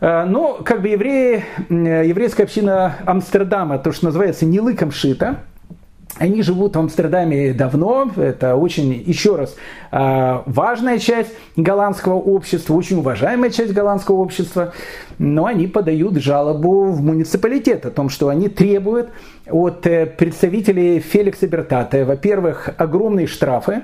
Э, 0.00 0.24
но 0.24 0.54
как 0.64 0.82
бы 0.82 0.88
евреи, 0.88 1.44
еврейская 1.68 2.44
община 2.44 2.96
Амстердама, 3.06 3.78
то, 3.78 3.92
что 3.92 4.06
называется, 4.06 4.44
не 4.44 4.60
лыком 4.60 4.90
шита, 4.90 5.40
они 6.18 6.42
живут 6.42 6.76
в 6.76 6.78
Амстердаме 6.78 7.54
давно, 7.54 8.10
это 8.16 8.56
очень, 8.56 8.92
еще 8.92 9.36
раз, 9.36 9.56
э, 9.90 10.42
важная 10.44 10.98
часть 10.98 11.30
голландского 11.56 12.14
общества, 12.14 12.74
очень 12.74 12.98
уважаемая 12.98 13.50
часть 13.50 13.72
голландского 13.72 14.16
общества, 14.16 14.74
но 15.18 15.46
они 15.46 15.66
подают 15.66 16.16
жалобу 16.16 16.92
в 16.92 17.02
муниципалитет 17.02 17.86
о 17.86 17.90
том, 17.90 18.08
что 18.10 18.28
они 18.28 18.48
требуют 18.48 19.08
от 19.50 19.82
представителей 20.16 21.00
Феликса 21.00 21.46
Бертата, 21.46 22.04
во-первых, 22.04 22.70
огромные 22.76 23.26
штрафы, 23.26 23.82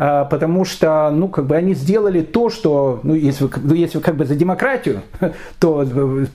а, 0.00 0.26
потому 0.26 0.64
что, 0.64 1.10
ну, 1.10 1.26
как 1.26 1.46
бы 1.46 1.56
они 1.56 1.74
сделали 1.74 2.20
то, 2.20 2.50
что, 2.50 3.00
ну, 3.02 3.14
если 3.14 3.44
вы, 3.44 3.50
ну, 3.56 3.74
если 3.74 3.98
вы 3.98 4.04
как 4.04 4.14
бы 4.14 4.26
за 4.26 4.36
демократию, 4.36 5.02
то 5.58 5.84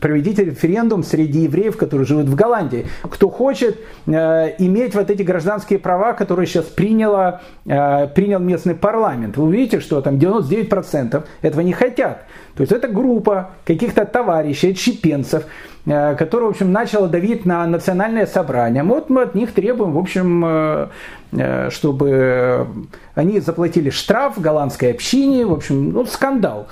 проведите 0.01 0.43
референдум 0.43 1.01
среди 1.01 1.43
евреев, 1.43 1.77
которые 1.77 2.05
живут 2.05 2.25
в 2.25 2.35
Голландии. 2.35 2.87
Кто 3.03 3.29
хочет 3.29 3.79
э, 4.05 4.55
иметь 4.57 4.95
вот 4.95 5.09
эти 5.09 5.21
гражданские 5.21 5.79
права, 5.79 6.11
которые 6.11 6.45
сейчас 6.45 6.65
приняла, 6.65 7.41
э, 7.65 8.07
принял 8.07 8.39
местный 8.39 8.75
парламент. 8.75 9.37
Вы 9.37 9.45
увидите, 9.45 9.79
что 9.79 10.01
там 10.01 10.15
99% 10.15 11.23
этого 11.41 11.61
не 11.61 11.71
хотят. 11.71 12.25
То 12.55 12.61
есть 12.61 12.71
это 12.71 12.87
группа 12.87 13.51
каких-то 13.65 14.05
товарищей, 14.05 14.71
отщепенцев, 14.71 15.45
э, 15.85 16.15
которая, 16.15 16.47
в 16.47 16.51
общем, 16.51 16.71
начала 16.71 17.07
давить 17.07 17.45
на 17.45 17.65
национальное 17.65 18.27
собрание. 18.27 18.83
Вот 18.83 19.09
мы 19.09 19.23
от 19.23 19.35
них 19.35 19.53
требуем, 19.53 19.93
в 19.93 19.97
общем, 19.97 20.43
э, 20.45 20.87
э, 21.31 21.69
чтобы 21.71 22.67
они 23.15 23.39
заплатили 23.39 23.89
штраф 23.89 24.39
голландской 24.39 24.91
общине, 24.91 25.45
в 25.45 25.53
общем, 25.53 25.91
ну, 25.91 26.05
скандал. 26.05 26.67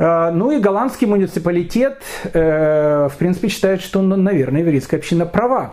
Ну 0.00 0.52
и 0.52 0.60
голландский 0.60 1.08
муниципалитет, 1.08 2.00
в 2.32 3.12
принципе, 3.18 3.48
считает, 3.48 3.80
что, 3.80 4.00
ну, 4.00 4.14
наверное, 4.14 4.60
еврейская 4.60 4.98
община 4.98 5.26
права. 5.26 5.72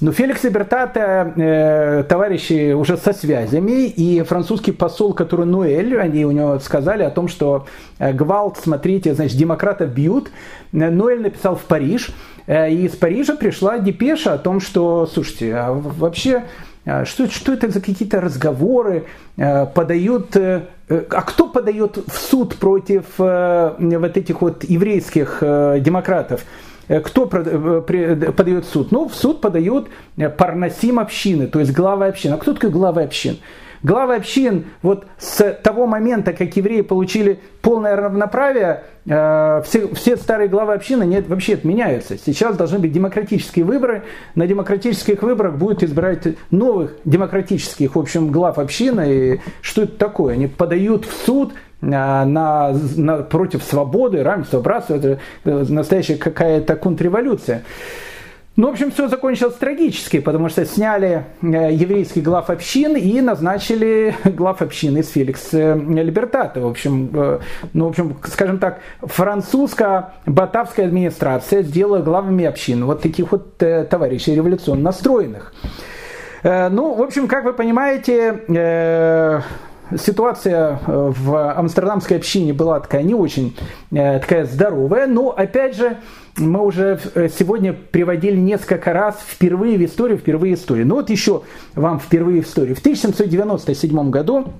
Но 0.00 0.12
Феликс 0.12 0.44
Либертата, 0.44 1.32
э, 1.36 2.04
товарищи 2.08 2.72
уже 2.72 2.96
со 2.96 3.12
связями, 3.12 3.86
и 3.88 4.22
французский 4.22 4.70
посол, 4.70 5.12
который 5.12 5.44
Нуэль, 5.44 5.98
они 5.98 6.24
у 6.24 6.30
него 6.30 6.60
сказали 6.60 7.02
о 7.02 7.10
том, 7.10 7.26
что 7.26 7.66
э, 7.98 8.12
гвалт, 8.12 8.58
смотрите, 8.62 9.14
значит, 9.14 9.36
демократов 9.36 9.90
бьют. 9.90 10.30
Э, 10.72 10.90
Нуэль 10.90 11.20
написал 11.20 11.56
в 11.56 11.62
Париж, 11.64 12.10
э, 12.46 12.70
и 12.70 12.86
из 12.86 12.92
Парижа 12.92 13.34
пришла 13.34 13.80
депеша 13.80 14.34
о 14.34 14.38
том, 14.38 14.60
что, 14.60 15.08
слушайте, 15.12 15.56
а 15.56 15.72
вообще 15.72 16.44
э, 16.84 17.04
что, 17.04 17.28
что 17.28 17.52
это 17.52 17.68
за 17.68 17.80
какие-то 17.80 18.20
разговоры, 18.20 19.06
э, 19.36 19.66
подают, 19.66 20.36
а 20.36 21.22
кто 21.22 21.48
подает 21.48 21.98
в 22.06 22.16
суд 22.16 22.56
против 22.56 23.04
вот 23.18 24.16
этих 24.16 24.40
вот 24.40 24.62
еврейских 24.62 25.38
демократов? 25.42 26.44
Э, 26.88 27.00
кто 27.00 27.28
э, 27.30 28.32
подает 28.32 28.64
в 28.64 28.68
суд? 28.68 28.90
Ну, 28.90 29.08
в 29.08 29.14
суд 29.14 29.40
подают 29.40 29.88
э, 30.16 30.28
парносим 30.28 30.98
общины, 30.98 31.46
то 31.46 31.60
есть 31.60 31.72
главы 31.72 32.06
общин. 32.06 32.32
А 32.32 32.38
кто 32.38 32.54
такой 32.54 32.70
главы 32.70 33.02
общин? 33.02 33.38
Главы 33.82 34.16
общин 34.16 34.64
вот 34.82 35.06
с 35.18 35.52
того 35.62 35.86
момента, 35.86 36.32
как 36.32 36.56
евреи 36.56 36.80
получили 36.80 37.38
полное 37.62 37.94
равноправие, 37.94 38.82
все, 39.04 39.94
все 39.94 40.16
старые 40.16 40.48
главы 40.48 40.74
общины 40.74 41.04
нет, 41.04 41.28
вообще 41.28 41.54
отменяются. 41.54 42.18
Сейчас 42.18 42.56
должны 42.56 42.80
быть 42.80 42.90
демократические 42.90 43.64
выборы. 43.64 44.02
На 44.34 44.48
демократических 44.48 45.22
выборах 45.22 45.54
будут 45.54 45.84
избирать 45.84 46.26
новых 46.50 46.96
демократических, 47.04 47.94
в 47.94 47.98
общем, 48.00 48.32
глав 48.32 48.58
общины. 48.58 49.14
И 49.14 49.40
что 49.60 49.82
это 49.82 49.96
такое? 49.96 50.34
Они 50.34 50.48
подают 50.48 51.04
в 51.04 51.12
суд 51.24 51.52
на, 51.80 52.24
на, 52.24 53.18
против 53.22 53.62
свободы, 53.62 54.22
равенства, 54.22 54.60
братства. 54.60 54.94
Это 54.94 55.18
э, 55.44 55.64
настоящая 55.68 56.16
какая-то 56.16 56.76
контрреволюция. 56.76 57.62
Ну, 58.56 58.66
в 58.66 58.70
общем, 58.70 58.90
все 58.90 59.06
закончилось 59.06 59.54
трагически, 59.54 60.18
потому 60.18 60.48
что 60.48 60.66
сняли 60.66 61.24
э, 61.42 61.46
еврейский 61.72 62.20
глав 62.20 62.50
общин 62.50 62.96
и 62.96 63.20
назначили 63.20 64.16
глав 64.24 64.60
общины 64.60 64.98
из 64.98 65.10
Феликса 65.10 65.74
Либертата. 65.74 66.60
В 66.60 66.66
общем, 66.66 67.10
э, 67.14 67.38
ну, 67.72 67.86
в 67.86 67.88
общем, 67.90 68.16
скажем 68.24 68.58
так, 68.58 68.80
французско-батавская 69.02 70.86
администрация 70.86 71.62
сделала 71.62 71.98
главами 72.00 72.46
общин 72.46 72.84
вот 72.84 73.02
таких 73.02 73.30
вот 73.30 73.58
товарищей 73.58 74.34
революционно 74.34 74.82
настроенных. 74.82 75.52
Ну, 76.44 76.94
в 76.94 77.02
общем, 77.02 77.26
как 77.26 77.44
вы 77.44 77.52
понимаете, 77.52 79.42
ситуация 79.96 80.78
э, 80.86 81.12
в 81.16 81.52
амстердамской 81.52 82.16
общине 82.16 82.52
была 82.52 82.80
такая 82.80 83.02
не 83.02 83.14
очень 83.14 83.56
э, 83.90 84.20
такая 84.20 84.44
здоровая, 84.44 85.06
но 85.06 85.30
опять 85.30 85.76
же 85.76 85.96
мы 86.36 86.64
уже 86.64 87.00
э, 87.14 87.28
сегодня 87.28 87.72
приводили 87.72 88.36
несколько 88.36 88.92
раз 88.92 89.18
впервые 89.26 89.78
в 89.78 89.84
историю, 89.84 90.18
впервые 90.18 90.56
в 90.56 90.58
историю. 90.58 90.86
Ну 90.86 90.96
вот 90.96 91.10
еще 91.10 91.42
вам 91.74 92.00
впервые 92.00 92.42
в 92.42 92.46
историю. 92.46 92.76
В 92.76 92.80
1797 92.80 94.10
году 94.10 94.52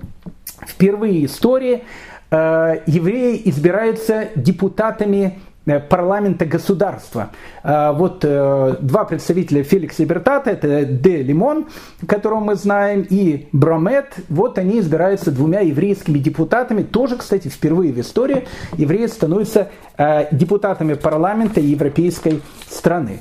впервые 0.67 1.21
в 1.21 1.31
истории 1.31 1.83
евреи 2.31 3.41
избираются 3.45 4.27
депутатами 4.35 5.39
парламента 5.77 6.45
государства. 6.45 7.29
А 7.63 7.93
вот 7.93 8.23
э, 8.23 8.75
два 8.81 9.05
представителя 9.05 9.63
Феликса 9.63 10.01
Либертата, 10.01 10.49
это 10.49 10.85
Де 10.85 11.21
Лимон, 11.21 11.67
которого 12.07 12.39
мы 12.39 12.55
знаем, 12.55 13.05
и 13.07 13.47
Бромет, 13.51 14.13
вот 14.29 14.57
они 14.57 14.79
избираются 14.79 15.31
двумя 15.31 15.59
еврейскими 15.59 16.17
депутатами, 16.17 16.81
тоже, 16.81 17.17
кстати, 17.17 17.47
впервые 17.47 17.93
в 17.93 17.99
истории 17.99 18.47
евреи 18.77 19.05
становятся 19.05 19.67
э, 19.97 20.27
депутатами 20.31 20.95
парламента 20.95 21.59
европейской 21.59 22.41
страны. 22.67 23.19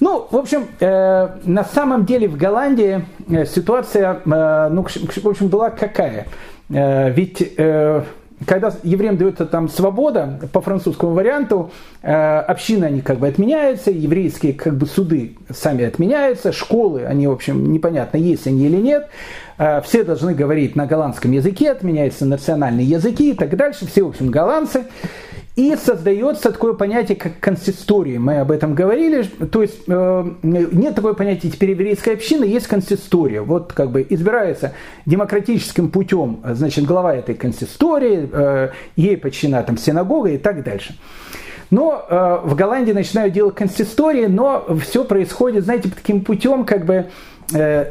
Ну, 0.00 0.26
в 0.30 0.36
общем, 0.36 0.66
э, 0.80 1.28
на 1.44 1.64
самом 1.64 2.06
деле 2.06 2.26
в 2.26 2.36
Голландии 2.36 3.04
ситуация, 3.46 4.22
э, 4.24 4.68
ну, 4.70 4.82
в 4.84 5.26
общем, 5.26 5.48
была 5.48 5.68
какая? 5.70 6.26
Э, 6.70 7.10
ведь 7.10 7.54
когда 8.46 8.72
евреям 8.82 9.16
дается 9.16 9.44
там 9.44 9.68
свобода 9.68 10.38
по 10.52 10.60
французскому 10.60 11.12
варианту, 11.12 11.70
э, 12.02 12.38
общины 12.40 12.86
они 12.86 13.00
как 13.02 13.18
бы 13.18 13.28
отменяются, 13.28 13.90
еврейские 13.90 14.54
как 14.54 14.76
бы 14.76 14.86
суды 14.86 15.36
сами 15.50 15.84
отменяются, 15.84 16.52
школы, 16.52 17.04
они, 17.04 17.26
в 17.26 17.32
общем, 17.32 17.70
непонятно, 17.72 18.16
есть 18.16 18.46
они 18.46 18.66
или 18.66 18.76
нет, 18.76 19.08
э, 19.58 19.82
все 19.82 20.04
должны 20.04 20.34
говорить 20.34 20.74
на 20.74 20.86
голландском 20.86 21.32
языке, 21.32 21.70
отменяются 21.70 22.24
национальные 22.24 22.86
языки 22.86 23.32
и 23.32 23.34
так 23.34 23.54
дальше, 23.56 23.86
все, 23.86 24.04
в 24.04 24.08
общем, 24.08 24.30
голландцы. 24.30 24.84
И 25.56 25.74
создается 25.76 26.52
такое 26.52 26.74
понятие, 26.74 27.16
как 27.16 27.40
консистория. 27.40 28.18
Мы 28.18 28.38
об 28.38 28.52
этом 28.52 28.74
говорили. 28.74 29.22
То 29.22 29.62
есть 29.62 29.82
э, 29.88 30.30
нет 30.42 30.94
такого 30.94 31.12
понятия 31.12 31.50
теперь 31.50 31.70
еврейской 31.70 32.14
общины, 32.14 32.44
есть 32.44 32.68
консистория. 32.68 33.42
Вот 33.42 33.72
как 33.72 33.90
бы 33.90 34.06
избирается 34.08 34.74
демократическим 35.06 35.90
путем, 35.90 36.40
значит, 36.44 36.84
глава 36.84 37.14
этой 37.14 37.34
консистории, 37.34 38.28
э, 38.32 38.70
ей 38.94 39.16
подчинена 39.16 39.62
там 39.62 39.76
синагога 39.76 40.30
и 40.30 40.38
так 40.38 40.62
дальше. 40.62 40.94
Но 41.70 42.04
э, 42.08 42.38
в 42.44 42.54
Голландии 42.54 42.92
начинают 42.92 43.34
делать 43.34 43.54
консистории, 43.54 44.26
но 44.26 44.64
все 44.82 45.04
происходит, 45.04 45.64
знаете, 45.64 45.90
таким 45.94 46.24
путем, 46.24 46.64
как 46.64 46.84
бы 46.84 47.06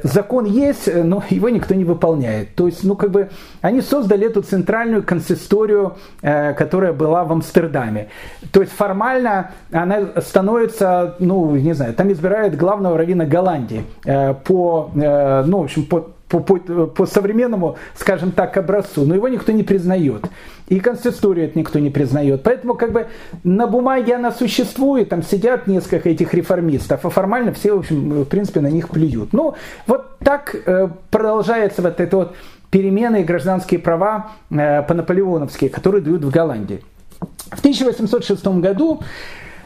закон 0.03 0.45
есть, 0.45 0.88
э, 0.88 1.03
но 1.03 1.24
его 1.30 1.49
никто 1.49 1.76
не 1.76 1.84
выполняет. 1.84 2.55
То 2.55 2.68
есть, 2.68 2.84
ну, 2.84 2.95
как 2.95 3.12
бы, 3.12 3.30
они 3.62 3.82
создали 3.82 4.28
эту 4.28 4.41
центральную 4.41 5.03
консисторию, 5.03 5.95
э, 6.22 6.53
которая 6.53 6.93
была 6.93 7.24
в 7.24 7.32
Амстердаме. 7.32 8.07
То 8.51 8.62
есть, 8.62 8.72
формально 8.74 9.51
она 9.72 10.22
становится, 10.22 11.16
ну, 11.20 11.55
не 11.55 11.74
знаю, 11.74 11.93
там 11.93 12.12
избирают 12.12 12.55
главного 12.55 12.97
раввина 12.97 13.26
Голландии 13.26 13.84
по, 14.03 14.91
ну, 14.93 15.60
в 15.60 15.64
общем, 15.64 15.86
по 15.86 16.07
по, 16.30 16.39
по, 16.39 16.57
по 16.57 17.05
современному, 17.05 17.77
скажем 17.95 18.32
так, 18.32 18.55
образцу, 18.55 19.03
но 19.05 19.15
его 19.15 19.27
никто 19.27 19.51
не 19.51 19.63
признает. 19.63 20.25
И 20.67 20.80
конституцию 20.80 21.43
это 21.43 21.57
никто 21.57 21.80
не 21.80 21.89
признает. 21.89 22.43
Поэтому 22.43 22.75
как 22.75 22.91
бы 22.91 23.07
на 23.43 23.65
бумаге 23.65 24.15
она 24.15 24.32
существует, 24.32 25.09
там 25.09 25.23
сидят 25.23 25.65
несколько 25.65 26.09
этих 26.09 26.34
реформистов, 26.36 27.03
а 27.03 27.09
формально 27.09 27.51
все, 27.51 27.75
в 27.75 27.80
общем, 27.80 28.21
в 28.21 28.25
принципе, 28.25 28.61
на 28.61 28.67
них 28.67 28.89
плюют. 28.89 29.34
Ну, 29.34 29.55
вот 29.88 30.19
так 30.19 30.55
э, 30.65 30.89
продолжается 31.09 31.82
вот 31.82 31.99
это 31.99 32.15
вот 32.15 32.36
перемены 32.69 33.21
и 33.21 33.23
гражданские 33.23 33.80
права 33.80 34.32
э, 34.51 34.84
по-наполеоновски, 34.84 35.69
которые 35.69 36.03
дают 36.03 36.23
в 36.23 36.30
Голландии. 36.30 36.84
В 37.51 37.59
1806 37.59 38.45
году 38.59 39.01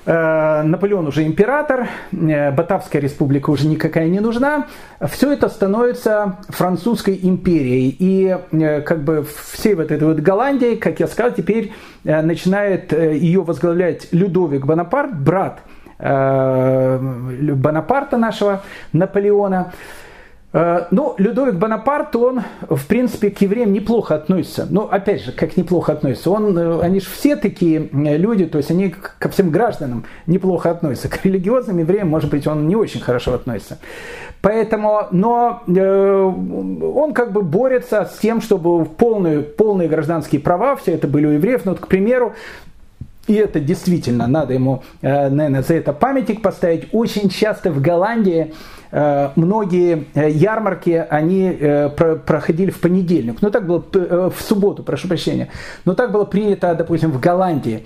Наполеон 0.06 1.08
уже 1.08 1.26
император, 1.26 1.88
э, 2.12 2.51
Батавская 2.51 3.01
республика 3.01 3.49
уже 3.49 3.68
никакая 3.68 4.10
не 4.10 4.20
нужна. 4.20 4.68
Все 5.01 5.32
это 5.32 5.47
становится 5.47 6.39
французской 6.49 7.18
империей. 7.24 7.95
И 7.97 8.38
э, 8.51 8.82
как 8.82 9.04
бы 9.04 9.24
всей 9.24 9.76
вот 9.76 9.91
этой 9.91 10.06
вот 10.08 10.20
Голландии, 10.20 10.76
как 10.76 10.99
я 10.99 11.08
сказал, 11.08 11.32
теперь 11.32 11.72
начинает 12.04 12.91
ее 12.91 13.43
возглавлять 13.43 14.10
Людовик 14.12 14.66
Бонапарт, 14.66 15.18
брат 15.18 15.62
Бонапарта 15.97 18.18
нашего, 18.18 18.62
Наполеона. 18.91 19.72
Э, 20.54 20.86
ну, 20.91 21.16
Людовик 21.18 21.56
Бонапарт, 21.56 22.16
он, 22.16 22.43
в 22.70 22.86
принципе, 22.86 23.32
к 23.32 23.41
евреям 23.41 23.74
неплохо 23.74 24.16
относится. 24.16 24.68
Но, 24.70 24.88
опять 24.89 25.24
же, 25.24 25.32
как 25.32 25.58
неплохо 25.58 25.93
относится? 25.93 26.30
Он, 26.30 26.56
э, 26.58 26.80
они 26.82 26.99
же 26.99 27.08
все 27.10 27.36
такие 27.36 27.89
э, 27.91 28.18
люди, 28.18 28.45
то 28.45 28.60
есть 28.60 28.70
они 28.70 28.93
ко 29.18 29.30
всем 29.30 29.49
гражданам 29.49 30.06
неплохо 30.28 30.70
относятся. 30.70 31.10
К 31.10 31.26
религиозным 31.26 31.80
евреям, 31.80 32.08
может 32.08 32.30
быть, 32.30 32.45
он 32.45 32.68
не 32.68 32.76
очень 32.76 33.01
хорошо 33.01 33.34
относится. 33.34 33.80
Поэтому, 34.41 35.08
но 35.12 35.64
он 35.66 37.14
как 37.14 37.32
бы 37.32 37.41
борется 37.43 38.04
с 38.14 38.20
тем, 38.20 38.41
чтобы 38.41 38.84
полные, 38.84 39.39
полные 39.39 39.88
гражданские 39.88 40.41
права, 40.41 40.76
все 40.76 40.91
это 40.91 41.08
были 41.08 41.26
у 41.26 41.30
евреев. 41.30 41.62
Ну, 41.64 41.72
вот, 41.72 41.80
к 41.80 41.88
примеру, 41.88 42.34
и 43.28 43.34
это 43.36 43.59
действительно, 43.59 44.28
надо 44.28 44.53
ему, 44.53 44.84
наверное, 45.01 45.61
за 45.61 45.76
это 45.76 45.93
памятник 45.93 46.41
поставить. 46.41 46.89
Очень 46.91 47.30
часто 47.30 47.71
в 47.71 47.82
Голландии 47.82 48.53
многие 49.36 50.05
ярмарки, 50.13 51.05
они 51.09 51.57
проходили 52.26 52.69
в 52.69 52.80
понедельник. 52.80 53.38
Ну, 53.41 53.49
так 53.49 53.65
было 53.65 53.84
в 53.91 54.36
субботу, 54.41 54.84
прошу 54.84 55.07
прощения. 55.07 55.49
Но 55.86 55.95
так 55.95 56.11
было 56.11 56.26
принято, 56.26 56.76
допустим, 56.76 57.11
в 57.11 57.19
Голландии. 57.19 57.86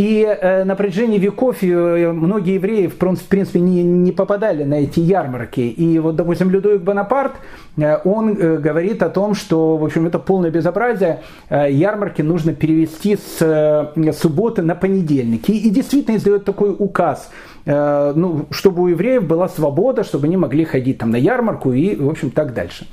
И 0.00 0.24
э, 0.24 0.64
на 0.64 0.76
протяжении 0.76 1.18
веков 1.18 1.62
э, 1.62 2.12
многие 2.12 2.54
евреи, 2.54 2.86
в 2.86 2.96
принципе, 2.96 3.60
не, 3.60 3.82
не 3.82 4.12
попадали 4.12 4.64
на 4.64 4.76
эти 4.80 5.00
ярмарки. 5.00 5.60
И 5.60 5.98
вот, 5.98 6.16
допустим, 6.16 6.48
Людовик 6.48 6.80
Бонапарт, 6.80 7.32
э, 7.76 7.98
он 8.04 8.30
э, 8.30 8.56
говорит 8.56 9.02
о 9.02 9.10
том, 9.10 9.34
что, 9.34 9.76
в 9.76 9.84
общем, 9.84 10.06
это 10.06 10.18
полное 10.18 10.50
безобразие. 10.50 11.20
Э, 11.50 11.70
ярмарки 11.70 12.22
нужно 12.22 12.54
перевести 12.54 13.16
с 13.16 13.42
э, 13.42 14.12
субботы 14.12 14.62
на 14.62 14.74
понедельник. 14.74 15.50
И, 15.50 15.68
и 15.68 15.68
действительно 15.68 16.16
издает 16.16 16.46
такой 16.46 16.74
указ 16.78 17.30
э, 17.66 18.12
ну, 18.16 18.46
чтобы 18.50 18.82
у 18.82 18.86
евреев 18.86 19.24
была 19.24 19.50
свобода, 19.50 20.02
чтобы 20.02 20.28
они 20.28 20.38
могли 20.38 20.64
ходить 20.64 20.96
там 20.96 21.10
на 21.10 21.16
ярмарку 21.16 21.74
и, 21.74 21.94
в 21.94 22.08
общем, 22.08 22.30
так 22.30 22.54
дальше. 22.54 22.86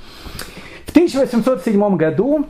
В 0.84 0.90
1807 0.90 1.96
году 1.96 2.44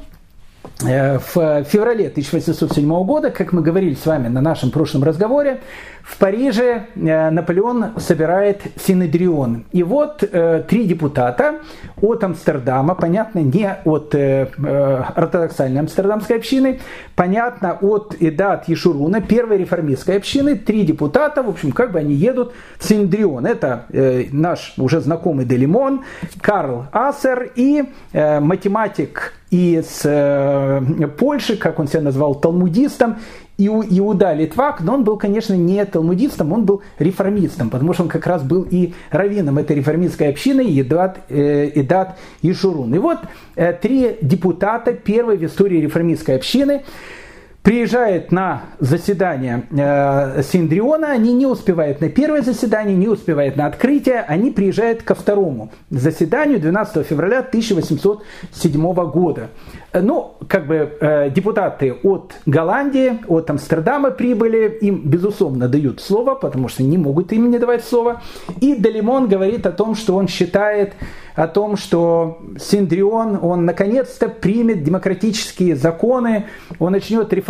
в 0.81 1.65
феврале 1.65 2.07
1807 2.07 2.89
года, 3.05 3.31
как 3.31 3.53
мы 3.53 3.63
говорили 3.63 3.95
с 3.95 4.07
вами 4.07 4.29
на 4.29 4.41
нашем 4.41 4.71
прошлом 4.71 5.03
разговоре, 5.03 5.61
в 6.09 6.17
Париже 6.17 6.87
э, 6.97 7.31
Наполеон 7.31 7.99
собирает 7.99 8.63
Синедрион. 8.83 9.65
И 9.73 9.83
вот 9.83 10.23
э, 10.23 10.65
три 10.67 10.85
депутата 10.85 11.57
от 12.01 12.25
Амстердама, 12.25 12.95
понятно, 12.95 13.41
не 13.41 13.77
от 13.85 14.15
э, 14.15 14.49
э, 14.57 15.03
ортодоксальной 15.15 15.81
амстердамской 15.81 16.37
общины, 16.37 16.81
понятно, 17.15 17.77
от 17.83 18.17
Эдат 18.21 18.69
Ешуруна, 18.69 19.21
первой 19.21 19.59
реформистской 19.59 20.17
общины, 20.17 20.57
три 20.57 20.85
депутата, 20.85 21.43
в 21.43 21.51
общем, 21.51 21.73
как 21.73 21.93
бы 21.93 21.99
они 21.99 22.15
едут 22.15 22.55
в 22.79 22.89
Синедрион. 22.89 23.45
Это 23.45 23.85
наш 24.33 24.75
уже 24.79 25.01
знакомый 25.01 25.45
Делимон, 25.45 26.05
Карл 26.41 26.87
Ассер 26.93 27.51
и 27.55 27.85
математик 28.13 29.35
из 29.51 30.07
Польши, 31.19 31.57
как 31.57 31.79
он 31.79 31.89
себя 31.89 32.03
назвал, 32.03 32.35
талмудистом, 32.35 33.17
Иуда 33.59 34.35
Литвак, 34.35 34.81
но 34.83 34.95
он 34.95 35.03
был, 35.03 35.17
конечно, 35.17 35.53
не 35.55 35.85
талмудистом, 35.85 36.53
он 36.53 36.65
был 36.65 36.81
реформистом, 37.01 37.71
потому 37.71 37.93
что 37.93 38.05
он 38.05 38.09
как 38.09 38.25
раз 38.27 38.43
был 38.45 38.65
и 38.71 38.93
раввином 39.11 39.59
этой 39.59 39.75
реформистской 39.75 40.29
общины, 40.29 40.61
Едат, 40.61 41.19
э, 41.29 41.73
Эдат 41.75 42.17
и 42.41 42.53
Шурун. 42.53 42.95
И 42.95 42.99
вот 42.99 43.19
э, 43.57 43.73
три 43.73 44.17
депутата 44.23 44.93
первой 44.93 45.37
в 45.37 45.45
истории 45.45 45.81
реформистской 45.81 46.37
общины 46.37 46.85
приезжают 47.63 48.33
на 48.33 48.63
заседание 48.79 49.65
э, 49.71 50.43
Синдриона, 50.43 51.13
они 51.13 51.35
не 51.35 51.47
успевают 51.47 52.01
на 52.01 52.09
первое 52.09 52.43
заседание, 52.43 52.97
не 52.97 53.09
успевают 53.09 53.57
на 53.57 53.67
открытие, 53.67 54.21
они 54.21 54.51
приезжают 54.51 55.03
ко 55.03 55.15
второму 55.15 55.71
заседанию 55.91 56.61
12 56.61 57.07
февраля 57.07 57.41
1807 57.41 58.95
года. 59.11 59.49
Ну, 59.93 60.35
как 60.49 60.67
бы 60.67 60.97
э, 61.01 61.31
депутаты 61.31 61.95
от 62.03 62.35
Голландии, 62.47 63.19
от 63.27 63.51
Амстердама 63.51 64.11
прибыли, 64.11 64.79
им, 64.81 65.03
безусловно, 65.05 65.69
дают 65.69 66.01
слово, 66.01 66.35
потому 66.35 66.69
что 66.69 66.83
не 66.83 66.99
могут 66.99 67.33
им 67.33 67.51
не 67.51 67.59
давать 67.59 67.85
слово. 67.85 68.23
И 68.61 68.77
Делимон 68.77 69.29
говорит 69.29 69.67
о 69.67 69.73
том, 69.73 69.95
что 69.95 70.15
он 70.15 70.29
считает, 70.29 70.93
о 71.35 71.47
том, 71.47 71.77
что 71.77 72.39
Синдрион, 72.59 73.39
он 73.41 73.65
наконец-то 73.65 74.29
примет 74.29 74.83
демократические 74.83 75.77
законы, 75.77 76.47
он 76.81 76.93
начнет 76.93 77.33
реформировать 77.33 77.48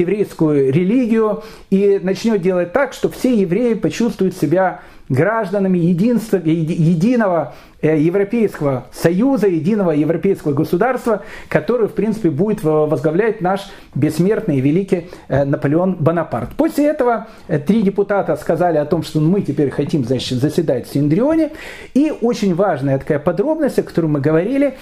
еврейскую 0.00 0.72
религию 0.72 1.42
и 1.70 2.00
начнет 2.02 2.42
делать 2.42 2.72
так, 2.72 2.92
что 2.92 3.08
все 3.08 3.34
евреи 3.34 3.74
почувствуют 3.74 4.36
себя 4.36 4.80
гражданами 5.10 5.76
единства, 5.78 6.36
единого 6.36 7.52
э, 7.82 7.98
Европейского 7.98 8.86
Союза, 8.92 9.48
единого 9.48 9.90
европейского 9.90 10.52
государства, 10.52 11.22
который, 11.48 11.88
в 11.88 11.92
принципе, 11.92 12.30
будет 12.30 12.62
возглавлять 12.62 13.40
наш 13.40 13.70
бессмертный 13.94 14.58
и 14.58 14.60
великий 14.60 15.08
э, 15.28 15.44
Наполеон 15.44 15.96
Бонапарт. 15.96 16.50
После 16.56 16.86
этого 16.86 17.26
э, 17.48 17.58
три 17.58 17.82
депутата 17.82 18.36
сказали 18.36 18.78
о 18.78 18.86
том, 18.86 19.02
что 19.02 19.20
мы 19.20 19.42
теперь 19.42 19.70
хотим 19.70 20.04
значит, 20.04 20.38
заседать 20.38 20.88
в 20.88 20.92
Синдрионе. 20.92 21.50
И 21.92 22.12
очень 22.20 22.54
важная 22.54 22.98
такая 22.98 23.18
подробность, 23.18 23.80
о 23.80 23.82
которой 23.82 24.06
мы 24.06 24.20
говорили, 24.20 24.76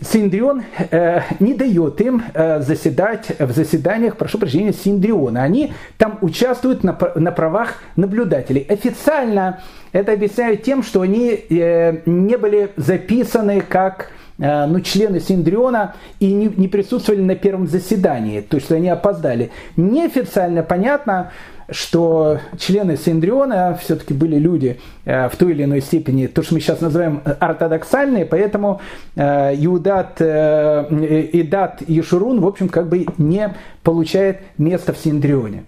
Синдрион 0.00 0.62
э, 0.90 1.22
не 1.40 1.54
дает 1.54 2.00
им 2.00 2.22
э, 2.32 2.60
заседать 2.60 3.32
в 3.38 3.50
заседаниях, 3.52 4.16
прошу 4.16 4.38
прощения, 4.38 4.72
Синдриона. 4.72 5.42
Они 5.42 5.72
там 5.96 6.18
участвуют 6.20 6.84
на, 6.84 6.96
на 7.16 7.32
правах 7.32 7.74
наблюдателей. 7.96 8.64
Официально 8.68 9.60
это 9.92 10.12
объясняют 10.12 10.62
тем, 10.62 10.82
что 10.82 11.00
они 11.00 11.30
э, 11.30 12.02
не 12.06 12.36
были 12.36 12.70
записаны 12.76 13.60
как 13.60 14.10
э, 14.38 14.66
ну, 14.66 14.80
члены 14.80 15.18
Синдриона 15.18 15.96
и 16.20 16.32
не, 16.32 16.46
не 16.46 16.68
присутствовали 16.68 17.22
на 17.22 17.34
первом 17.34 17.66
заседании, 17.66 18.40
то 18.40 18.56
есть 18.56 18.70
они 18.70 18.88
опоздали. 18.88 19.50
Неофициально 19.76 20.62
понятно, 20.62 21.32
что 21.70 22.38
члены 22.58 22.96
Синдриона 22.96 23.78
все-таки 23.80 24.14
были 24.14 24.36
люди 24.36 24.80
э, 25.04 25.28
в 25.28 25.36
той 25.36 25.52
или 25.52 25.64
иной 25.64 25.80
степени, 25.80 26.26
то, 26.26 26.42
что 26.42 26.54
мы 26.54 26.60
сейчас 26.60 26.80
называем 26.80 27.22
ортодоксальные, 27.24 28.24
поэтому 28.24 28.80
э, 29.16 29.54
Иудат, 29.56 30.20
э, 30.20 31.28
Идат 31.32 31.82
и 31.82 32.00
в 32.00 32.46
общем, 32.46 32.68
как 32.68 32.88
бы 32.88 33.06
не 33.18 33.54
получает 33.82 34.40
место 34.56 34.92
в 34.92 34.98
Синдрионе. 34.98 35.64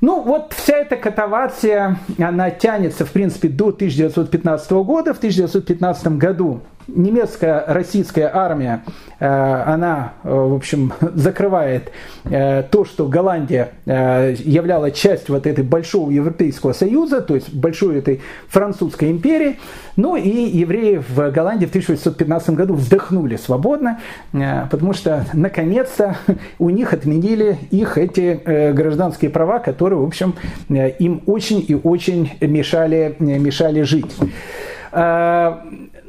Ну, 0.00 0.22
вот 0.22 0.52
вся 0.52 0.76
эта 0.76 0.96
катавация, 0.96 1.98
она 2.18 2.50
тянется, 2.50 3.04
в 3.06 3.12
принципе, 3.12 3.48
до 3.48 3.68
1915 3.68 4.70
года. 4.72 5.14
В 5.14 5.18
1915 5.18 6.08
году 6.18 6.60
немецкая 6.88 7.64
российская 7.66 8.30
армия, 8.32 8.82
э, 9.18 9.26
она, 9.26 10.14
э, 10.22 10.28
в 10.30 10.54
общем, 10.54 10.92
закрывает 11.14 11.90
э, 12.24 12.62
то, 12.70 12.84
что 12.84 13.06
Голландия 13.06 13.72
являла 13.86 14.90
частью 14.90 15.34
вот 15.34 15.46
этой 15.46 15.64
большого 15.64 16.10
Европейского 16.10 16.72
Союза, 16.72 17.20
то 17.20 17.34
есть 17.34 17.52
большой 17.52 17.98
этой 17.98 18.20
французской 18.48 19.10
империи. 19.10 19.58
Ну 19.96 20.16
и 20.16 20.28
евреи 20.28 21.02
в 21.08 21.30
Голландии 21.30 21.66
в 21.66 21.70
1815 21.70 22.50
году 22.50 22.74
вздохнули 22.74 23.36
свободно, 23.36 24.00
потому 24.32 24.92
что 24.92 25.24
наконец-то 25.32 26.16
у 26.58 26.70
них 26.70 26.92
отменили 26.92 27.58
их 27.70 27.96
эти 27.98 28.72
гражданские 28.72 29.30
права, 29.30 29.58
которые, 29.58 30.00
в 30.00 30.04
общем, 30.04 30.34
им 30.68 31.22
очень 31.26 31.64
и 31.66 31.74
очень 31.74 32.32
мешали, 32.40 33.16
мешали 33.18 33.82
жить. 33.82 34.14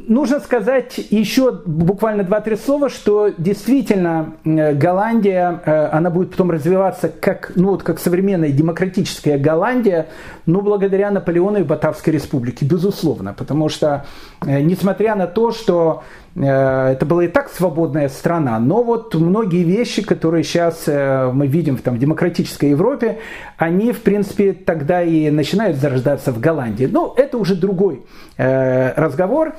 Нужно 0.07 0.39
сказать 0.39 0.97
еще 1.09 1.51
буквально 1.65 2.23
два-три 2.23 2.55
слова, 2.55 2.89
что 2.89 3.29
действительно 3.37 4.35
э, 4.45 4.73
Голландия, 4.73 5.61
э, 5.65 5.89
она 5.91 6.09
будет 6.09 6.31
потом 6.31 6.51
развиваться 6.51 7.09
как, 7.09 7.51
ну, 7.55 7.71
вот 7.71 7.83
как 7.83 7.99
современная 7.99 8.51
демократическая 8.51 9.37
Голландия, 9.37 10.07
но 10.45 10.61
благодаря 10.61 11.11
Наполеону 11.11 11.59
и 11.59 11.63
Батавской 11.63 12.13
республике, 12.13 12.65
безусловно. 12.65 13.33
Потому 13.33 13.67
что, 13.67 14.05
э, 14.45 14.61
несмотря 14.61 15.15
на 15.15 15.27
то, 15.27 15.51
что 15.51 16.03
это 16.39 17.05
была 17.05 17.25
и 17.25 17.27
так 17.27 17.49
свободная 17.49 18.09
страна, 18.09 18.59
но 18.59 18.83
вот 18.83 19.15
многие 19.15 19.63
вещи, 19.63 20.03
которые 20.03 20.43
сейчас 20.43 20.85
мы 20.87 21.47
видим 21.47 21.77
в 21.77 21.81
там, 21.81 21.97
демократической 21.97 22.69
Европе, 22.69 23.19
они, 23.57 23.91
в 23.91 24.01
принципе, 24.01 24.53
тогда 24.53 25.01
и 25.01 25.29
начинают 25.31 25.77
зарождаться 25.77 26.31
в 26.31 26.39
Голландии. 26.39 26.85
Но 26.85 27.13
это 27.17 27.37
уже 27.37 27.55
другой 27.55 28.03
разговор. 28.37 29.55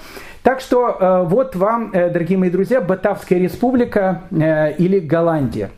Так 0.49 0.61
что 0.61 0.97
э, 0.99 1.25
вот 1.25 1.57
вам, 1.57 1.91
э, 1.93 2.09
дорогие 2.09 2.39
мои 2.39 2.49
друзья, 2.49 2.81
Батавская 2.81 3.39
республика 3.39 4.23
э, 4.31 4.73
или 4.79 4.99
Голландия. 4.99 5.71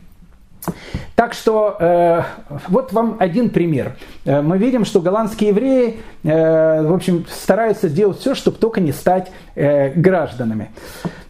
Так 1.15 1.33
что 1.33 1.75
э, 1.77 2.21
вот 2.69 2.93
вам 2.93 3.17
один 3.19 3.49
пример. 3.49 3.97
Э, 4.25 4.41
мы 4.41 4.57
видим, 4.57 4.85
что 4.85 5.01
голландские 5.01 5.49
евреи, 5.49 5.97
э, 6.23 6.83
в 6.83 6.93
общем, 6.93 7.25
стараются 7.29 7.87
сделать 7.87 8.19
все, 8.19 8.35
чтобы 8.35 8.57
только 8.57 8.81
не 8.81 8.91
стать 8.91 9.31
э, 9.55 9.91
гражданами. 9.91 10.69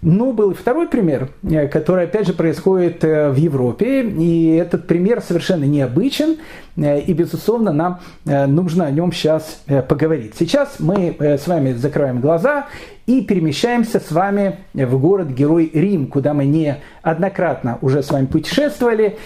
Ну, 0.01 0.33
был 0.33 0.51
и 0.51 0.53
второй 0.55 0.87
пример, 0.87 1.29
который, 1.71 2.05
опять 2.05 2.25
же, 2.25 2.33
происходит 2.33 3.03
в 3.03 3.35
Европе. 3.35 4.01
И 4.01 4.55
этот 4.55 4.87
пример 4.87 5.21
совершенно 5.21 5.65
необычен. 5.65 6.37
И, 6.75 7.13
безусловно, 7.13 7.71
нам 7.71 7.99
нужно 8.25 8.87
о 8.87 8.89
нем 8.91 9.11
сейчас 9.11 9.61
поговорить. 9.87 10.33
Сейчас 10.39 10.77
мы 10.79 11.15
с 11.19 11.45
вами 11.45 11.73
закроем 11.73 12.19
глаза 12.19 12.65
и 13.05 13.21
перемещаемся 13.21 13.99
с 13.99 14.11
вами 14.11 14.57
в 14.73 14.99
город-герой 14.99 15.69
Рим, 15.71 16.07
куда 16.07 16.33
мы 16.33 16.45
неоднократно 16.45 17.77
уже 17.81 18.01
с 18.01 18.09
вами 18.09 18.25
путешествовали. 18.25 19.19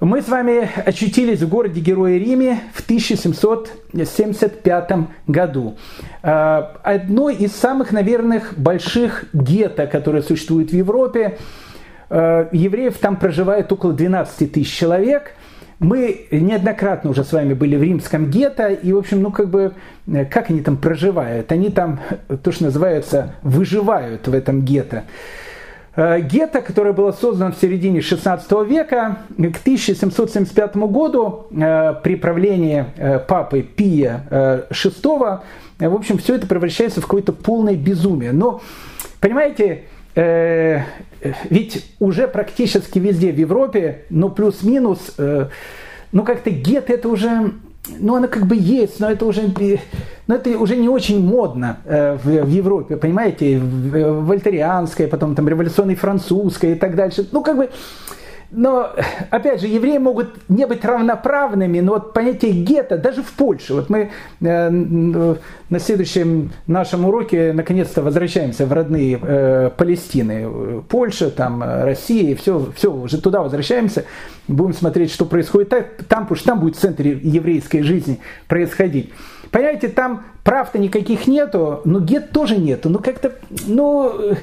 Мы 0.00 0.22
с 0.22 0.28
вами 0.28 0.68
очутились 0.86 1.42
в 1.42 1.48
городе-герое 1.48 2.18
Риме 2.18 2.60
в 2.72 2.82
1775 2.82 4.92
году. 5.26 5.76
А, 6.22 6.78
одно 6.82 7.28
из 7.28 7.54
самых, 7.54 7.92
наверное, 7.92 8.42
больших 8.56 9.26
гетто, 9.34 9.86
которые 9.86 10.22
существуют 10.22 10.70
в 10.70 10.74
Европе. 10.74 11.36
А, 12.08 12.48
евреев 12.50 12.96
там 12.96 13.16
проживает 13.16 13.70
около 13.70 13.92
12 13.92 14.50
тысяч 14.50 14.74
человек– 14.74 15.34
Мы 15.80 16.26
неоднократно 16.30 17.10
уже 17.10 17.24
с 17.24 17.32
вами 17.32 17.54
были 17.54 17.74
в 17.74 17.82
римском 17.82 18.30
гетто, 18.30 18.68
и, 18.68 18.92
в 18.92 18.98
общем, 18.98 19.22
ну, 19.22 19.32
как 19.32 19.48
бы, 19.48 19.72
как 20.30 20.50
они 20.50 20.60
там 20.60 20.76
проживают? 20.76 21.50
Они 21.52 21.70
там, 21.70 22.00
то, 22.42 22.52
что 22.52 22.64
называется, 22.64 23.34
выживают 23.42 24.28
в 24.28 24.34
этом 24.34 24.60
гетто. 24.60 25.04
Э, 25.96 26.20
гетто, 26.20 26.60
которое 26.60 26.92
было 26.92 27.10
создано 27.10 27.52
в 27.52 27.56
середине 27.56 28.00
16 28.00 28.50
века, 28.68 29.18
к 29.36 29.60
1775 29.60 30.76
году 30.76 31.46
э, 31.50 31.94
при 32.02 32.14
правлении 32.14 32.86
э, 32.96 33.18
папы 33.18 33.62
Пия 33.62 34.24
VI, 34.70 35.40
в 35.80 35.94
общем, 35.94 36.18
все 36.18 36.36
это 36.36 36.46
превращается 36.46 37.00
в 37.00 37.04
какое-то 37.04 37.32
полное 37.32 37.74
безумие. 37.74 38.32
Но, 38.32 38.60
понимаете, 39.18 39.84
ведь 40.14 41.86
уже 42.00 42.28
практически 42.28 42.98
везде 42.98 43.32
в 43.32 43.38
Европе, 43.38 44.02
ну 44.10 44.28
плюс-минус, 44.28 45.16
ну 45.16 46.24
как-то 46.24 46.50
гетто 46.50 46.92
это 46.92 47.08
уже 47.08 47.52
ну, 47.98 48.14
она 48.14 48.28
как 48.28 48.46
бы 48.46 48.56
есть, 48.56 49.00
но 49.00 49.10
это 49.10 49.26
уже, 49.26 49.50
но 50.26 50.34
это 50.34 50.58
уже 50.58 50.76
не 50.76 50.88
очень 50.88 51.24
модно 51.24 51.78
э, 51.84 52.16
в, 52.16 52.44
в 52.44 52.48
Европе, 52.48 52.96
понимаете, 52.96 53.58
в, 53.58 54.24
вольтерианское, 54.26 55.08
потом 55.08 55.34
там 55.34 55.48
революционное 55.48 55.96
французское 55.96 56.72
и 56.72 56.78
так 56.78 56.94
дальше. 56.94 57.26
Ну, 57.32 57.42
как 57.42 57.56
бы, 57.56 57.70
но, 58.52 58.90
опять 59.30 59.60
же, 59.60 59.68
евреи 59.68 59.98
могут 59.98 60.48
не 60.48 60.66
быть 60.66 60.84
равноправными, 60.84 61.80
но 61.80 61.92
вот 61.92 62.12
понятие 62.12 62.52
гетто, 62.52 62.98
даже 62.98 63.22
в 63.22 63.30
Польше, 63.32 63.74
вот 63.74 63.88
мы 63.88 64.10
э, 64.40 64.70
на 64.70 65.78
следующем 65.78 66.50
нашем 66.66 67.04
уроке 67.04 67.52
наконец-то 67.52 68.02
возвращаемся 68.02 68.66
в 68.66 68.72
родные 68.72 69.18
э, 69.22 69.70
Палестины, 69.76 70.82
Польша, 70.88 71.30
там, 71.30 71.62
Россия, 71.62 72.34
все, 72.34 72.66
все, 72.74 72.92
уже 72.92 73.20
туда 73.20 73.42
возвращаемся, 73.42 74.04
будем 74.48 74.74
смотреть, 74.74 75.12
что 75.12 75.26
происходит. 75.26 75.68
Там, 76.08 76.26
потому 76.26 76.34
что 76.34 76.46
там 76.46 76.60
будет 76.60 76.76
центр 76.76 77.04
еврейской 77.04 77.82
жизни 77.82 78.18
происходить. 78.48 79.12
Понимаете, 79.52 79.88
там 79.88 80.24
прав-то 80.42 80.78
никаких 80.78 81.26
нету, 81.26 81.82
но 81.84 82.00
гет 82.00 82.30
тоже 82.30 82.56
нету, 82.56 82.88
ну 82.88 82.98
как-то, 82.98 83.32
ну... 83.66 84.34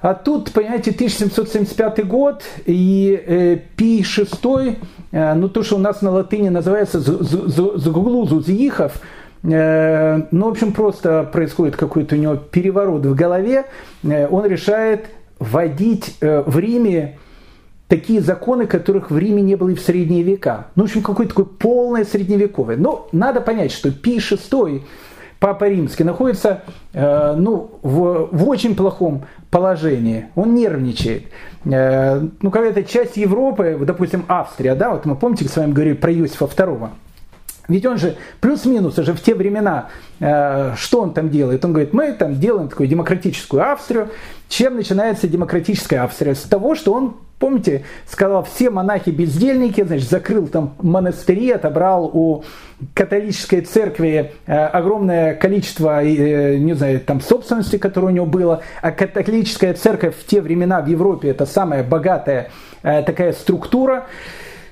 А 0.00 0.14
тут, 0.14 0.52
понимаете, 0.52 0.92
1775 0.92 2.06
год, 2.06 2.44
и 2.66 3.20
э, 3.26 3.58
Пи 3.76 4.02
VI, 4.02 4.76
э, 5.10 5.34
ну 5.34 5.48
то, 5.48 5.64
что 5.64 5.76
у 5.76 5.80
нас 5.80 6.02
на 6.02 6.10
латыни 6.10 6.50
называется 6.50 7.00
«згуглузу 7.00 8.40
зиихов», 8.40 8.92
э, 9.42 10.22
ну, 10.30 10.46
в 10.46 10.48
общем, 10.50 10.72
просто 10.72 11.28
происходит 11.32 11.74
какой-то 11.74 12.14
у 12.14 12.18
него 12.18 12.36
переворот 12.36 13.06
в 13.06 13.14
голове, 13.16 13.64
э, 14.04 14.28
он 14.28 14.46
решает 14.46 15.06
вводить 15.40 16.16
э, 16.20 16.42
в 16.46 16.56
Риме 16.60 17.18
такие 17.88 18.20
законы, 18.20 18.66
которых 18.66 19.10
в 19.10 19.18
Риме 19.18 19.42
не 19.42 19.56
было 19.56 19.70
и 19.70 19.74
в 19.74 19.80
средние 19.80 20.22
века. 20.22 20.68
Ну, 20.76 20.84
в 20.84 20.86
общем, 20.86 21.02
какое-то 21.02 21.30
такое 21.34 21.46
полное 21.46 22.04
средневековое. 22.04 22.76
Но 22.76 23.08
надо 23.10 23.40
понять, 23.40 23.72
что 23.72 23.90
Пи 23.90 24.18
VI 24.18 24.82
Папа 25.40 25.68
Римский 25.68 26.04
находится 26.04 26.62
э, 26.92 27.34
ну, 27.36 27.70
в, 27.82 28.28
в 28.32 28.48
очень 28.48 28.74
плохом 28.74 29.24
положении, 29.50 30.26
он 30.34 30.54
нервничает. 30.54 31.26
Э, 31.64 32.20
ну, 32.40 32.50
какая-то 32.50 32.82
часть 32.82 33.16
Европы, 33.16 33.78
допустим, 33.80 34.24
Австрия, 34.26 34.74
да, 34.74 34.90
вот 34.90 35.04
мы 35.04 35.14
помните, 35.14 35.48
с 35.48 35.56
вами 35.56 35.72
говорили 35.72 35.94
про 35.94 36.12
Иосифа 36.12 36.46
II, 36.46 36.88
ведь 37.68 37.84
он 37.84 37.98
же 37.98 38.16
плюс-минус 38.40 38.98
уже 38.98 39.12
в 39.12 39.20
те 39.20 39.34
времена, 39.34 39.90
э, 40.20 40.74
что 40.76 41.02
он 41.02 41.12
там 41.12 41.28
делает? 41.28 41.64
Он 41.64 41.72
говорит, 41.72 41.92
мы 41.92 42.12
там 42.12 42.40
делаем 42.40 42.68
такую 42.68 42.88
демократическую 42.88 43.70
Австрию. 43.70 44.08
Чем 44.48 44.76
начинается 44.76 45.28
демократическая 45.28 45.98
Австрия? 45.98 46.34
С 46.34 46.42
того, 46.42 46.74
что 46.74 46.92
он 46.94 47.16
Помните, 47.38 47.84
сказал, 48.08 48.42
все 48.42 48.68
монахи 48.68 49.10
бездельники, 49.10 49.84
значит, 49.84 50.10
закрыл 50.10 50.48
там 50.48 50.74
монастыри, 50.82 51.52
отобрал 51.52 52.10
у 52.12 52.42
католической 52.94 53.60
церкви 53.60 54.32
э, 54.46 54.52
огромное 54.52 55.36
количество, 55.36 56.02
э, 56.02 56.56
не 56.56 56.72
знаю, 56.72 56.98
там 56.98 57.20
собственности, 57.20 57.78
которое 57.78 58.08
у 58.08 58.10
него 58.10 58.26
было. 58.26 58.62
А 58.82 58.90
католическая 58.90 59.72
церковь 59.74 60.16
в 60.16 60.26
те 60.26 60.40
времена 60.40 60.80
в 60.80 60.88
Европе 60.88 61.28
это 61.28 61.46
самая 61.46 61.84
богатая 61.84 62.50
такая 62.82 63.32
структура. 63.32 64.08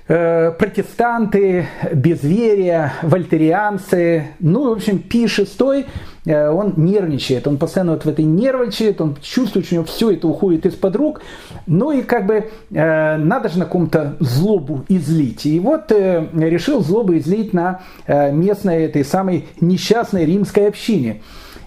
Протестанты, 0.07 1.67
безверие, 1.93 2.93
вольтерианцы. 3.03 4.29
Ну, 4.39 4.71
в 4.71 4.73
общем, 4.73 5.01
Пи 5.01 5.25
VI, 5.25 5.87
э, 6.27 6.49
он 6.49 6.75
нервничает, 6.77 7.49
он 7.49 7.59
постоянно 7.59 7.93
вот 7.93 8.05
в 8.05 8.09
этой 8.09 8.25
нервничает, 8.25 9.01
он 9.01 9.17
чувствует, 9.21 9.67
что 9.67 9.75
у 9.75 9.79
него 9.79 9.87
все 9.87 10.13
это 10.13 10.29
уходит 10.29 10.65
из-под 10.67 10.95
рук. 10.95 11.23
Ну 11.67 11.91
и 11.91 12.03
как 12.03 12.27
бы 12.27 12.51
э, 12.71 13.17
надо 13.17 13.49
же 13.49 13.59
на 13.59 13.67
ком-то 13.67 14.17
злобу 14.21 14.85
излить. 14.89 15.45
И 15.45 15.59
вот 15.59 15.91
решил 15.91 16.83
злобу 16.83 17.17
излить 17.19 17.53
на 17.53 17.81
местной 18.07 18.85
этой 18.85 19.05
самой 19.05 19.47
несчастной 19.61 20.25
римской 20.25 20.69
общине. 20.69 21.23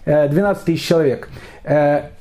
12 0.05 0.63
тысяч 0.63 0.87
человек. 0.87 1.29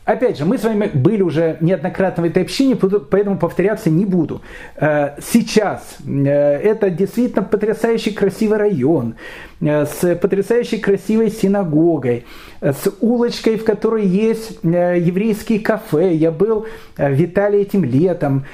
Опять 0.08 0.38
же, 0.38 0.46
мы 0.46 0.56
с 0.56 0.64
вами 0.64 0.90
были 0.94 1.20
уже 1.20 1.58
неоднократно 1.60 2.22
в 2.22 2.26
этой 2.26 2.42
общине, 2.42 2.76
поэтому 2.76 3.36
повторяться 3.36 3.90
не 3.90 4.06
буду. 4.06 4.40
Э, 4.76 5.10
сейчас 5.20 5.98
э, 6.06 6.30
это 6.30 6.88
действительно 6.88 7.42
потрясающий 7.42 8.12
красивый 8.12 8.56
район, 8.56 9.16
э, 9.60 9.84
с 9.84 10.14
потрясающей 10.16 10.78
красивой 10.78 11.30
синагогой, 11.30 12.24
с 12.62 12.90
улочкой, 13.02 13.58
в 13.58 13.64
которой 13.64 14.06
есть 14.06 14.58
еврейские 14.62 15.60
кафе. 15.60 16.14
Я 16.14 16.30
был 16.30 16.66
в 16.96 17.24
Италии 17.24 17.60
этим 17.60 17.84
летом, 17.84 18.46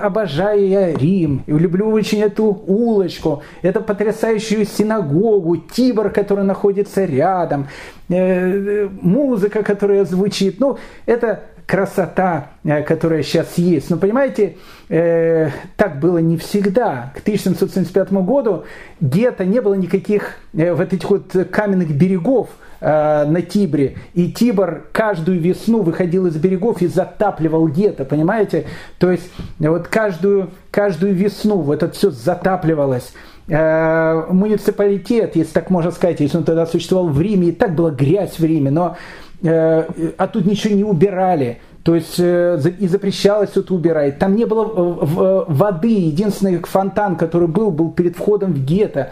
обожаю 0.00 0.68
я 0.68 0.92
Рим, 0.94 1.42
люблю 1.46 1.90
очень 1.90 2.20
эту 2.20 2.44
улочку, 2.44 3.42
эту 3.62 3.80
потрясающую 3.80 4.66
синагогу, 4.66 5.56
Тибр, 5.56 6.10
который 6.10 6.44
находится 6.44 7.04
рядом, 7.04 7.66
музыка, 8.08 9.62
которая 9.62 10.04
звучит. 10.04 10.60
Ну, 10.60 10.78
это 11.06 11.42
красота, 11.68 12.52
э, 12.64 12.82
которая 12.82 13.22
сейчас 13.22 13.58
есть. 13.58 13.90
Но 13.90 13.98
понимаете, 13.98 14.56
э, 14.88 15.50
так 15.76 16.00
было 16.00 16.18
не 16.18 16.38
всегда. 16.38 17.12
К 17.14 17.20
1775 17.20 18.10
году 18.24 18.64
где-то 19.00 19.44
не 19.44 19.60
было 19.60 19.74
никаких 19.74 20.36
э, 20.54 20.72
вот 20.72 20.92
этих 20.92 21.10
вот 21.10 21.36
каменных 21.50 21.90
берегов 21.90 22.48
э, 22.80 23.24
на 23.26 23.42
Тибре. 23.42 23.98
И 24.14 24.32
Тибр 24.32 24.86
каждую 24.92 25.40
весну 25.40 25.82
выходил 25.82 26.26
из 26.26 26.36
берегов 26.36 26.80
и 26.80 26.86
затапливал 26.86 27.68
гетто, 27.68 28.06
понимаете? 28.06 28.64
То 28.98 29.10
есть 29.10 29.30
вот 29.58 29.88
каждую, 29.88 30.50
каждую 30.70 31.14
весну 31.14 31.58
вот 31.60 31.82
это 31.82 31.92
все 31.92 32.10
затапливалось 32.10 33.12
э, 33.48 34.24
муниципалитет, 34.30 35.36
если 35.36 35.52
так 35.52 35.68
можно 35.68 35.90
сказать, 35.90 36.20
если 36.20 36.38
он 36.38 36.44
тогда 36.44 36.66
существовал 36.66 37.08
в 37.08 37.20
Риме, 37.20 37.48
и 37.48 37.52
так 37.52 37.74
была 37.74 37.90
грязь 37.90 38.38
в 38.38 38.44
Риме, 38.44 38.70
но 38.70 38.96
а 39.42 40.26
тут 40.32 40.46
ничего 40.46 40.74
не 40.74 40.84
убирали. 40.84 41.60
То 41.84 41.94
есть 41.94 42.16
э, 42.18 42.60
и 42.78 42.86
запрещалось 42.86 43.56
это 43.56 43.72
убирать. 43.72 44.18
Там 44.18 44.36
не 44.36 44.44
было 44.44 44.64
э, 44.64 45.44
воды. 45.48 45.88
Единственный 45.88 46.58
фонтан, 46.58 47.16
который 47.16 47.48
был, 47.48 47.70
был 47.70 47.92
перед 47.92 48.16
входом 48.16 48.52
в 48.52 48.64
гетто. 48.64 49.10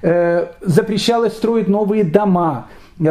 Запрещалось 0.00 1.32
строить 1.32 1.68
новые 1.68 2.04
дома. 2.04 2.68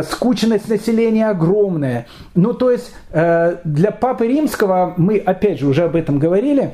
Скучность 0.10 0.70
населения 0.70 1.30
огромная. 1.30 2.08
Ну, 2.34 2.53
то 2.53 2.72
есть 2.72 2.93
для 3.12 3.91
Папы 3.91 4.28
Римского, 4.28 4.93
мы 4.95 5.18
опять 5.18 5.60
же 5.60 5.68
уже 5.68 5.84
об 5.84 5.97
этом 5.97 6.18
говорили, 6.18 6.74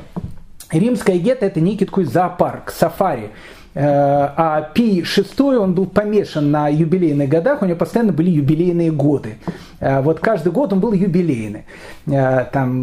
римское 0.71 1.17
гетто 1.17 1.47
это 1.47 1.61
некий 1.61 1.85
такой 1.85 2.05
зоопарк, 2.05 2.71
сафари. 2.71 3.31
Э, 3.75 4.29
а 4.37 4.61
Пи 4.73 5.01
VI, 5.01 5.57
он 5.57 5.73
был 5.73 5.87
помешан 5.87 6.51
на 6.51 6.67
юбилейных 6.67 7.27
годах, 7.27 7.61
у 7.61 7.65
него 7.65 7.77
постоянно 7.77 8.13
были 8.13 8.29
юбилейные 8.29 8.91
годы. 8.91 9.37
Э, 9.79 10.01
вот 10.01 10.19
каждый 10.19 10.51
год 10.51 10.73
он 10.73 10.79
был 10.79 10.93
юбилейный. 10.93 11.65
Э, 12.05 12.45
там, 12.51 12.81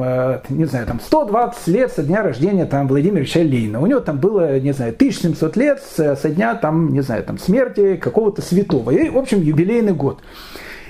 не 0.49 0.64
знаю, 0.64 0.86
там 0.86 1.01
120 1.01 1.66
лет 1.68 1.93
со 1.93 2.03
дня 2.03 2.22
рождения 2.22 2.66
там, 2.66 2.88
Владимира 2.88 3.20
Ильича 3.20 3.43
Ленина. 3.43 3.80
У 3.80 3.86
него 3.86 4.01
там 4.01 4.18
было, 4.18 4.59
не 4.59 4.72
знаю, 4.72 4.93
1700 4.93 5.57
лет 5.57 5.80
со 5.80 6.28
дня 6.28 6.55
там, 6.57 6.93
не 6.93 7.03
знаю, 7.03 7.22
там, 7.22 7.38
смерти 7.38 7.97
какого-то 7.97 8.43
святого. 8.43 8.91
И, 8.91 9.09
в 9.11 9.18
общем, 9.18 9.41
юбилейный 9.41 9.93
год. 9.93 10.20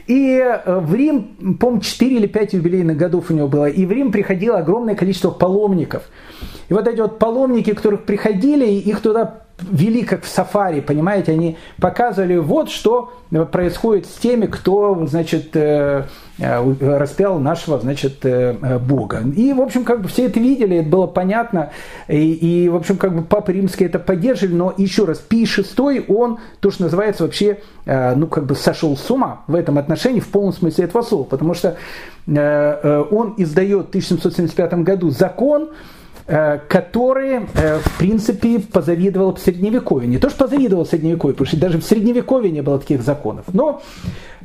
И 0.06 0.42
в 0.66 0.94
Рим, 0.94 1.56
по-моему, 1.60 1.82
4 1.82 2.16
или 2.16 2.26
5 2.26 2.54
юбилейных 2.54 2.96
годов 2.96 3.30
у 3.30 3.34
него 3.34 3.46
было. 3.46 3.66
И 3.66 3.86
в 3.86 3.92
Рим 3.92 4.10
приходило 4.10 4.58
огромное 4.58 4.96
количество 4.96 5.30
паломников. 5.30 6.02
И 6.68 6.72
вот 6.72 6.88
эти 6.88 7.00
вот 7.00 7.18
паломники, 7.18 7.74
которых 7.74 8.04
приходили, 8.04 8.64
их 8.64 9.00
туда 9.00 9.44
вели 9.62 10.02
как 10.02 10.24
в 10.24 10.28
сафари, 10.28 10.80
понимаете, 10.80 11.32
они 11.32 11.56
показывали 11.78 12.36
вот 12.36 12.70
что 12.70 13.12
происходит 13.52 14.06
с 14.06 14.14
теми, 14.14 14.46
кто, 14.46 15.06
значит, 15.06 15.50
э, 15.54 16.04
э, 16.38 16.96
распял 16.98 17.38
нашего, 17.38 17.78
значит, 17.78 18.24
э, 18.24 18.78
Бога. 18.78 19.22
И, 19.36 19.52
в 19.52 19.60
общем, 19.60 19.84
как 19.84 20.02
бы 20.02 20.08
все 20.08 20.26
это 20.26 20.40
видели, 20.40 20.78
это 20.78 20.88
было 20.88 21.06
понятно, 21.06 21.70
и, 22.08 22.32
и 22.32 22.68
в 22.68 22.76
общем, 22.76 22.96
как 22.96 23.14
бы 23.14 23.22
Папа 23.22 23.50
Римский 23.50 23.84
это 23.84 23.98
поддерживали, 23.98 24.54
но 24.54 24.74
еще 24.76 25.04
раз, 25.04 25.18
Пий 25.18 25.44
VI, 25.44 26.06
он, 26.08 26.38
то, 26.60 26.70
что 26.70 26.84
называется, 26.84 27.22
вообще, 27.24 27.58
ну, 27.86 28.26
как 28.26 28.46
бы 28.46 28.54
сошел 28.54 28.96
с 28.96 29.10
ума 29.10 29.42
в 29.46 29.54
этом 29.54 29.78
отношении, 29.78 30.20
в 30.20 30.28
полном 30.28 30.52
смысле 30.52 30.84
этого 30.84 31.02
слова, 31.02 31.24
потому 31.24 31.54
что 31.54 31.76
он 32.26 33.34
издает 33.36 33.86
в 33.86 33.88
1775 33.90 34.74
году 34.74 35.10
закон, 35.10 35.70
который, 36.68 37.40
в 37.40 37.98
принципе, 37.98 38.60
позавидовал 38.60 39.36
Средневековье. 39.36 40.08
Не 40.08 40.18
то, 40.18 40.30
что 40.30 40.44
позавидовал 40.44 40.86
Средневековье, 40.86 41.34
потому 41.34 41.48
что 41.48 41.56
даже 41.58 41.78
в 41.78 41.84
Средневековье 41.84 42.52
не 42.52 42.60
было 42.60 42.78
таких 42.78 43.02
законов. 43.02 43.46
Но 43.52 43.82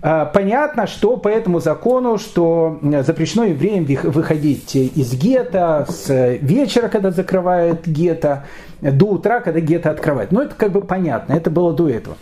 понятно, 0.02 0.88
что 0.88 1.18
по 1.18 1.28
этому 1.28 1.60
закону, 1.60 2.18
что 2.18 2.80
запрещено 3.06 3.46
евреям 3.46 3.86
выходить 3.86 4.76
из 4.76 5.14
гетто 5.14 5.86
с 5.88 6.38
вечера, 6.42 6.88
когда 6.88 7.12
закрывают 7.12 7.86
гетто, 7.86 8.46
до 8.82 9.06
утра, 9.06 9.40
когда 9.40 9.60
гетто 9.60 9.92
открывают. 9.92 10.32
Но 10.32 10.42
это 10.42 10.56
как 10.56 10.72
бы 10.72 10.82
понятно, 10.82 11.34
это 11.34 11.52
было 11.52 11.72
до 11.72 11.88
этого 11.88 12.16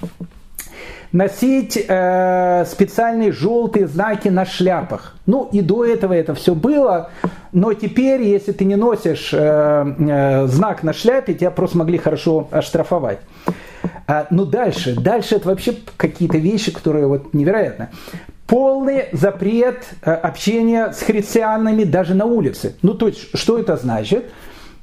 носить 1.14 1.78
э, 1.78 2.66
специальные 2.66 3.32
желтые 3.32 3.88
знаки 3.88 4.28
на 4.28 4.46
шляпах. 4.46 5.16
Ну 5.26 5.48
и 5.54 5.62
до 5.62 5.86
этого 5.86 6.12
это 6.12 6.34
все 6.34 6.56
было, 6.56 7.12
но 7.54 7.74
теперь, 7.74 8.24
если 8.24 8.52
ты 8.52 8.66
не 8.66 8.76
носишь 8.76 9.30
э, 9.32 9.38
э, 9.38 10.48
знак 10.48 10.84
на 10.84 10.92
шляпе, 10.92 11.36
тебя 11.36 11.52
просто 11.52 11.78
могли 11.78 12.00
хорошо 12.00 12.48
оштрафовать. 12.52 13.20
А, 14.08 14.28
ну 14.32 14.46
дальше, 14.46 14.96
дальше 14.96 15.36
это 15.36 15.48
вообще 15.48 15.76
какие-то 15.98 16.38
вещи, 16.38 16.72
которые 16.72 17.08
вот 17.08 17.34
невероятно. 17.34 17.90
Полный 18.48 19.06
запрет 19.12 19.86
э, 20.02 20.12
общения 20.12 20.92
с 20.92 21.04
христианами 21.04 21.84
даже 21.84 22.16
на 22.16 22.26
улице. 22.26 22.76
Ну 22.82 22.96
то 22.96 23.08
есть, 23.08 23.38
что 23.38 23.60
это 23.60 23.78
значит? 23.78 24.26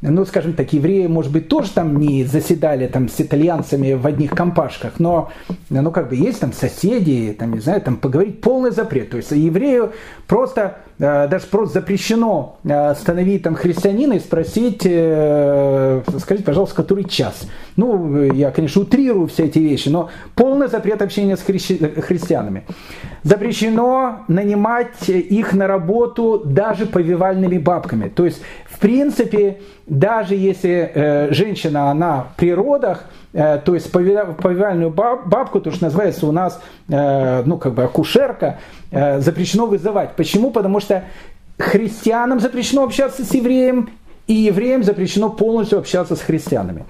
Ну, 0.03 0.25
скажем 0.25 0.55
так, 0.55 0.73
евреи, 0.73 1.07
может 1.07 1.31
быть, 1.31 1.49
тоже 1.49 1.71
там 1.71 1.99
не 1.99 2.25
заседали 2.25 2.87
там 2.87 3.09
с 3.09 3.21
итальянцами 3.21 3.93
в 3.93 4.07
одних 4.07 4.31
компашках, 4.31 4.95
но, 4.99 5.31
ну, 5.69 5.91
как 5.91 6.09
бы 6.09 6.17
есть 6.17 6.41
там 6.41 6.53
соседи, 6.53 7.37
там, 7.39 7.53
не 7.53 7.61
знаю, 7.61 7.83
там 7.83 7.97
поговорить 7.97 8.41
полный 8.41 8.71
запрет. 8.71 9.11
То 9.11 9.19
есть 9.19 9.31
еврею 9.31 9.93
просто, 10.27 10.79
даже 11.01 11.47
просто 11.47 11.81
запрещено 11.81 12.57
э, 12.63 12.91
остановить 12.91 13.43
там 13.43 13.55
христианина 13.55 14.13
и 14.15 14.19
спросить, 14.19 14.83
э, 14.85 16.03
скажите, 16.19 16.45
пожалуйста, 16.45 16.77
который 16.77 17.05
час. 17.05 17.49
Ну, 17.77 18.23
я, 18.35 18.51
конечно, 18.51 18.83
утрирую 18.83 19.27
все 19.27 19.45
эти 19.47 19.59
вещи, 19.59 19.89
но 19.89 20.11
полный 20.35 20.69
запрет 20.69 21.01
общения 21.01 21.39
с 21.39 21.41
хри- 21.41 22.03
христианами. 22.03 22.65
Запрещено 23.23 24.21
нанимать 24.29 25.09
их 25.09 25.55
на 25.55 25.67
работу 25.67 26.43
даже 26.45 26.85
повивальными 26.85 27.57
бабками. 27.57 28.09
То 28.09 28.27
есть, 28.27 28.43
в 28.69 28.79
принципе, 28.79 29.61
даже 29.87 30.35
если 30.35 30.91
э, 30.95 31.33
женщина, 31.33 31.91
она 31.91 32.29
при 32.37 32.55
родах, 32.55 33.07
э, 33.33 33.59
то 33.65 33.75
есть 33.75 33.91
повивальную 33.91 34.91
бабку, 34.91 35.61
то, 35.61 35.71
что 35.71 35.85
называется 35.85 36.27
у 36.27 36.33
нас, 36.33 36.61
э, 36.89 37.43
ну, 37.45 37.59
как 37.59 37.75
бы 37.75 37.85
акушерка, 37.85 38.59
э, 38.91 39.21
запрещено 39.21 39.67
вызывать. 39.67 40.17
Почему? 40.17 40.51
Потому 40.51 40.81
что 40.81 40.90
христианам 41.59 42.41
запрещено 42.41 42.85
общаться 42.85 43.25
с 43.25 43.35
евреем, 43.35 43.91
и 44.27 44.35
евреям 44.35 44.85
запрещено 44.85 45.29
полностью 45.29 45.79
общаться 45.79 46.15
с 46.15 46.21
христианами. 46.21 46.85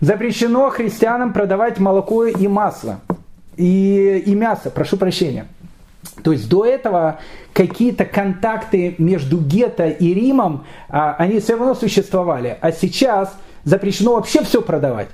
Запрещено 0.00 0.70
христианам 0.70 1.34
продавать 1.34 1.78
молоко 1.78 2.24
и 2.24 2.48
масло, 2.48 3.00
и, 3.56 4.22
и 4.24 4.34
мясо, 4.34 4.70
прошу 4.70 4.96
прощения. 4.96 5.46
То 6.24 6.32
есть 6.32 6.48
до 6.48 6.64
этого 6.64 7.20
какие-то 7.52 8.04
контакты 8.06 8.94
между 8.98 9.38
гетто 9.38 9.88
и 9.88 10.14
Римом, 10.14 10.64
а, 10.88 11.14
они 11.18 11.40
все 11.40 11.56
равно 11.56 11.74
существовали. 11.74 12.56
А 12.60 12.72
сейчас 12.72 13.34
запрещено 13.64 14.14
вообще 14.14 14.42
все 14.42 14.62
продавать. 14.62 15.08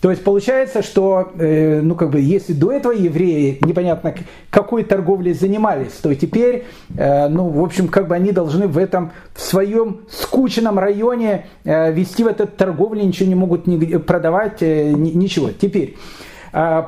То 0.00 0.10
есть 0.10 0.22
получается, 0.22 0.82
что, 0.82 1.32
э, 1.38 1.80
ну 1.80 1.94
как 1.94 2.10
бы, 2.10 2.20
если 2.20 2.52
до 2.52 2.70
этого 2.70 2.92
евреи 2.92 3.58
непонятно 3.62 4.14
какой 4.50 4.84
торговлей 4.84 5.32
занимались, 5.32 5.92
то 5.92 6.14
теперь, 6.14 6.66
э, 6.96 7.28
ну 7.28 7.48
в 7.48 7.62
общем, 7.62 7.88
как 7.88 8.06
бы 8.08 8.14
они 8.14 8.32
должны 8.32 8.68
в 8.68 8.76
этом 8.76 9.12
в 9.34 9.40
своем 9.40 10.02
скучном 10.10 10.78
районе 10.78 11.46
э, 11.64 11.92
вести 11.92 12.24
в 12.24 12.26
этот 12.26 12.56
торговлю, 12.56 13.02
ничего 13.02 13.28
не 13.28 13.34
могут 13.34 13.66
ни, 13.66 13.96
продавать, 13.96 14.60
ни, 14.60 15.10
ничего. 15.10 15.50
Теперь 15.50 15.96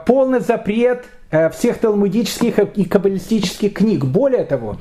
полный 0.06 0.40
запрет 0.40 1.04
всех 1.52 1.78
талмудических 1.78 2.58
и 2.58 2.84
каббалистических 2.84 3.74
книг. 3.74 4.04
Более 4.04 4.44
того, 4.44 4.78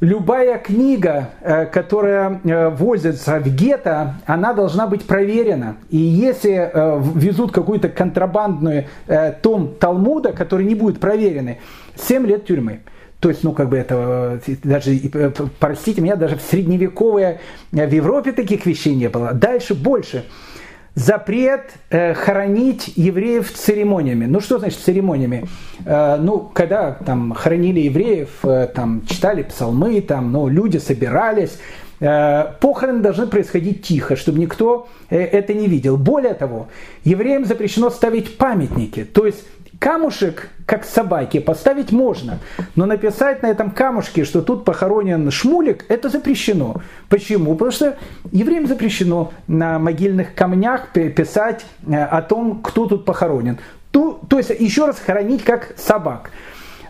любая 0.00 0.58
книга, 0.58 1.30
э, 1.40 1.66
которая 1.66 2.40
э, 2.44 2.68
возится 2.70 3.38
в 3.38 3.48
гетто, 3.48 4.16
она 4.26 4.52
должна 4.52 4.86
быть 4.86 5.06
проверена. 5.06 5.76
И 5.90 5.96
если 5.96 6.70
везут 7.14 7.52
какую-то 7.52 7.88
контрабандную 7.88 8.86
том 9.42 9.74
Талмуда, 9.74 10.32
который 10.32 10.66
не 10.66 10.74
будет 10.74 11.00
проверенный, 11.00 11.58
7 11.96 12.26
лет 12.26 12.46
тюрьмы. 12.46 12.80
То 13.20 13.30
есть, 13.30 13.42
ну, 13.42 13.52
как 13.52 13.70
бы 13.70 13.78
это, 13.78 14.40
даже, 14.62 14.98
простите 15.58 16.02
меня, 16.02 16.16
даже 16.16 16.36
в 16.36 16.42
средневековое 16.42 17.40
в 17.72 17.90
Европе 17.90 18.32
таких 18.32 18.66
вещей 18.66 18.94
не 18.94 19.08
было. 19.08 19.32
Дальше 19.32 19.74
больше 19.74 20.24
запрет 20.94 21.72
э, 21.90 22.14
хоронить 22.14 22.92
евреев 22.96 23.52
церемониями. 23.52 24.26
Ну 24.26 24.40
что 24.40 24.58
значит 24.58 24.78
церемониями? 24.78 25.46
Э, 25.84 26.16
ну, 26.16 26.38
когда 26.38 26.92
там 26.92 27.32
хоронили 27.32 27.80
евреев, 27.80 28.28
э, 28.44 28.68
там 28.74 29.04
читали 29.06 29.42
псалмы, 29.42 30.00
там, 30.00 30.30
ну, 30.30 30.48
люди 30.48 30.78
собирались, 30.78 31.58
э, 32.00 32.44
похороны 32.60 33.00
должны 33.00 33.26
происходить 33.26 33.82
тихо, 33.82 34.14
чтобы 34.14 34.38
никто 34.38 34.88
э, 35.10 35.18
это 35.18 35.52
не 35.52 35.66
видел. 35.66 35.96
Более 35.96 36.34
того, 36.34 36.68
евреям 37.02 37.44
запрещено 37.44 37.90
ставить 37.90 38.36
памятники. 38.36 39.04
То 39.04 39.26
есть 39.26 39.44
Камушек, 39.78 40.50
как 40.66 40.84
собаки, 40.84 41.40
поставить 41.40 41.92
можно, 41.92 42.38
но 42.74 42.86
написать 42.86 43.42
на 43.42 43.46
этом 43.46 43.70
камушке, 43.70 44.24
что 44.24 44.42
тут 44.42 44.64
похоронен 44.64 45.30
Шмулик, 45.30 45.84
это 45.88 46.08
запрещено. 46.08 46.82
Почему? 47.08 47.52
Потому 47.54 47.70
что 47.72 47.96
евреям 48.32 48.66
запрещено 48.66 49.32
на 49.46 49.78
могильных 49.78 50.34
камнях 50.34 50.92
писать 50.92 51.64
э, 51.86 51.96
о 51.96 52.22
том, 52.22 52.62
кто 52.62 52.86
тут 52.86 53.04
похоронен. 53.04 53.58
То, 53.90 54.20
то 54.28 54.38
есть 54.38 54.50
еще 54.50 54.86
раз 54.86 54.98
хоронить 54.98 55.44
как 55.44 55.74
собак. 55.76 56.30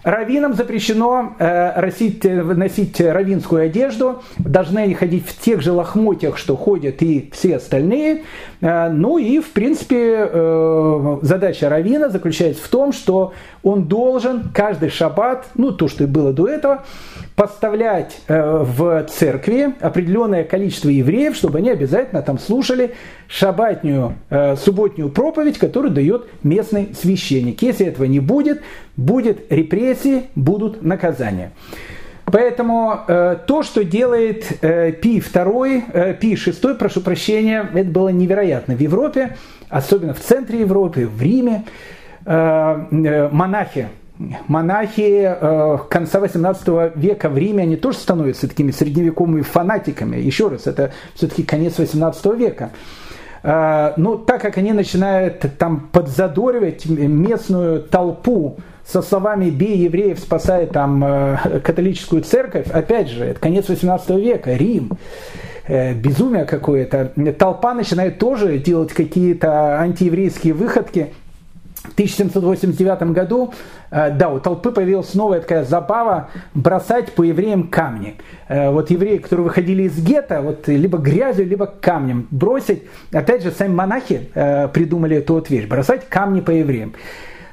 Раввинам 0.04 0.52
запрещено 0.52 1.34
э, 1.38 1.80
носить, 1.80 2.24
э, 2.26 2.42
носить 2.42 3.00
равинскую 3.00 3.64
одежду, 3.64 4.22
должны 4.36 4.80
они 4.80 4.92
ходить 4.92 5.26
в 5.26 5.40
тех 5.40 5.62
же 5.62 5.72
лохмотьях, 5.72 6.36
что 6.36 6.56
ходят 6.56 7.00
и 7.02 7.30
все 7.32 7.56
остальные. 7.56 8.24
Э, 8.60 8.90
ну 8.90 9.16
и, 9.16 9.40
в 9.40 9.50
принципе, 9.52 11.18
задача 11.22 11.70
равина 11.70 12.10
заключается 12.10 12.62
в 12.62 12.68
том, 12.68 12.92
что 12.92 13.32
он 13.62 13.84
должен 13.84 14.50
каждый 14.52 14.90
шаббат, 14.90 15.46
ну 15.54 15.72
то, 15.72 15.88
что 15.88 16.04
и 16.04 16.06
было 16.06 16.34
до 16.34 16.48
этого, 16.48 16.84
поставлять 17.36 18.16
э, 18.28 18.62
в 18.62 19.04
церкви 19.04 19.74
определенное 19.80 20.44
количество 20.44 20.88
евреев, 20.88 21.34
чтобы 21.34 21.58
они 21.58 21.70
обязательно 21.70 22.22
там 22.22 22.38
слушали 22.38 22.94
шабатнюю 23.26 24.14
э, 24.30 24.56
субботнюю 24.56 25.10
проповедь, 25.10 25.58
которую 25.58 25.92
дает 25.92 26.26
местный 26.42 26.94
священник. 26.94 27.60
Если 27.62 27.86
этого 27.86 28.04
не 28.04 28.20
будет, 28.20 28.62
будет 28.96 29.50
репрессии, 29.50 30.24
будут 30.36 30.82
наказания. 30.82 31.52
Поэтому 32.26 33.00
э, 33.06 33.36
то, 33.46 33.62
что 33.62 33.84
делает 33.84 34.58
э, 34.62 34.92
Пи 34.92 35.18
II, 35.18 35.82
э, 35.92 36.14
Пи 36.14 36.34
VI, 36.34 36.74
прошу 36.74 37.00
прощения, 37.00 37.68
это 37.74 37.90
было 37.90 38.08
невероятно 38.08 38.76
в 38.76 38.80
Европе, 38.80 39.36
особенно 39.68 40.14
в 40.14 40.20
центре 40.20 40.60
Европы, 40.60 41.06
в 41.06 41.20
Риме. 41.20 41.64
Э, 42.26 42.86
э, 42.90 43.28
монахи 43.30 43.88
монахи 44.18 45.36
э, 45.40 45.78
конца 45.88 46.20
18 46.20 46.96
века 46.96 47.28
в 47.28 47.36
Риме, 47.36 47.64
они 47.64 47.76
тоже 47.76 47.98
становятся 47.98 48.48
такими 48.48 48.70
средневековыми 48.70 49.42
фанатиками. 49.42 50.16
Еще 50.16 50.48
раз, 50.48 50.66
это 50.66 50.92
все-таки 51.14 51.42
конец 51.42 51.78
18 51.78 52.24
века. 52.36 52.70
Э, 53.42 53.92
ну, 53.96 54.16
так 54.16 54.40
как 54.40 54.56
они 54.56 54.72
начинают 54.72 55.44
там 55.58 55.88
подзадоривать 55.92 56.86
местную 56.86 57.82
толпу 57.82 58.58
со 58.86 59.02
словами 59.02 59.50
«бей 59.50 59.78
евреев, 59.78 60.18
спасай 60.18 60.66
там 60.66 61.02
э, 61.04 61.60
католическую 61.64 62.22
церковь», 62.22 62.68
опять 62.70 63.08
же, 63.08 63.24
это 63.24 63.40
конец 63.40 63.68
18 63.68 64.10
века, 64.10 64.52
Рим, 64.54 64.92
э, 65.66 65.94
безумие 65.94 66.44
какое-то. 66.44 67.12
Толпа 67.36 67.74
начинает 67.74 68.18
тоже 68.18 68.58
делать 68.58 68.92
какие-то 68.92 69.80
антиеврейские 69.80 70.54
выходки– 70.54 71.12
1789 71.92 73.12
году, 73.12 73.52
э, 73.90 74.10
да, 74.10 74.30
у 74.30 74.40
толпы 74.40 74.70
появилась 74.70 75.14
новая 75.14 75.40
такая 75.40 75.64
забава 75.64 76.30
бросать 76.54 77.12
по 77.12 77.22
евреям 77.22 77.68
камни. 77.68 78.16
Э, 78.48 78.70
вот 78.70 78.90
евреи, 78.90 79.18
которые 79.18 79.44
выходили 79.44 79.84
из 79.84 79.98
гетто, 79.98 80.40
вот 80.40 80.66
либо 80.68 80.98
грязью, 80.98 81.46
либо 81.46 81.66
камнем 81.66 82.26
бросить. 82.30 82.84
Опять 83.12 83.42
же, 83.42 83.50
сами 83.50 83.74
монахи 83.74 84.30
э, 84.34 84.68
придумали 84.68 85.16
эту 85.16 85.34
вот 85.34 85.50
вещь, 85.50 85.66
бросать 85.66 86.08
камни 86.08 86.40
по 86.40 86.50
евреям. 86.50 86.94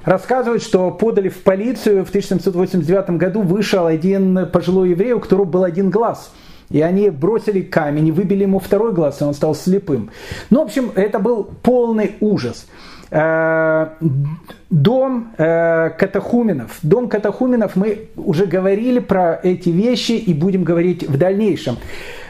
Рассказывают, 0.04 0.64
что 0.64 0.90
подали 0.90 1.30
в 1.30 1.44
полицию 1.44 2.04
в 2.06 2.10
1789 2.10 3.12
году, 3.18 3.42
вышел 3.42 3.86
один 3.86 4.48
пожилой 4.48 4.92
еврей, 4.92 5.14
у 5.14 5.20
которого 5.20 5.46
был 5.46 5.64
один 5.64 5.92
глаз. 5.92 6.32
И 6.72 6.82
они 6.82 7.10
бросили 7.10 7.62
камень 7.62 8.08
и 8.08 8.12
выбили 8.12 8.44
ему 8.44 8.60
второй 8.60 8.94
глаз, 8.94 9.22
и 9.22 9.26
он 9.26 9.34
стал 9.34 9.54
слепым. 9.54 10.10
Ну, 10.50 10.62
в 10.62 10.64
общем, 10.64 10.92
это 10.96 11.20
был 11.20 11.44
полный 11.62 12.16
ужас. 12.22 12.66
Э, 13.14 13.90
дом 14.70 15.34
э, 15.38 15.90
катахуменов. 15.98 16.80
Дом 16.82 17.10
катахуменов, 17.10 17.76
мы 17.76 18.08
уже 18.16 18.46
говорили 18.46 19.00
про 19.00 19.38
эти 19.44 19.68
вещи 19.68 20.14
и 20.14 20.34
будем 20.34 20.64
говорить 20.64 21.04
в 21.04 21.18
дальнейшем. 21.18 21.76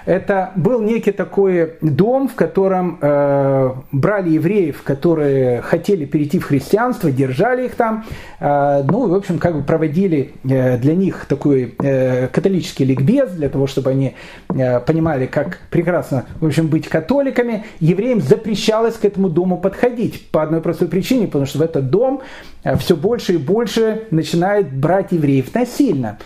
Это 0.05 0.51
был 0.55 0.81
некий 0.81 1.11
такой 1.11 1.73
дом, 1.81 2.27
в 2.27 2.35
котором 2.35 2.97
э, 3.01 3.71
брали 3.91 4.29
евреев, 4.29 4.81
которые 4.83 5.61
хотели 5.61 6.05
перейти 6.05 6.39
в 6.39 6.45
христианство, 6.45 7.11
держали 7.11 7.65
их 7.65 7.75
там, 7.75 8.05
э, 8.39 8.83
ну, 8.83 9.07
в 9.07 9.13
общем, 9.13 9.37
как 9.37 9.55
бы 9.55 9.63
проводили 9.63 10.33
э, 10.43 10.77
для 10.77 10.95
них 10.95 11.25
такой 11.27 11.75
э, 11.79 12.27
католический 12.27 12.85
ликбез, 12.85 13.31
для 13.31 13.49
того, 13.49 13.67
чтобы 13.67 13.91
они 13.91 14.15
э, 14.49 14.79
понимали, 14.79 15.27
как 15.27 15.59
прекрасно, 15.69 16.25
в 16.39 16.45
общем, 16.45 16.67
быть 16.67 16.87
католиками. 16.87 17.65
Евреям 17.79 18.21
запрещалось 18.21 18.95
к 18.95 19.05
этому 19.05 19.29
дому 19.29 19.57
подходить 19.57 20.29
по 20.31 20.41
одной 20.41 20.61
простой 20.61 20.87
причине, 20.87 21.27
потому 21.27 21.45
что 21.45 21.59
в 21.59 21.61
этот 21.61 21.89
дом 21.91 22.21
э, 22.63 22.75
все 22.77 22.95
больше 22.95 23.33
и 23.33 23.37
больше 23.37 24.03
начинает 24.09 24.73
брать 24.73 25.11
евреев 25.11 25.53
насильно. 25.53 26.17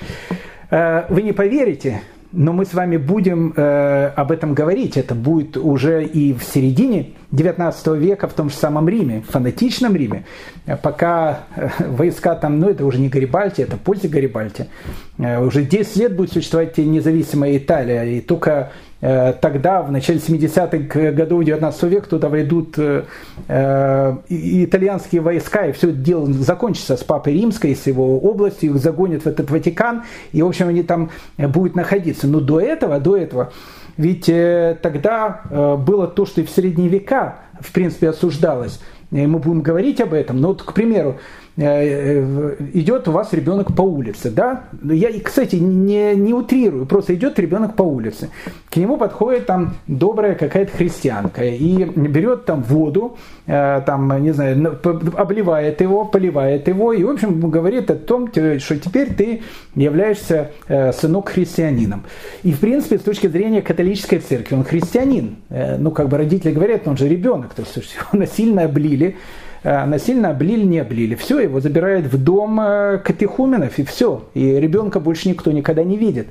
Э, 0.72 1.04
вы 1.10 1.22
не 1.22 1.34
поверите, 1.34 2.02
но 2.36 2.52
мы 2.52 2.66
с 2.66 2.74
вами 2.74 2.98
будем 2.98 3.54
э, 3.56 4.12
об 4.16 4.32
этом 4.32 4.54
говорить. 4.54 4.98
Это 4.98 5.16
будет 5.16 5.56
уже 5.56 6.04
и 6.04 6.34
в 6.34 6.44
середине 6.44 7.14
19 7.32 7.88
века 7.98 8.28
в 8.28 8.34
том 8.34 8.50
же 8.50 8.56
самом 8.56 8.90
Риме, 8.90 9.22
в 9.22 9.32
фанатичном 9.32 9.96
Риме. 9.96 10.26
Пока 10.84 11.46
э, 11.56 11.70
войска 11.88 12.36
там, 12.36 12.60
ну 12.60 12.70
это 12.70 12.86
уже 12.86 13.00
не 13.00 13.08
Гарибальти, 13.08 13.62
это 13.62 13.78
после 13.78 14.10
Гарибальти. 14.10 14.68
Э, 15.18 15.42
уже 15.42 15.64
10 15.64 15.96
лет 15.96 16.16
будет 16.16 16.34
существовать 16.34 16.78
независимая 16.78 17.58
Италия. 17.58 18.04
И 18.04 18.20
только 18.20 18.72
тогда, 19.02 19.82
в 19.82 19.92
начале 19.92 20.20
70-х 20.20 21.12
годов 21.12 21.44
19 21.44 21.84
века, 21.84 22.10
туда 22.10 22.30
войдут 22.30 22.78
э, 22.78 23.04
э, 23.48 24.16
итальянские 24.30 25.22
войска, 25.22 25.68
и 25.68 25.74
все 25.74 25.90
это 25.90 25.98
дело 25.98 26.32
закончится 26.32 26.98
с 26.98 27.04
Папой 27.04 27.34
Римской, 27.34 27.76
с 27.76 27.86
его 27.88 28.18
областью, 28.20 28.72
их 28.72 28.78
загонят 28.78 29.24
в 29.24 29.28
этот 29.28 29.52
Ватикан, 29.52 30.04
и, 30.32 30.42
в 30.42 30.48
общем, 30.48 30.70
они 30.70 30.84
там 30.84 31.12
будут 31.38 31.76
находиться. 31.76 32.28
Но 32.28 32.40
до 32.40 32.60
этого, 32.60 33.00
до 33.00 33.18
этого, 33.18 33.52
ведь 33.98 34.26
тогда 34.26 35.42
было 35.86 36.08
то, 36.08 36.26
что 36.26 36.42
и 36.42 36.46
в 36.46 36.50
средние 36.50 36.90
века, 36.90 37.36
в 37.60 37.72
принципе, 37.72 38.10
осуждалось. 38.10 38.80
Мы 39.12 39.40
будем 39.40 39.62
говорить 39.62 40.02
об 40.02 40.14
этом. 40.14 40.42
Но 40.42 40.50
вот, 40.50 40.64
к 40.64 40.74
примеру, 40.74 41.18
Э, 41.18 41.20
э, 41.20 41.45
идет 41.58 43.08
у 43.08 43.12
вас 43.12 43.32
ребенок 43.32 43.74
по 43.76 43.82
улице, 43.82 44.30
да? 44.30 44.64
Я, 44.84 45.10
кстати, 45.22 45.56
не, 45.56 46.14
не 46.16 46.34
утрирую, 46.34 46.86
просто 46.86 47.16
идет 47.16 47.40
ребенок 47.40 47.76
по 47.76 47.84
улице. 47.84 48.30
К 48.70 48.76
нему 48.76 48.98
подходит 48.98 49.46
там 49.46 49.76
добрая 49.88 50.36
какая-то 50.36 50.76
христианка 50.76 51.46
и 51.46 51.86
берет 51.86 52.46
там 52.46 52.62
воду, 52.62 53.18
э, 53.48 53.82
там, 53.86 54.22
не 54.22 54.32
знаю, 54.32 54.78
обливает 55.16 55.80
его, 55.80 56.04
поливает 56.04 56.68
его 56.68 56.92
и, 56.92 57.04
в 57.04 57.10
общем, 57.10 57.40
говорит 57.50 57.90
о 57.90 57.96
том, 57.96 58.28
что 58.28 58.78
теперь 58.78 59.14
ты 59.14 59.42
являешься 59.76 60.52
сынок 60.68 61.30
христианином. 61.30 62.04
И, 62.44 62.52
в 62.52 62.60
принципе, 62.60 62.98
с 62.98 63.02
точки 63.02 63.28
зрения 63.28 63.62
католической 63.62 64.20
церкви, 64.20 64.56
он 64.56 64.64
христианин. 64.64 65.38
Ну, 65.50 65.92
как 65.92 66.10
бы 66.10 66.18
родители 66.18 66.52
говорят, 66.52 66.88
он 66.88 66.98
же 66.98 67.08
ребенок, 67.08 67.54
то 67.54 67.62
есть 67.62 67.76
его 67.76 68.20
насильно 68.20 68.64
облили, 68.64 69.16
Э, 69.16 69.20
насильно 69.66 70.30
облили, 70.30 70.64
не 70.64 70.80
облили. 70.80 71.16
Все, 71.16 71.40
его 71.40 71.60
забирают 71.60 72.06
в 72.06 72.24
дом 72.24 72.60
э, 72.62 73.00
катехуменов, 73.04 73.80
и 73.80 73.84
все. 73.84 74.24
И 74.34 74.60
ребенка 74.60 75.00
больше 75.00 75.28
никто 75.28 75.52
никогда 75.52 75.84
не 75.84 75.98
видит. 75.98 76.28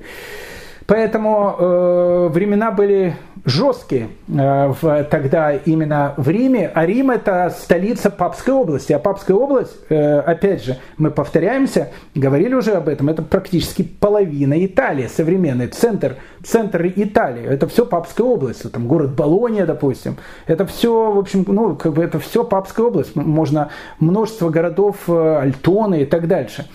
Поэтому 0.86 1.56
э, 1.58 2.28
времена 2.30 2.70
были 2.70 3.16
жесткие 3.46 4.08
э, 4.28 4.72
в, 4.80 5.04
тогда 5.04 5.52
именно 5.52 6.14
в 6.16 6.28
Риме, 6.28 6.70
а 6.74 6.84
Рим 6.84 7.10
это 7.10 7.54
столица 7.56 8.10
Папской 8.10 8.52
области. 8.52 8.92
А 8.92 8.98
Папская 8.98 9.36
область, 9.36 9.76
э, 9.88 10.18
опять 10.20 10.64
же, 10.64 10.76
мы 10.98 11.10
повторяемся, 11.10 11.90
говорили 12.14 12.54
уже 12.54 12.72
об 12.72 12.88
этом, 12.88 13.08
это 13.08 13.22
практически 13.22 13.82
половина 13.82 14.62
Италии, 14.64 15.06
современный 15.06 15.68
центр, 15.68 16.16
центр 16.42 16.86
Италии. 16.86 17.44
Это 17.44 17.66
все 17.66 17.86
Папская 17.86 18.26
область, 18.26 18.70
там 18.70 18.86
город 18.86 19.14
Болония, 19.14 19.64
допустим. 19.66 20.16
Это 20.46 20.66
все, 20.66 21.12
в 21.12 21.18
общем, 21.18 21.44
ну, 21.46 21.76
как 21.76 21.94
бы 21.94 22.02
это 22.02 22.18
все 22.18 22.44
Папская 22.44 22.86
область. 22.86 23.16
Можно 23.16 23.70
множество 24.00 24.50
городов, 24.50 24.96
э, 25.08 25.38
Альтоны 25.40 26.02
и 26.02 26.04
так 26.06 26.28
дальше. 26.28 26.66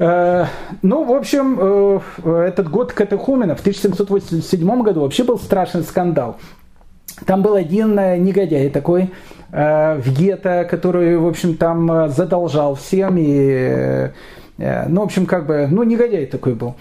Э, 0.00 0.46
ну, 0.80 1.04
в 1.04 1.12
общем, 1.12 1.58
э, 1.60 2.46
этот 2.48 2.70
год 2.70 2.92
Катехумена 2.92 3.54
в 3.54 3.60
1787 3.60 4.82
году 4.82 5.02
вообще 5.02 5.24
был 5.24 5.38
страшный 5.38 5.82
скандал. 5.82 6.38
Там 7.26 7.42
был 7.42 7.54
один 7.54 7.98
э, 7.98 8.16
негодяй 8.16 8.70
такой 8.70 9.12
в 9.52 10.04
гетто, 10.06 10.64
который, 10.70 11.16
в 11.16 11.26
общем, 11.26 11.56
там 11.56 12.08
задолжал 12.10 12.76
всем 12.76 13.16
и 13.18 14.10
ну, 14.58 15.00
в 15.00 15.04
общем, 15.04 15.26
как 15.26 15.46
бы, 15.46 15.66
ну, 15.68 15.82
негодяй 15.82 16.26
такой 16.26 16.54
был. 16.54 16.76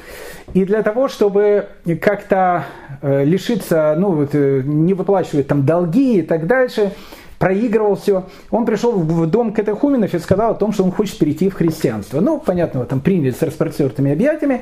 И 0.53 0.65
для 0.65 0.83
того, 0.83 1.07
чтобы 1.07 1.65
как-то 1.99 2.65
лишиться, 3.01 3.95
ну, 3.97 4.11
вот, 4.11 4.35
не 4.35 4.93
выплачивать 4.93 5.47
там 5.47 5.65
долги 5.65 6.19
и 6.19 6.21
так 6.21 6.45
дальше, 6.45 6.91
проигрывал 7.39 7.95
все. 7.95 8.25
Он 8.51 8.65
пришел 8.65 8.91
в 8.91 9.25
дом 9.27 9.53
катехуменов 9.53 10.13
и 10.13 10.19
сказал 10.19 10.51
о 10.51 10.55
том, 10.55 10.71
что 10.71 10.83
он 10.83 10.91
хочет 10.91 11.17
перейти 11.17 11.49
в 11.49 11.55
христианство. 11.55 12.19
Ну, 12.19 12.39
понятно, 12.39 12.85
там 12.85 12.99
приняли 12.99 13.31
с 13.31 13.41
распростертыми 13.41 14.11
объятиями. 14.11 14.61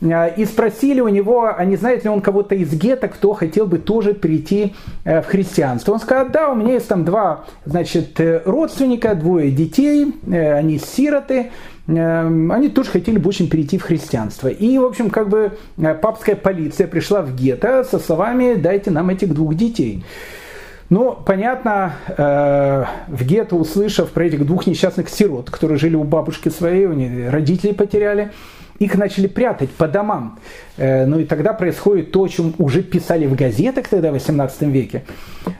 А, 0.00 0.26
и 0.28 0.44
спросили 0.44 1.00
у 1.00 1.08
него, 1.08 1.52
а 1.54 1.64
не 1.64 1.76
знает 1.76 2.04
ли 2.04 2.10
он 2.10 2.20
кого-то 2.20 2.54
из 2.54 2.72
гетто, 2.72 3.08
кто 3.08 3.32
хотел 3.32 3.66
бы 3.66 3.78
тоже 3.78 4.14
перейти 4.14 4.74
э, 5.04 5.22
в 5.22 5.26
христианство. 5.26 5.92
Он 5.92 5.98
сказал, 5.98 6.28
да, 6.30 6.50
у 6.50 6.54
меня 6.54 6.74
есть 6.74 6.88
там 6.88 7.04
два 7.04 7.44
значит, 7.64 8.18
э, 8.20 8.42
родственника, 8.44 9.14
двое 9.14 9.50
детей, 9.50 10.14
э, 10.26 10.52
они 10.52 10.78
сироты, 10.78 11.50
они 11.88 12.68
тоже 12.68 12.90
хотели 12.90 13.16
бы 13.16 13.30
очень 13.30 13.48
перейти 13.48 13.78
в 13.78 13.82
христианство. 13.82 14.48
И, 14.48 14.76
в 14.76 14.84
общем, 14.84 15.08
как 15.08 15.30
бы 15.30 15.52
папская 16.02 16.36
полиция 16.36 16.86
пришла 16.86 17.22
в 17.22 17.34
гетто 17.34 17.82
со 17.82 17.98
словами 17.98 18.56
«дайте 18.56 18.90
нам 18.90 19.08
этих 19.08 19.32
двух 19.32 19.54
детей». 19.54 20.04
Ну, 20.90 21.18
понятно, 21.24 21.92
э, 22.08 22.84
в 23.08 23.24
гетто, 23.24 23.56
услышав 23.56 24.10
про 24.10 24.24
этих 24.24 24.46
двух 24.46 24.66
несчастных 24.66 25.10
сирот, 25.10 25.50
которые 25.50 25.78
жили 25.78 25.96
у 25.96 26.04
бабушки 26.04 26.48
своей, 26.48 26.86
у 26.86 26.94
них 26.94 27.30
родителей 27.30 27.74
потеряли, 27.74 28.32
их 28.78 28.94
начали 28.94 29.26
прятать 29.26 29.70
по 29.70 29.86
домам. 29.86 30.38
Э, 30.76 31.04
ну 31.04 31.18
и 31.18 31.24
тогда 31.24 31.52
происходит 31.52 32.12
то, 32.12 32.22
о 32.22 32.28
чем 32.28 32.54
уже 32.58 32.82
писали 32.82 33.26
в 33.26 33.34
газетах 33.34 33.88
тогда, 33.88 34.10
в 34.10 34.14
18 34.14 34.62
веке. 34.62 35.04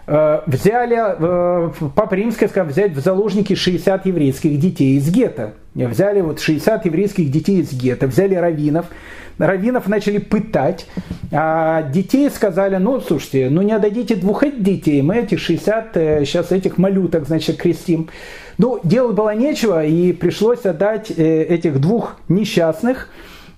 Э, 0.07 0.41
взяли, 0.47 0.97
э, 0.97 1.71
Папа 1.95 2.15
Римский 2.15 2.49
сказал 2.49 2.71
взять 2.71 2.93
в 2.93 3.01
заложники 3.01 3.55
60 3.55 4.07
еврейских 4.07 4.59
детей 4.59 4.97
из 4.97 5.11
гетто. 5.11 5.55
Взяли 5.75 6.23
вот 6.23 6.41
60 6.41 6.87
еврейских 6.87 7.31
детей 7.31 7.61
из 7.61 7.73
гетто, 7.73 8.07
взяли 8.07 8.35
раввинов, 8.35 8.87
раввинов 9.39 9.89
начали 9.89 10.19
пытать, 10.19 10.87
а 11.33 11.83
детей 11.83 12.31
сказали, 12.31 12.77
ну, 12.77 13.01
слушайте, 13.01 13.49
ну 13.51 13.63
не 13.63 13.73
отдадите 13.73 14.17
двух 14.17 14.45
детей, 14.59 15.03
мы 15.03 15.17
этих 15.17 15.41
60 15.41 15.95
сейчас 15.95 16.53
этих 16.53 16.79
малюток, 16.79 17.27
значит, 17.27 17.57
крестим. 17.57 18.09
Ну, 18.59 18.81
делать 18.83 19.15
было 19.15 19.35
нечего, 19.37 19.85
и 19.85 20.13
пришлось 20.13 20.67
отдать 20.67 21.13
э, 21.17 21.43
этих 21.45 21.81
двух 21.81 22.17
несчастных, 22.29 23.09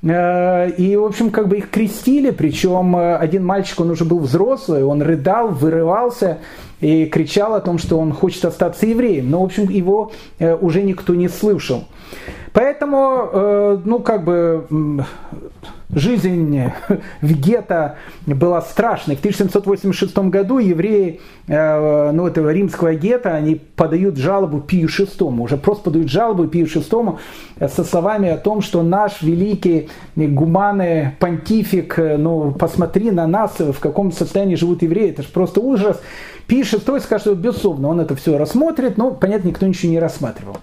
э, 0.02 0.70
и, 0.72 0.94
в 0.94 1.04
общем, 1.04 1.30
как 1.30 1.48
бы 1.48 1.56
их 1.56 1.70
крестили, 1.70 2.30
причем 2.30 2.94
э, 2.94 3.16
один 3.16 3.46
мальчик, 3.46 3.80
он 3.80 3.90
уже 3.90 4.04
был 4.04 4.18
взрослый, 4.18 4.84
он 4.84 5.00
рыдал, 5.00 5.48
вырывался 5.48 6.40
и 6.82 7.06
кричал 7.06 7.54
о 7.54 7.60
том, 7.60 7.78
что 7.78 7.98
он 7.98 8.12
хочет 8.12 8.44
остаться 8.44 8.84
евреем. 8.84 9.30
Но, 9.30 9.40
в 9.40 9.44
общем, 9.44 9.70
его 9.70 10.12
уже 10.38 10.82
никто 10.82 11.14
не 11.14 11.28
слышал. 11.28 11.84
Поэтому, 12.52 13.80
ну, 13.84 14.00
как 14.00 14.24
бы, 14.24 14.66
жизнь 15.94 16.70
в 17.20 17.32
гетто 17.32 17.96
была 18.26 18.62
страшной. 18.62 19.16
В 19.16 19.20
1786 19.20 20.16
году 20.18 20.58
евреи 20.58 21.20
э, 21.46 22.10
ну, 22.12 22.26
этого 22.26 22.50
римского 22.50 22.94
гетто, 22.94 23.34
они 23.34 23.56
подают 23.56 24.16
жалобу 24.16 24.60
Пию 24.60 24.88
VI, 24.88 25.40
уже 25.40 25.56
просто 25.56 25.84
подают 25.84 26.08
жалобу 26.08 26.46
Пию 26.46 26.66
VI 26.66 27.18
э, 27.58 27.68
со 27.68 27.84
словами 27.84 28.30
о 28.30 28.36
том, 28.36 28.60
что 28.60 28.82
наш 28.82 29.22
великий 29.22 29.88
гуманный 30.16 31.12
понтифик, 31.18 31.98
э, 31.98 32.16
ну, 32.16 32.52
посмотри 32.52 33.10
на 33.10 33.26
нас, 33.26 33.58
в 33.58 33.78
каком 33.80 34.12
состоянии 34.12 34.54
живут 34.54 34.82
евреи, 34.82 35.10
это 35.10 35.22
же 35.22 35.28
просто 35.28 35.60
ужас. 35.60 36.00
Пий 36.46 36.62
VI 36.62 37.00
скажет, 37.00 37.22
что 37.22 37.34
безусловно, 37.34 37.88
он 37.88 38.00
это 38.00 38.16
все 38.16 38.36
рассмотрит, 38.36 38.96
но, 38.96 39.12
понятно, 39.12 39.48
никто 39.48 39.66
ничего 39.66 39.92
не 39.92 40.00
рассматривал. 40.00 40.56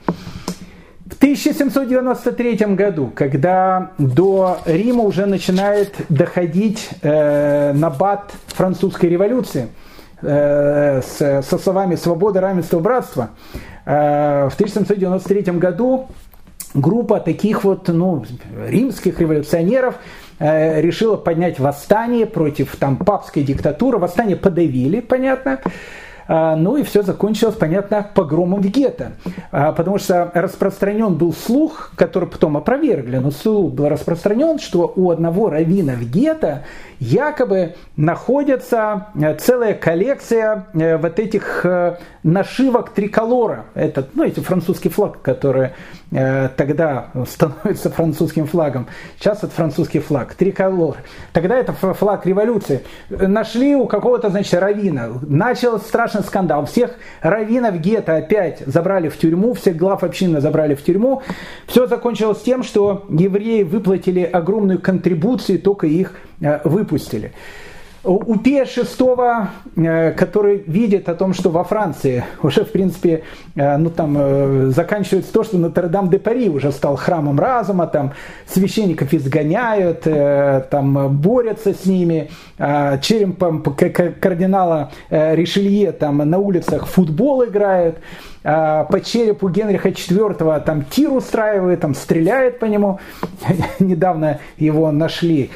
В 1.09 1.15
1793 1.15 2.75
году, 2.75 3.11
когда 3.15 3.91
до 3.97 4.57
Рима 4.65 5.03
уже 5.03 5.25
начинает 5.25 5.95
доходить 6.09 6.89
э, 7.01 7.71
набат 7.71 8.33
французской 8.47 9.05
революции 9.05 9.69
э, 10.21 11.01
с, 11.01 11.43
со 11.43 11.57
словами 11.57 11.95
«свобода, 11.95 12.41
равенство, 12.41 12.79
братство», 12.79 13.29
э, 13.85 14.49
в 14.49 14.53
1793 14.55 15.53
году 15.53 16.09
группа 16.73 17.21
таких 17.21 17.63
вот 17.63 17.87
ну, 17.87 18.25
римских 18.67 19.21
революционеров 19.21 19.95
э, 20.39 20.81
решила 20.81 21.15
поднять 21.15 21.57
восстание 21.57 22.25
против 22.25 22.75
там, 22.75 22.97
папской 22.97 23.43
диктатуры. 23.43 23.97
Восстание 23.97 24.35
подавили, 24.35 24.99
понятно. 24.99 25.61
Ну 26.27 26.77
и 26.77 26.83
все 26.83 27.03
закончилось, 27.03 27.55
понятно, 27.55 28.05
погромом 28.13 28.61
в 28.61 28.67
гетто. 28.67 29.13
Потому 29.51 29.97
что 29.97 30.31
распространен 30.33 31.15
был 31.15 31.33
слух, 31.33 31.91
который 31.95 32.27
потом 32.27 32.57
опровергли, 32.57 33.17
но 33.17 33.31
слух 33.31 33.73
был 33.73 33.89
распространен, 33.89 34.59
что 34.59 34.91
у 34.95 35.11
одного 35.11 35.49
равина 35.49 35.93
в 35.93 36.03
гетто 36.03 36.63
якобы 36.99 37.75
находится 37.95 39.07
э, 39.15 39.35
целая 39.35 39.73
коллекция 39.73 40.67
э, 40.73 40.97
вот 40.97 41.19
этих 41.19 41.65
э, 41.65 41.97
нашивок 42.23 42.91
триколора. 42.91 43.65
Это, 43.75 44.07
ну, 44.13 44.23
эти 44.23 44.39
французский 44.39 44.89
флаг, 44.89 45.21
который 45.21 45.71
тогда 46.09 47.07
становится 47.27 47.89
французским 47.89 48.47
флагом. 48.47 48.87
Сейчас 49.19 49.39
это 49.39 49.49
французский 49.49 49.99
флаг, 49.99 50.35
триколор. 50.35 50.97
Тогда 51.33 51.57
это 51.57 51.73
флаг 51.73 52.25
революции. 52.25 52.81
Нашли 53.09 53.75
у 53.75 53.87
какого-то, 53.87 54.29
значит, 54.29 54.53
равина. 54.53 55.09
Начался 55.21 55.85
страшный 55.85 56.21
скандал. 56.21 56.65
Всех 56.65 56.91
раввинов 57.21 57.79
гетто 57.79 58.15
опять 58.15 58.63
забрали 58.65 59.09
в 59.09 59.17
тюрьму, 59.17 59.53
всех 59.53 59.75
глав 59.75 60.03
общины 60.03 60.39
забрали 60.39 60.75
в 60.75 60.83
тюрьму. 60.83 61.23
Все 61.67 61.87
закончилось 61.87 62.41
тем, 62.41 62.63
что 62.63 63.05
евреи 63.09 63.63
выплатили 63.63 64.21
огромную 64.23 64.81
контрибуцию, 64.81 65.59
только 65.59 65.87
их 65.87 66.13
выпустили. 66.63 67.33
У 68.07 68.39
Пия 68.39 68.63
VI, 68.63 69.47
э, 69.75 70.11
который 70.13 70.63
видит 70.65 71.09
о 71.09 71.13
том, 71.13 71.33
что 71.33 71.49
во 71.49 71.65
Франции 71.65 72.23
уже, 72.41 72.63
в 72.63 72.71
принципе, 72.71 73.23
э, 73.55 73.77
ну, 73.77 73.89
там, 73.89 74.15
э, 74.17 74.67
заканчивается 74.67 75.33
то, 75.33 75.43
что 75.43 75.57
Нотр-Дам-де-Пари 75.57 76.47
уже 76.47 76.71
стал 76.71 76.95
храмом 76.95 77.37
разума, 77.37 77.85
там 77.85 78.13
священников 78.45 79.13
изгоняют, 79.13 80.07
там 80.69 81.17
борются 81.17 81.73
с 81.73 81.85
ними, 81.85 82.29
черепом 82.57 83.61
кардинала 83.61 84.91
Ришелье 85.09 85.91
там 85.91 86.17
на 86.17 86.37
улицах 86.37 86.87
футбол 86.87 87.43
играют, 87.43 87.97
по 88.43 89.01
черепу 89.03 89.49
Генриха 89.49 89.89
IV 89.89 90.63
там 90.63 90.83
тир 90.85 91.11
устраивает, 91.11 91.81
там 91.81 91.95
стреляет 91.95 92.59
по 92.59 92.65
нему. 92.65 92.99
Недавно 93.79 94.39
его 94.57 94.91
нашли, 94.91 95.51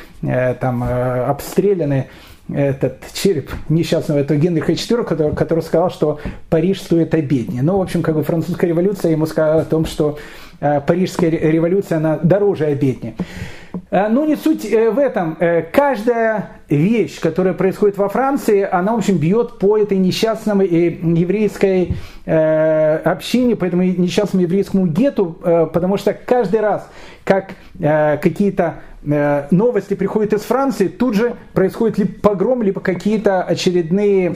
там 0.60 0.84
обстреляны 0.84 2.08
этот 2.54 2.98
череп 3.14 3.52
несчастного 3.70 4.20
этого 4.20 4.38
Генриха 4.38 4.74
IV, 4.74 5.04
который, 5.04 5.36
который 5.36 5.64
сказал, 5.64 5.90
что 5.90 6.20
Париж 6.50 6.82
стоит 6.82 7.14
обеднее. 7.14 7.62
Ну, 7.62 7.78
в 7.78 7.82
общем, 7.82 8.02
как 8.02 8.16
бы 8.16 8.24
французская 8.24 8.68
революция 8.68 9.12
ему 9.12 9.26
сказала 9.26 9.62
о 9.62 9.66
том, 9.66 9.86
что 9.86 10.18
э, 10.18 10.51
Парижская 10.62 11.30
революция, 11.30 11.98
она 11.98 12.20
дороже 12.22 12.66
обеднее. 12.66 13.16
Э, 13.90 14.08
ну, 14.08 14.26
не 14.26 14.36
суть 14.36 14.66
э, 14.66 14.90
в 14.90 14.98
этом. 14.98 15.38
Э, 15.40 15.64
каждая 15.64 16.52
вещь, 16.70 17.20
которая 17.20 17.54
происходит 17.54 17.98
во 17.98 18.10
Франции, 18.10 18.68
она, 18.70 18.94
в 18.94 18.98
общем, 18.98 19.18
бьет 19.18 19.60
по 19.60 19.78
этой 19.78 19.98
несчастной 19.98 20.68
еврейской 20.68 21.96
общине, 22.24 23.56
по 23.56 23.66
этому 23.66 23.84
несчастному 23.84 24.44
еврейскому 24.44 24.86
гету, 24.86 25.38
потому 25.42 25.98
что 25.98 26.14
каждый 26.14 26.60
раз, 26.60 26.88
как 27.24 27.54
какие-то 27.80 28.76
новости 29.50 29.96
приходят 29.96 30.32
из 30.34 30.42
Франции, 30.42 30.88
тут 30.88 31.16
же 31.16 31.34
происходит 31.54 31.98
либо 31.98 32.14
погром, 32.22 32.62
либо 32.62 32.80
какие-то 32.80 33.42
очередные, 33.42 34.36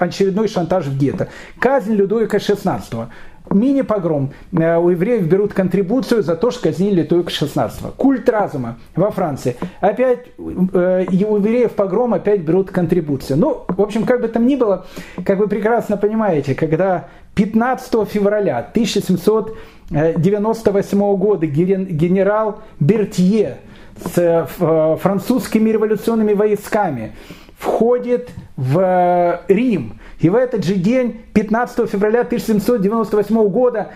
очередной 0.00 0.48
шантаж 0.48 0.86
в 0.86 0.98
гетто. 0.98 1.28
Казнь 1.60 1.92
Людовика 1.92 2.38
XVI 2.38 3.08
мини-погром. 3.50 4.32
Э, 4.52 4.76
у 4.76 4.90
евреев 4.90 5.26
берут 5.26 5.52
контрибуцию 5.52 6.22
за 6.22 6.36
то, 6.36 6.50
что 6.50 6.62
казнили 6.62 7.02
только 7.02 7.30
16 7.30 7.80
Культ 7.96 8.28
разума 8.28 8.76
во 8.94 9.10
Франции. 9.10 9.56
Опять 9.80 10.26
э, 10.38 10.40
у 10.40 11.36
евреев 11.36 11.72
погром 11.72 12.14
опять 12.14 12.42
берут 12.42 12.70
контрибуцию. 12.70 13.38
Ну, 13.38 13.64
в 13.68 13.80
общем, 13.80 14.04
как 14.04 14.20
бы 14.20 14.28
там 14.28 14.46
ни 14.46 14.54
было, 14.56 14.84
как 15.24 15.38
вы 15.38 15.48
прекрасно 15.48 15.96
понимаете, 15.96 16.54
когда 16.54 17.08
15 17.34 18.06
февраля 18.08 18.58
1798 18.58 21.16
года 21.16 21.46
генерал 21.46 22.60
Бертье 22.80 23.56
с 24.04 24.18
э, 24.18 24.44
французскими 24.96 25.70
революционными 25.70 26.34
войсками 26.34 27.12
входит 27.58 28.28
в 28.56 29.40
Рим– 29.48 29.98
и 30.20 30.28
в 30.28 30.34
этот 30.34 30.64
же 30.64 30.74
день, 30.74 31.20
15 31.34 31.90
февраля 31.90 32.20
1798 32.20 33.48
года, 33.48 33.92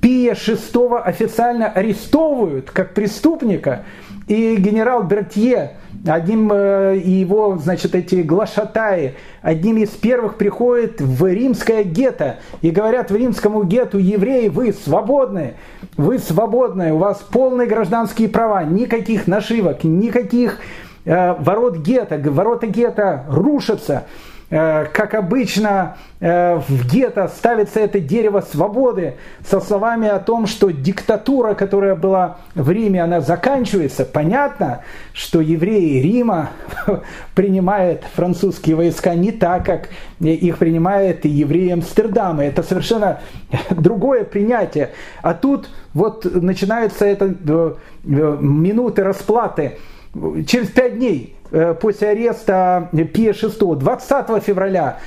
Пия 0.00 0.34
VI 0.34 1.00
официально 1.00 1.66
арестовывают 1.66 2.70
как 2.70 2.92
преступника, 2.92 3.84
и 4.26 4.56
генерал 4.56 5.02
Бертье, 5.02 5.76
одним 6.06 6.50
э, 6.52 7.00
его, 7.02 7.56
значит, 7.56 7.94
эти 7.94 8.16
глашатаи, 8.16 9.14
одним 9.42 9.78
из 9.78 9.90
первых 9.90 10.36
приходит 10.36 11.00
в 11.00 11.26
римское 11.26 11.84
гетто 11.84 12.36
и 12.62 12.70
говорят 12.70 13.10
в 13.10 13.16
римскому 13.16 13.64
гетту, 13.64 13.98
евреи, 13.98 14.48
вы 14.48 14.72
свободны, 14.72 15.54
вы 15.96 16.18
свободны, 16.18 16.92
у 16.92 16.98
вас 16.98 17.18
полные 17.18 17.66
гражданские 17.66 18.28
права, 18.28 18.64
никаких 18.64 19.26
нашивок, 19.26 19.84
никаких 19.84 20.58
э, 21.04 21.34
ворот 21.38 21.78
гетто, 21.78 22.18
ворота 22.30 22.66
гетто 22.66 23.24
рушатся. 23.28 24.04
Э, 24.50 24.86
как 24.92 25.14
обычно 25.14 25.96
э, 26.20 26.56
в 26.56 26.86
гетто 26.86 27.28
ставится 27.28 27.80
это 27.80 27.98
дерево 27.98 28.40
свободы 28.40 29.14
со 29.44 29.58
словами 29.58 30.06
о 30.08 30.18
том, 30.18 30.46
что 30.46 30.70
диктатура, 30.70 31.54
которая 31.54 31.94
была 31.94 32.38
в 32.54 32.70
Риме, 32.70 33.02
она 33.02 33.20
заканчивается. 33.20 34.04
Понятно, 34.04 34.82
что 35.14 35.40
евреи 35.40 36.00
Рима 36.00 36.50
принимают 37.34 38.02
французские 38.14 38.76
войска 38.76 39.14
не 39.14 39.32
так, 39.32 39.64
как 39.64 39.88
их 40.20 40.58
принимают 40.58 41.24
и 41.24 41.28
евреи 41.30 41.70
Амстердама. 41.70 42.44
Это 42.44 42.62
совершенно 42.62 43.20
другое 43.70 44.24
принятие. 44.24 44.90
А 45.22 45.32
тут 45.32 45.70
вот 45.94 46.24
начинается 46.26 47.06
это 47.06 47.34
э, 47.46 47.74
минуты 48.04 49.02
расплаты. 49.02 49.78
Через 50.46 50.68
пять 50.68 50.96
дней 50.96 51.36
Э, 51.54 51.72
после 51.72 52.08
ареста 52.08 52.88
Пия 53.12 53.32
VI 53.32 53.76
20 53.76 54.42
февраля 54.42 54.98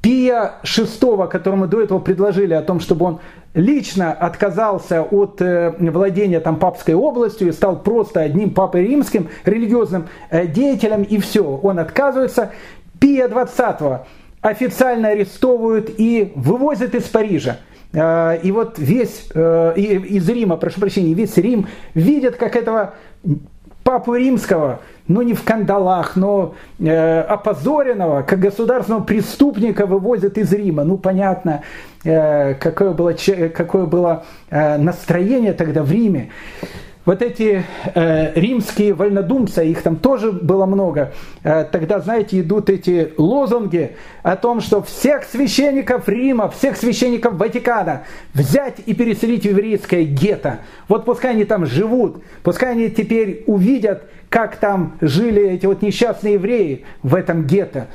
Пия 0.00 0.54
VI, 0.64 1.28
которому 1.28 1.68
до 1.68 1.80
этого 1.80 2.00
предложили 2.00 2.54
о 2.54 2.62
том, 2.62 2.80
чтобы 2.80 3.06
он 3.06 3.20
лично 3.54 4.12
отказался 4.12 5.02
от 5.02 5.40
э, 5.40 5.72
владения 5.78 6.40
там 6.40 6.56
папской 6.56 6.94
областью 6.94 7.48
и 7.48 7.52
стал 7.52 7.78
просто 7.78 8.20
одним 8.20 8.50
папой 8.50 8.82
римским, 8.88 9.28
религиозным 9.44 10.08
э, 10.30 10.48
деятелем, 10.48 11.04
и 11.04 11.18
все, 11.18 11.44
он 11.44 11.78
отказывается. 11.78 12.50
Пия 12.98 13.28
20 13.28 14.00
официально 14.40 15.10
арестовывают 15.10 15.88
и 15.98 16.32
вывозят 16.34 16.96
из 16.96 17.04
Парижа. 17.04 17.58
И 17.92 18.52
вот 18.52 18.78
весь, 18.78 19.28
из 19.34 20.28
Рима, 20.28 20.56
прошу 20.56 20.80
прощения, 20.80 21.12
весь 21.12 21.36
Рим 21.36 21.66
видит, 21.94 22.36
как 22.36 22.56
этого 22.56 22.94
папу 23.82 24.14
римского– 24.14 24.80
ну 25.08 25.22
не 25.22 25.34
в 25.34 25.42
кандалах, 25.42 26.16
но 26.16 26.54
э, 26.78 27.20
опозоренного, 27.20 28.22
как 28.22 28.40
государственного 28.40 29.02
преступника 29.02 29.86
вывозят 29.86 30.38
из 30.38 30.52
Рима. 30.52 30.84
Ну 30.84 30.96
понятно, 30.96 31.62
э, 32.04 32.54
какое 32.54 32.92
было, 32.92 33.14
какое 33.54 33.86
было 33.86 34.24
э, 34.50 34.78
настроение 34.78 35.52
тогда 35.52 35.82
в 35.82 35.90
Риме. 35.90 36.30
Вот 37.04 37.20
эти 37.20 37.64
э, 37.94 38.32
римские 38.38 38.94
вольнодумцы, 38.94 39.66
их 39.66 39.82
там 39.82 39.96
тоже 39.96 40.30
было 40.30 40.66
много, 40.66 41.12
э, 41.42 41.64
тогда, 41.64 41.98
знаете, 41.98 42.40
идут 42.40 42.70
эти 42.70 43.12
лозунги 43.18 43.96
о 44.22 44.36
том, 44.36 44.60
что 44.60 44.82
всех 44.82 45.24
священников 45.24 46.08
Рима, 46.08 46.48
всех 46.48 46.76
священников 46.76 47.34
Ватикана 47.34 48.02
взять 48.34 48.76
и 48.86 48.94
переселить 48.94 49.42
в 49.42 49.48
еврейское 49.48 50.04
гетто. 50.04 50.60
Вот 50.86 51.04
пускай 51.04 51.32
они 51.32 51.44
там 51.44 51.66
живут, 51.66 52.22
пускай 52.44 52.70
они 52.70 52.88
теперь 52.88 53.42
увидят, 53.48 54.04
как 54.28 54.56
там 54.56 54.96
жили 55.00 55.50
эти 55.50 55.66
вот 55.66 55.82
несчастные 55.82 56.34
евреи 56.34 56.84
в 57.02 57.16
этом 57.16 57.44
гетто. 57.44 57.88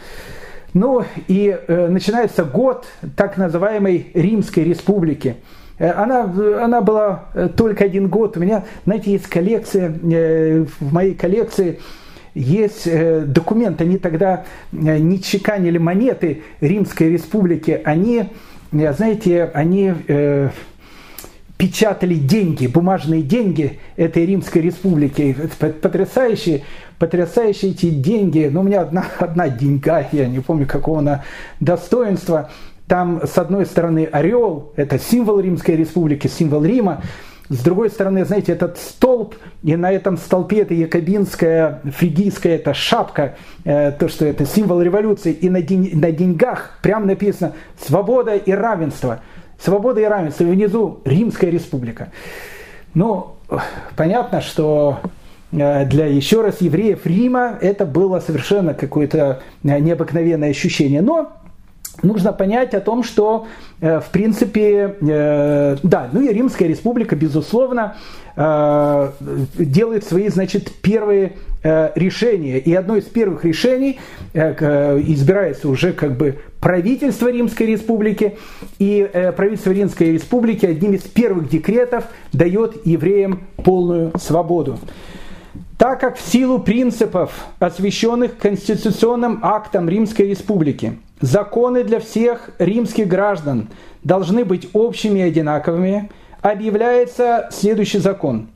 Ну 0.73 1.05
и 1.29 1.57
э, 1.65 1.87
начинается 1.87 2.43
год 2.43 2.85
так 3.15 3.37
называемой 3.37 4.11
Римской 4.13 4.65
республики. 4.65 5.37
Э, 5.79 5.91
она, 5.91 6.23
она 6.63 6.81
была 6.81 7.25
э, 7.33 7.49
только 7.55 7.85
один 7.85 8.07
год. 8.07 8.37
У 8.37 8.39
меня, 8.39 8.63
знаете, 8.85 9.11
есть 9.11 9.27
коллекция, 9.27 9.89
э, 9.91 10.65
в 10.79 10.93
моей 10.93 11.13
коллекции 11.13 11.79
есть 12.33 12.87
документы, 12.87 13.83
они 13.83 13.97
тогда 13.97 14.43
не 14.71 15.19
чеканили 15.19 15.79
монеты 15.79 16.43
Римской 16.61 17.09
республики, 17.09 17.81
они, 17.83 18.29
знаете, 18.71 19.49
они 19.55 19.95
печатали 21.57 22.13
деньги, 22.13 22.67
бумажные 22.67 23.23
деньги 23.23 23.79
этой 23.95 24.27
Римской 24.27 24.61
республики. 24.61 25.35
Потрясающие, 25.81 26.63
потрясающие 26.99 27.71
эти 27.71 27.89
деньги. 27.89 28.47
Ну, 28.51 28.59
у 28.59 28.63
меня 28.63 28.81
одна, 28.81 29.03
одна 29.19 29.49
деньга, 29.49 30.07
я 30.11 30.27
не 30.27 30.39
помню, 30.39 30.67
какого 30.67 30.99
она 30.99 31.23
достоинства. 31.59 32.51
Там, 32.87 33.21
с 33.25 33.37
одной 33.37 33.65
стороны, 33.65 34.07
орел, 34.09 34.71
это 34.77 34.97
символ 34.97 35.39
Римской 35.41 35.75
республики, 35.75 36.27
символ 36.27 36.63
Рима. 36.63 37.01
С 37.49 37.59
другой 37.59 37.89
стороны, 37.89 38.23
знаете, 38.25 38.53
этот 38.53 38.77
столб, 38.77 39.35
и 39.63 39.75
на 39.75 39.91
этом 39.91 40.17
столпе 40.17 40.61
это 40.61 40.73
якобинская, 40.73 41.81
фригийская, 41.83 42.55
это 42.55 42.73
шапка, 42.73 43.35
э, 43.63 43.91
то, 43.91 44.07
что 44.07 44.25
это 44.25 44.45
символ 44.45 44.81
революции, 44.81 45.31
и 45.31 45.49
на, 45.49 45.61
день, 45.61 45.91
на 45.93 46.11
деньгах 46.11 46.79
прямо 46.81 47.05
написано 47.05 47.53
«Свобода 47.85 48.35
и 48.35 48.51
равенство». 48.51 49.21
Свобода 49.59 49.99
и 50.01 50.05
равенство, 50.05 50.43
и 50.43 50.47
внизу 50.47 50.99
Римская 51.03 51.49
республика. 51.49 52.11
Ну, 52.93 53.35
понятно, 53.95 54.41
что 54.41 54.99
э, 55.51 55.85
для, 55.85 56.05
еще 56.05 56.41
раз, 56.41 56.61
евреев 56.61 57.05
Рима 57.05 57.57
это 57.61 57.85
было 57.85 58.19
совершенно 58.19 58.73
какое-то 58.73 59.41
э, 59.63 59.79
необыкновенное 59.79 60.51
ощущение. 60.51 61.01
Но 61.01 61.33
нужно 62.03 62.33
понять 62.33 62.73
о 62.73 62.81
том, 62.81 63.03
что, 63.03 63.47
э, 63.81 63.99
в 63.99 64.09
принципе, 64.11 64.95
э, 65.01 65.77
да, 65.83 66.09
ну 66.11 66.21
и 66.21 66.33
Римская 66.33 66.67
республика, 66.67 67.15
безусловно, 67.15 67.95
э, 68.35 69.11
делает 69.57 70.05
свои, 70.05 70.29
значит, 70.29 70.71
первые 70.81 71.33
решения. 71.95 72.59
И 72.59 72.73
одно 72.73 72.95
из 72.95 73.05
первых 73.05 73.43
решений 73.43 73.99
избирается 74.33 75.67
уже 75.67 75.91
как 75.91 76.15
бы 76.15 76.37
правительство 76.61 77.29
Римской 77.29 77.65
республики. 77.65 78.37
И 78.79 79.09
правительство 79.35 79.71
Римской 79.71 80.13
республики 80.13 80.65
одним 80.65 80.93
из 80.93 81.01
первых 81.01 81.49
декретов 81.49 82.05
дает 82.31 82.85
евреям 82.85 83.47
полную 83.57 84.13
свободу. 84.17 84.79
Так 85.77 85.99
как 85.99 86.17
в 86.17 86.21
силу 86.21 86.59
принципов, 86.59 87.47
освященных 87.59 88.37
конституционным 88.37 89.39
актом 89.41 89.89
Римской 89.89 90.29
республики, 90.29 90.97
законы 91.21 91.83
для 91.83 91.99
всех 91.99 92.49
римских 92.59 93.07
граждан 93.07 93.69
должны 94.03 94.45
быть 94.45 94.69
общими 94.73 95.19
и 95.19 95.23
одинаковыми, 95.23 96.09
объявляется 96.41 97.49
следующий 97.51 97.99
закон. 97.99 98.47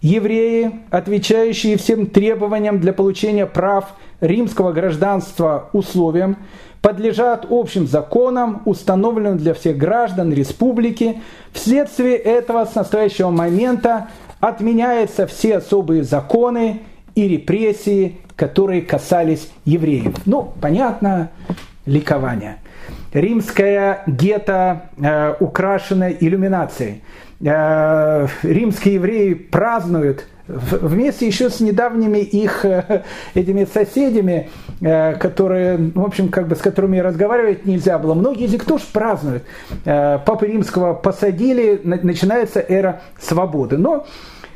Евреи, 0.00 0.80
отвечающие 0.90 1.76
всем 1.76 2.06
требованиям 2.06 2.80
для 2.80 2.92
получения 2.92 3.46
прав 3.46 3.94
римского 4.20 4.72
гражданства 4.72 5.70
условиям, 5.72 6.36
подлежат 6.80 7.46
общим 7.50 7.88
законам, 7.88 8.62
установленным 8.64 9.38
для 9.38 9.54
всех 9.54 9.76
граждан 9.76 10.32
республики. 10.32 11.20
Вследствие 11.52 12.16
этого 12.16 12.64
с 12.64 12.74
настоящего 12.76 13.30
момента 13.30 14.08
отменяются 14.38 15.26
все 15.26 15.56
особые 15.56 16.04
законы 16.04 16.82
и 17.16 17.26
репрессии, 17.26 18.18
которые 18.36 18.82
касались 18.82 19.48
евреев. 19.64 20.14
Ну, 20.26 20.52
понятно, 20.60 21.30
ликование. 21.88 22.58
Римская 23.12 24.02
гетто 24.06 24.90
э, 24.98 25.34
украшена 25.40 26.10
иллюминацией. 26.10 27.02
Э, 27.40 28.26
римские 28.42 28.94
евреи 28.94 29.34
празднуют 29.34 30.26
вместе 30.48 31.26
еще 31.26 31.50
с 31.50 31.60
недавними 31.60 32.18
их 32.18 32.64
э, 32.64 33.02
этими 33.34 33.64
соседями, 33.64 34.50
э, 34.80 35.14
которые, 35.14 35.76
в 35.76 36.04
общем, 36.04 36.28
как 36.28 36.48
бы 36.48 36.56
с 36.56 36.60
которыми 36.60 36.98
разговаривать 36.98 37.66
нельзя 37.66 37.98
было. 37.98 38.14
Многие 38.14 38.46
из 38.46 38.52
них 38.52 38.64
тоже 38.64 38.84
празднуют. 38.92 39.44
Э, 39.84 40.18
Папы 40.24 40.46
Римского 40.46 40.94
посадили, 40.94 41.80
начинается 41.84 42.60
эра 42.60 43.02
свободы. 43.20 43.76
Но 43.76 44.06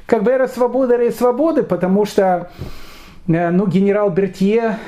как 0.07 0.23
бы 0.23 0.31
эра 0.31 0.47
свободы, 0.47 0.95
эра 0.95 1.11
свободы, 1.11 1.63
потому 1.63 2.05
что 2.05 2.51
ну, 3.27 3.67
генерал 3.69 4.11
Бертье 4.11 4.79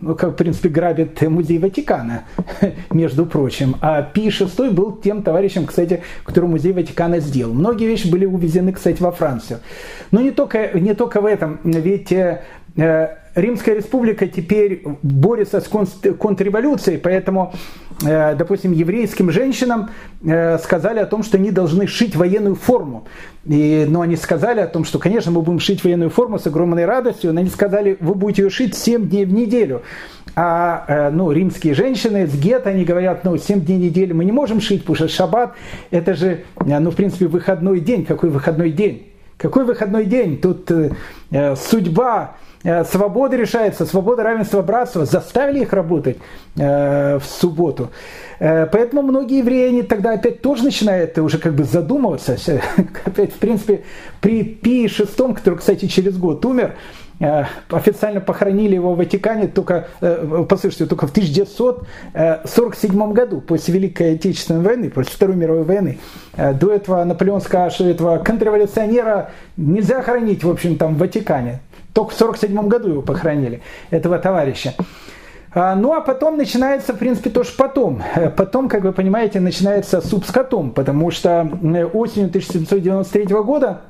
ну, 0.00 0.14
как, 0.14 0.30
в 0.30 0.34
принципе, 0.34 0.68
грабит 0.68 1.20
музей 1.22 1.58
Ватикана, 1.58 2.24
между 2.90 3.26
прочим. 3.26 3.76
А 3.80 4.02
Пи 4.02 4.28
VI 4.28 4.70
был 4.70 4.92
тем 4.92 5.22
товарищем, 5.22 5.66
кстати, 5.66 6.02
который 6.24 6.48
музей 6.48 6.72
Ватикана 6.72 7.20
сделал. 7.20 7.52
Многие 7.52 7.86
вещи 7.86 8.08
были 8.10 8.24
увезены, 8.24 8.72
кстати, 8.72 9.00
во 9.02 9.12
Францию. 9.12 9.60
Но 10.10 10.20
не 10.20 10.30
только, 10.30 10.78
не 10.78 10.94
только 10.94 11.20
в 11.20 11.26
этом, 11.26 11.60
ведь 11.64 12.12
э, 12.12 12.42
Римская 13.34 13.76
республика 13.76 14.26
теперь 14.26 14.82
борется 15.02 15.60
с 15.60 15.68
контрреволюцией, 15.68 16.98
поэтому, 16.98 17.54
э, 18.04 18.34
допустим, 18.34 18.72
еврейским 18.72 19.30
женщинам 19.30 19.90
э, 20.24 20.58
сказали 20.58 20.98
о 20.98 21.06
том, 21.06 21.22
что 21.22 21.36
они 21.36 21.52
должны 21.52 21.86
шить 21.86 22.16
военную 22.16 22.56
форму. 22.56 23.06
И, 23.46 23.86
но 23.88 24.00
они 24.00 24.16
сказали 24.16 24.60
о 24.60 24.66
том, 24.66 24.84
что, 24.84 24.98
конечно, 24.98 25.30
мы 25.30 25.42
будем 25.42 25.60
шить 25.60 25.84
военную 25.84 26.10
форму 26.10 26.40
с 26.40 26.46
огромной 26.48 26.86
радостью, 26.86 27.32
но 27.32 27.40
они 27.40 27.50
сказали, 27.50 27.96
вы 28.00 28.14
будете 28.14 28.42
ее 28.42 28.50
шить 28.50 28.76
7 28.76 29.08
дней 29.08 29.24
в 29.26 29.32
неделю. 29.32 29.82
А 30.34 30.84
э, 30.88 31.10
ну, 31.10 31.30
римские 31.30 31.74
женщины 31.74 32.26
с 32.26 32.34
гетто, 32.34 32.70
они 32.70 32.84
говорят, 32.84 33.22
ну, 33.22 33.36
7 33.36 33.60
дней 33.60 33.78
в 33.78 33.80
неделю 33.80 34.16
мы 34.16 34.24
не 34.24 34.32
можем 34.32 34.60
шить, 34.60 34.80
потому 34.80 34.96
что 34.96 35.08
шаббат, 35.08 35.54
это 35.92 36.14
же, 36.14 36.44
ну, 36.58 36.90
в 36.90 36.96
принципе, 36.96 37.26
выходной 37.26 37.78
день. 37.78 38.04
Какой 38.04 38.30
выходной 38.30 38.72
день? 38.72 39.09
Какой 39.40 39.64
выходной 39.64 40.04
день? 40.04 40.38
Тут 40.38 40.70
э, 40.70 41.56
судьба 41.56 42.36
Э, 42.62 42.84
свобода 42.84 43.36
решается, 43.36 43.86
свобода, 43.86 44.22
равенство, 44.22 44.60
братство, 44.60 45.06
заставили 45.06 45.60
их 45.60 45.72
работать 45.72 46.18
э, 46.56 47.18
в 47.18 47.24
субботу. 47.24 47.90
Э, 48.38 48.66
поэтому 48.66 49.00
многие 49.00 49.38
евреи, 49.38 49.68
они 49.68 49.82
тогда 49.82 50.12
опять 50.12 50.42
тоже 50.42 50.64
начинают 50.64 51.16
уже 51.18 51.38
как 51.38 51.54
бы 51.54 51.64
задумываться. 51.64 52.36
Опять, 53.04 53.32
в 53.32 53.38
принципе, 53.38 53.84
при 54.20 54.44
Пи 54.44 54.86
VI, 54.86 55.34
который, 55.34 55.58
кстати, 55.58 55.86
через 55.86 56.18
год 56.18 56.44
умер, 56.44 56.74
официально 57.20 58.20
похоронили 58.20 58.74
его 58.74 58.94
в 58.94 58.96
Ватикане 58.96 59.46
только, 59.46 59.86
послушайте, 60.48 60.86
только 60.86 61.06
в 61.06 61.10
1947 61.10 63.12
году, 63.12 63.40
после 63.40 63.74
Великой 63.74 64.14
Отечественной 64.14 64.62
войны, 64.62 64.90
после 64.90 65.12
Второй 65.12 65.36
мировой 65.36 65.64
войны. 65.64 65.98
До 66.36 66.72
этого 66.72 67.04
наполеонского, 67.04 67.70
этого 67.80 68.18
контрреволюционера 68.18 69.30
нельзя 69.56 70.02
хоронить, 70.02 70.44
в 70.44 70.50
общем, 70.50 70.76
там 70.76 70.94
в 70.94 70.98
Ватикане. 70.98 71.60
Только 71.92 72.12
в 72.12 72.22
1947 72.22 72.68
году 72.68 72.88
его 72.88 73.02
похоронили, 73.02 73.62
этого 73.90 74.18
товарища. 74.18 74.74
А, 75.52 75.74
ну 75.74 75.94
а 75.94 76.00
потом 76.00 76.36
начинается, 76.36 76.92
в 76.92 76.98
принципе, 76.98 77.30
тоже 77.30 77.50
потом. 77.56 78.02
Э, 78.14 78.30
потом, 78.30 78.68
как 78.68 78.84
вы 78.84 78.92
понимаете, 78.92 79.40
начинается 79.40 80.00
суп 80.00 80.24
с 80.24 80.30
котом, 80.30 80.70
потому 80.70 81.10
что 81.10 81.40
осенью 81.92 82.28
1793 82.28 83.24
года 83.42 83.80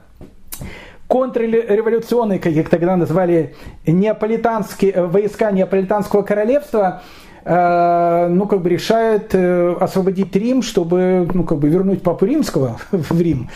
контрреволюционные, 1.11 2.39
как 2.39 2.53
их 2.53 2.71
тогда 2.71 2.97
назвали, 2.97 3.55
неаполитанские 3.87 4.93
э, 4.93 5.07
войска 5.07 5.51
Неаполитанского 5.51 6.23
королевства– 6.23 7.03
Э, 7.43 8.29
ну, 8.29 8.47
как 8.47 8.61
бы 8.61 8.69
решает 8.69 9.35
э, 9.35 9.75
освободить 9.81 10.37
Рим, 10.37 10.63
чтобы, 10.63 11.29
ну, 11.33 11.45
как 11.45 11.59
бы 11.59 11.69
вернуть 11.69 12.03
Папу 12.03 12.27
Римского 12.27 12.79
в 12.93 13.21
Рим. 13.21 13.49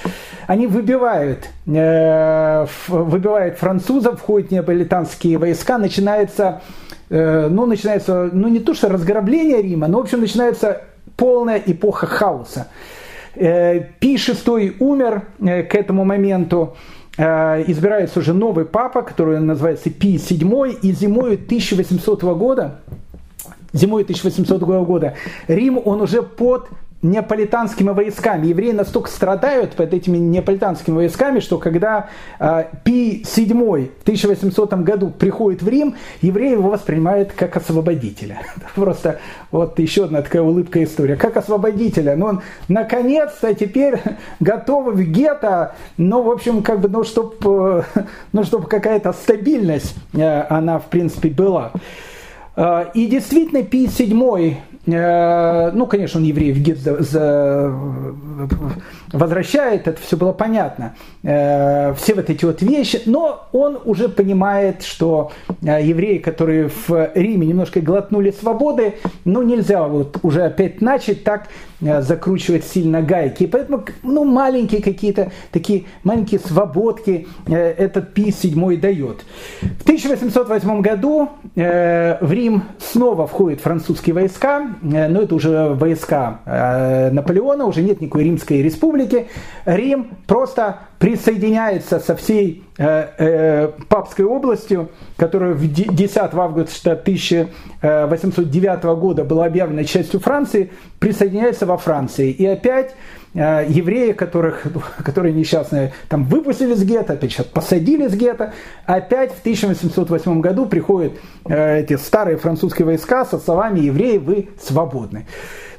Они 0.47 0.67
выбивают, 0.67 1.49
выбивают 1.67 3.59
французов, 3.59 4.21
входят 4.21 4.51
неаполитанские 4.51 5.39
войска, 5.39 5.79
начинается, 5.79 6.61
ну, 7.09 7.67
начинается, 7.67 8.31
ну, 8.33 8.49
не 8.49 8.61
то 8.61 8.75
что 8.75 8.89
разграбление 8.89 9.63
Рима, 9.63 9.87
но, 9.89 9.99
в 9.99 10.03
общем, 10.03 10.21
начинается 10.21 10.83
полная 11.17 11.63
эпоха 11.65 12.07
хаоса. 12.07 12.69
Пи 13.35 14.17
VI 14.17 14.75
умер 14.81 15.23
к 15.39 15.75
этому 15.75 16.05
моменту, 16.05 16.77
избирается 17.17 18.21
уже 18.21 18.33
новый 18.33 18.65
папа, 18.65 19.03
который 19.03 19.41
называется 19.41 19.91
Пи 19.91 20.17
VII, 20.17 20.79
и 20.83 20.93
зимой 20.93 21.35
1800 21.35 22.23
года. 22.23 22.81
Зимой 23.73 24.03
1800 24.03 24.63
года, 24.63 25.15
Рим, 25.49 25.81
он 25.85 26.01
уже 26.01 26.23
под 26.23 26.69
неаполитанскими 27.05 27.91
войсками. 27.91 28.47
Евреи 28.47 28.73
настолько 28.73 29.11
страдают 29.11 29.73
под 29.73 29.93
этими 29.93 30.17
неаполитанскими 30.17 30.97
войсками, 30.97 31.41
что 31.41 31.59
когда 31.59 32.09
э, 32.41 32.65
Пи 32.83 33.23
VII 33.23 33.91
в 33.99 34.03
1800 34.03 34.73
году 34.75 35.11
приходит 35.11 35.63
в 35.63 35.69
Рим, 35.69 35.97
евреи 36.23 36.53
его 36.53 36.71
воспринимают 36.71 37.33
как 37.33 37.57
освободителя. 37.57 38.39
Просто 38.75 39.21
вот 39.51 39.79
еще 39.79 40.05
одна 40.05 40.23
такая 40.23 40.43
улыбка 40.43 40.83
история. 40.83 41.17
Как 41.17 41.37
освободителя. 41.37 42.17
Но 42.17 42.25
ну, 42.25 42.31
он 42.31 42.43
наконец-то 42.69 43.55
теперь 43.55 44.01
готов 44.41 44.95
в 44.95 45.03
гетто, 45.03 45.75
ну, 45.99 46.23
в 46.23 46.31
общем, 46.31 46.63
как 46.63 46.81
бы, 46.81 46.89
ну, 46.89 47.05
чтобы 47.05 47.85
ну, 48.33 48.45
чтоб 48.45 48.67
какая-то 48.67 49.13
стабильность 49.13 49.95
э, 50.15 50.43
она, 50.49 50.79
в 50.79 50.87
принципе, 50.87 51.29
была. 51.29 51.73
Э, 52.57 52.87
и 52.95 53.07
действительно, 53.07 53.63
Пий 53.63 53.87
VII, 53.87 54.53
э, 54.53 54.57
ну, 54.87 55.87
конечно, 55.87 56.21
он 56.21 56.27
евреев 56.27 56.59
гет 56.59 56.79
возвращает, 59.15 59.89
это 59.89 60.01
все 60.01 60.17
было 60.17 60.33
понятно, 60.33 60.95
э, 61.23 61.95
все 61.95 62.15
вот 62.15 62.31
эти 62.31 62.45
вот 62.45 62.63
вещи, 62.63 63.03
но 63.07 63.49
он 63.53 63.79
уже 63.85 64.09
понимает, 64.09 64.83
что 64.83 65.33
евреи, 65.63 66.19
которые 66.19 66.69
в 66.69 67.11
Риме 67.15 67.47
немножко 67.47 67.81
глотнули 67.81 68.31
свободы, 68.31 68.95
ну, 69.25 69.43
нельзя 69.43 69.83
вот 69.85 70.19
уже 70.23 70.43
опять 70.43 70.81
начать 70.81 71.25
так 71.25 71.49
закручивать 71.81 72.65
сильно 72.65 73.03
гайки. 73.03 73.43
И 73.45 73.47
поэтому, 73.47 73.85
ну, 74.03 74.25
маленькие 74.25 74.83
какие-то 74.83 75.33
такие 75.51 75.85
маленькие 76.03 76.41
свободки 76.41 77.27
этот 77.47 78.15
Пий 78.15 78.31
VII 78.31 78.77
дает. 78.79 79.25
В 79.61 79.83
1808 79.83 80.81
году 80.81 81.29
в 81.55 82.33
Рим 82.33 82.65
снова 82.79 83.27
входят 83.27 83.61
французские 83.61 84.15
войска, 84.15 84.77
э, 84.83 85.09
но 85.09 85.23
это 85.23 85.35
уже 85.35 85.69
войска 85.75 86.41
э, 86.45 87.11
Наполеона, 87.11 87.67
уже 87.67 87.83
нет 87.83 88.01
никакой 88.01 88.25
Римской 88.25 88.63
республики, 88.63 89.04
республики, 89.05 89.29
Рим 89.65 90.17
просто 90.27 90.81
присоединяется 90.99 92.01
со 92.01 92.17
всей 92.17 92.65
э, 92.79 93.09
э, 93.19 93.69
папской 93.89 94.25
областью, 94.25 94.91
которая 95.17 95.53
в 95.55 95.67
10 95.67 96.17
августа 96.17 96.93
1809 96.93 98.85
года 98.99 99.25
была 99.25 99.47
объявлена 99.47 99.85
частью 99.85 100.21
Франции, 100.21 100.71
присоединяется 100.99 101.67
во 101.67 101.77
Франции. 101.77 102.31
И 102.31 102.47
опять 102.47 102.95
э, 103.35 103.67
евреи, 103.69 104.13
которых, 104.13 104.67
которые 105.05 105.35
несчастные 105.35 105.93
там 106.09 106.25
выпустили 106.25 106.73
из 106.75 106.85
гетто, 106.85 107.15
опять 107.15 107.33
сейчас 107.33 107.47
посадили 107.47 108.07
из 108.07 108.15
гетто, 108.15 108.53
опять 108.87 109.33
в 109.33 109.41
1808 109.41 110.41
году 110.41 110.67
приходят 110.67 111.13
э, 111.47 111.81
эти 111.81 111.97
старые 111.97 112.37
французские 112.39 112.87
войска 112.87 113.25
со 113.25 113.39
словами 113.39 113.81
«евреи, 113.81 114.19
вы 114.19 114.49
свободны». 114.61 115.27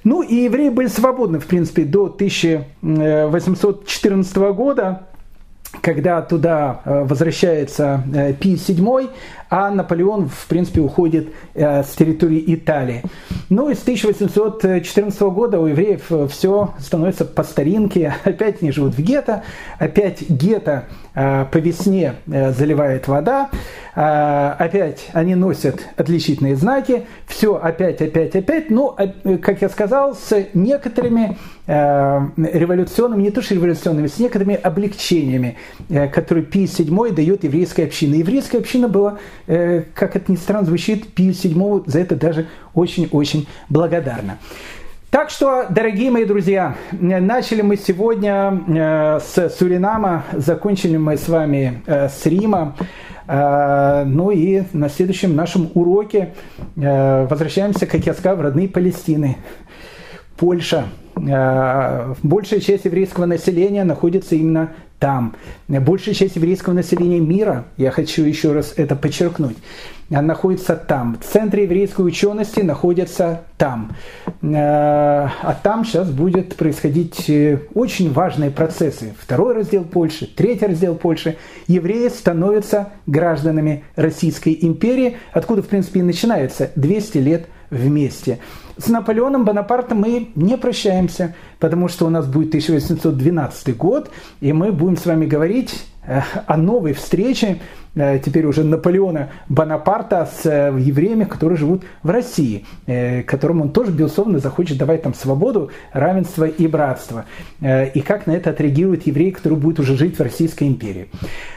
Ну 0.05 0.21
и 0.21 0.35
евреи 0.35 0.69
были 0.69 0.87
свободны, 0.87 1.39
в 1.39 1.47
принципе, 1.47 1.83
до 1.83 2.05
1814 2.05 4.37
года, 4.53 5.07
когда 5.81 6.21
туда 6.21 6.81
э, 6.85 7.03
возвращается 7.05 8.03
э, 8.13 8.33
Пий 8.33 8.53
VII, 8.53 9.09
а 9.49 9.71
Наполеон, 9.71 10.29
в 10.29 10.45
принципе, 10.47 10.81
уходит 10.81 11.29
э, 11.55 11.81
с 11.83 11.95
территории 11.95 12.43
Италии. 12.53 13.01
Ну 13.49 13.71
и 13.71 13.73
с 13.73 13.81
1814 13.81 15.21
года 15.21 15.59
у 15.59 15.65
евреев 15.65 16.11
все 16.31 16.75
становится 16.77 17.25
по 17.25 17.43
старинке. 17.43 18.13
Опять 18.23 18.61
они 18.61 18.71
живут 18.71 18.93
в 18.93 19.01
гетто, 19.01 19.41
опять 19.79 20.29
гетто 20.29 20.87
по 21.15 21.57
весне 21.57 22.15
заливает 22.27 23.07
вода, 23.07 23.49
опять 23.93 25.07
они 25.13 25.35
носят 25.35 25.87
отличительные 25.95 26.57
знаки, 26.57 27.05
все 27.25 27.55
опять, 27.55 28.01
опять, 28.01 28.35
опять. 28.35 28.69
Но, 28.69 28.97
как 29.41 29.61
я 29.61 29.69
сказал, 29.69 30.15
с 30.15 30.47
некоторыми 30.53 31.37
революционными, 31.65 33.23
не 33.23 33.31
то 33.31 33.41
что 33.41 33.55
революционными, 33.55 34.07
с 34.07 34.19
некоторыми 34.19 34.55
облегчениями, 34.55 35.57
которые 36.11 36.45
Пий 36.45 36.65
VII 36.65 37.13
дает 37.13 37.45
еврейской 37.45 37.85
общине. 37.85 38.19
Еврейская 38.19 38.57
община 38.57 38.89
была 38.89 39.17
Э, 39.47 39.83
как 39.93 40.15
это 40.15 40.31
ни 40.31 40.35
странно 40.35 40.65
звучит, 40.65 41.13
Пию 41.13 41.33
седьмого 41.33 41.83
за 41.85 41.99
это 41.99 42.15
даже 42.15 42.47
очень-очень 42.73 43.47
благодарна. 43.69 44.39
Так 45.15 45.29
что, 45.29 45.67
дорогие 45.69 46.11
мои 46.11 46.25
друзья, 46.25 46.75
начали 46.91 47.61
мы 47.61 47.77
сегодня 47.77 48.61
э, 48.67 49.19
с 49.21 49.49
Суринама, 49.57 50.25
закончили 50.33 50.97
мы 50.97 51.15
с 51.15 51.29
вами 51.29 51.81
э, 51.85 52.09
с 52.09 52.25
Рима. 52.25 52.75
Ну 53.25 54.29
и 54.29 54.63
на 54.73 54.89
следующем 54.89 55.35
нашем 55.37 55.71
уроке 55.73 56.33
возвращаемся, 56.75 57.87
как 57.87 58.05
я 58.05 58.13
сказал, 58.13 58.35
в 58.35 58.41
родные 58.41 58.67
Палестины. 58.67 59.37
Польша. 60.37 60.83
Большая 61.15 62.59
часть 62.59 62.85
еврейского 62.85 63.25
населения 63.25 63.83
находится 63.85 64.35
именно 64.35 64.73
там. 65.05 65.35
Большая 65.67 66.15
часть 66.15 66.35
еврейского 66.35 66.73
населения 66.73 67.19
мира, 67.19 67.65
я 67.77 67.91
хочу 67.91 68.23
еще 68.23 68.53
раз 68.53 68.73
это 68.75 68.95
подчеркнуть, 68.95 69.55
находится 70.09 70.75
там. 70.75 71.19
В 71.21 71.31
центре 71.31 71.65
еврейской 71.65 72.01
учености 72.01 72.61
находится 72.61 73.41
там. 73.59 73.95
Э, 74.41 75.27
а 75.43 75.59
там 75.61 75.85
сейчас 75.85 76.09
будет 76.09 76.55
происходить 76.55 77.29
э, 77.29 77.59
очень 77.75 78.11
важные 78.11 78.49
процессы. 78.49 79.13
Второй 79.19 79.53
раздел 79.53 79.83
Польши, 79.83 80.25
третий 80.25 80.65
раздел 80.65 80.95
Польши. 80.95 81.37
Евреи 81.67 82.07
становятся 82.07 82.89
гражданами 83.05 83.83
Российской 83.95 84.57
империи, 84.59 85.17
откуда, 85.33 85.61
в 85.61 85.67
принципе, 85.67 85.99
и 85.99 86.03
начинается 86.03 86.71
200 86.75 87.17
лет 87.19 87.45
вместе. 87.69 88.39
С 88.77 88.87
Наполеоном 88.87 89.45
Бонапартом 89.45 89.99
мы 89.99 90.29
не 90.35 90.57
прощаемся, 90.57 91.35
потому 91.59 91.87
что 91.87 92.05
у 92.05 92.09
нас 92.09 92.25
будет 92.27 92.49
1812 92.49 93.77
год, 93.77 94.11
и 94.41 94.51
мы 94.53 94.71
будем 94.71 94.97
с 94.97 95.05
вами 95.05 95.25
говорить 95.25 95.85
э, 96.05 96.21
о 96.45 96.57
новой 96.57 96.93
встрече 96.93 97.59
теперь 97.95 98.45
уже 98.45 98.63
Наполеона 98.63 99.29
Бонапарта 99.47 100.27
с 100.27 100.45
э, 100.45 100.75
евреями, 100.77 101.23
которые 101.23 101.57
живут 101.57 101.83
в 102.03 102.09
России, 102.09 102.65
э, 102.87 103.23
которым 103.23 103.61
он 103.61 103.69
тоже, 103.71 103.91
безусловно, 103.91 104.39
захочет 104.39 104.77
давать 104.77 105.03
там 105.03 105.13
свободу, 105.13 105.71
равенство 105.93 106.45
и 106.45 106.67
братство. 106.67 107.25
И 107.61 108.03
как 108.05 108.27
на 108.27 108.31
это 108.31 108.49
отреагируют 108.49 109.07
евреи, 109.07 109.31
которые 109.31 109.59
будут 109.59 109.79
уже 109.79 109.97
жить 109.97 110.17
в 110.17 110.21
Российской 110.21 110.67
империи. 110.67 111.09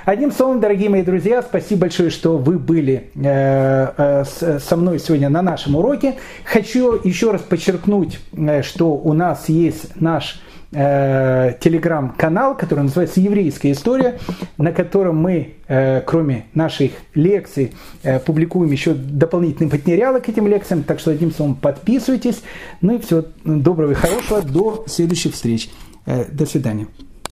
Одним 0.04 0.32
словом, 0.32 0.60
дорогие 0.60 0.88
мои 0.88 1.02
друзья, 1.02 1.42
спасибо 1.42 1.82
большое, 1.82 2.10
что 2.10 2.38
вы 2.38 2.58
были 2.58 3.10
со 3.14 4.76
мной 4.76 4.98
сегодня 4.98 5.28
на 5.28 5.42
нашем 5.42 5.76
уроке. 5.76 6.14
Хочу 6.44 7.00
еще 7.02 7.32
раз 7.32 7.42
подчеркнуть, 7.42 8.20
что 8.62 8.92
у 8.92 9.12
нас 9.12 9.48
есть 9.48 10.00
наш 10.00 10.40
э, 10.72 11.54
телеграм-канал, 11.60 12.56
который 12.56 12.80
называется 12.84 13.20
«Еврейская 13.20 13.72
история», 13.72 14.18
на 14.56 14.72
котором 14.72 15.16
мы, 15.16 15.54
э, 15.66 16.00
кроме 16.02 16.46
наших 16.54 16.92
лекций, 17.14 17.72
э, 18.02 18.18
публикуем 18.20 18.70
еще 18.70 18.94
дополнительные 18.94 19.70
материалы 19.70 20.20
к 20.20 20.28
этим 20.28 20.46
лекциям, 20.46 20.82
так 20.82 21.00
что 21.00 21.10
одним 21.10 21.32
словом 21.32 21.54
подписывайтесь. 21.54 22.42
Ну 22.80 22.96
и 22.96 22.98
всего 22.98 23.24
доброго 23.44 23.92
и 23.92 23.94
хорошего, 23.94 24.42
до 24.42 24.84
следующих 24.86 25.34
встреч. 25.34 25.70
До 26.06 26.46
свидания. 26.46 26.86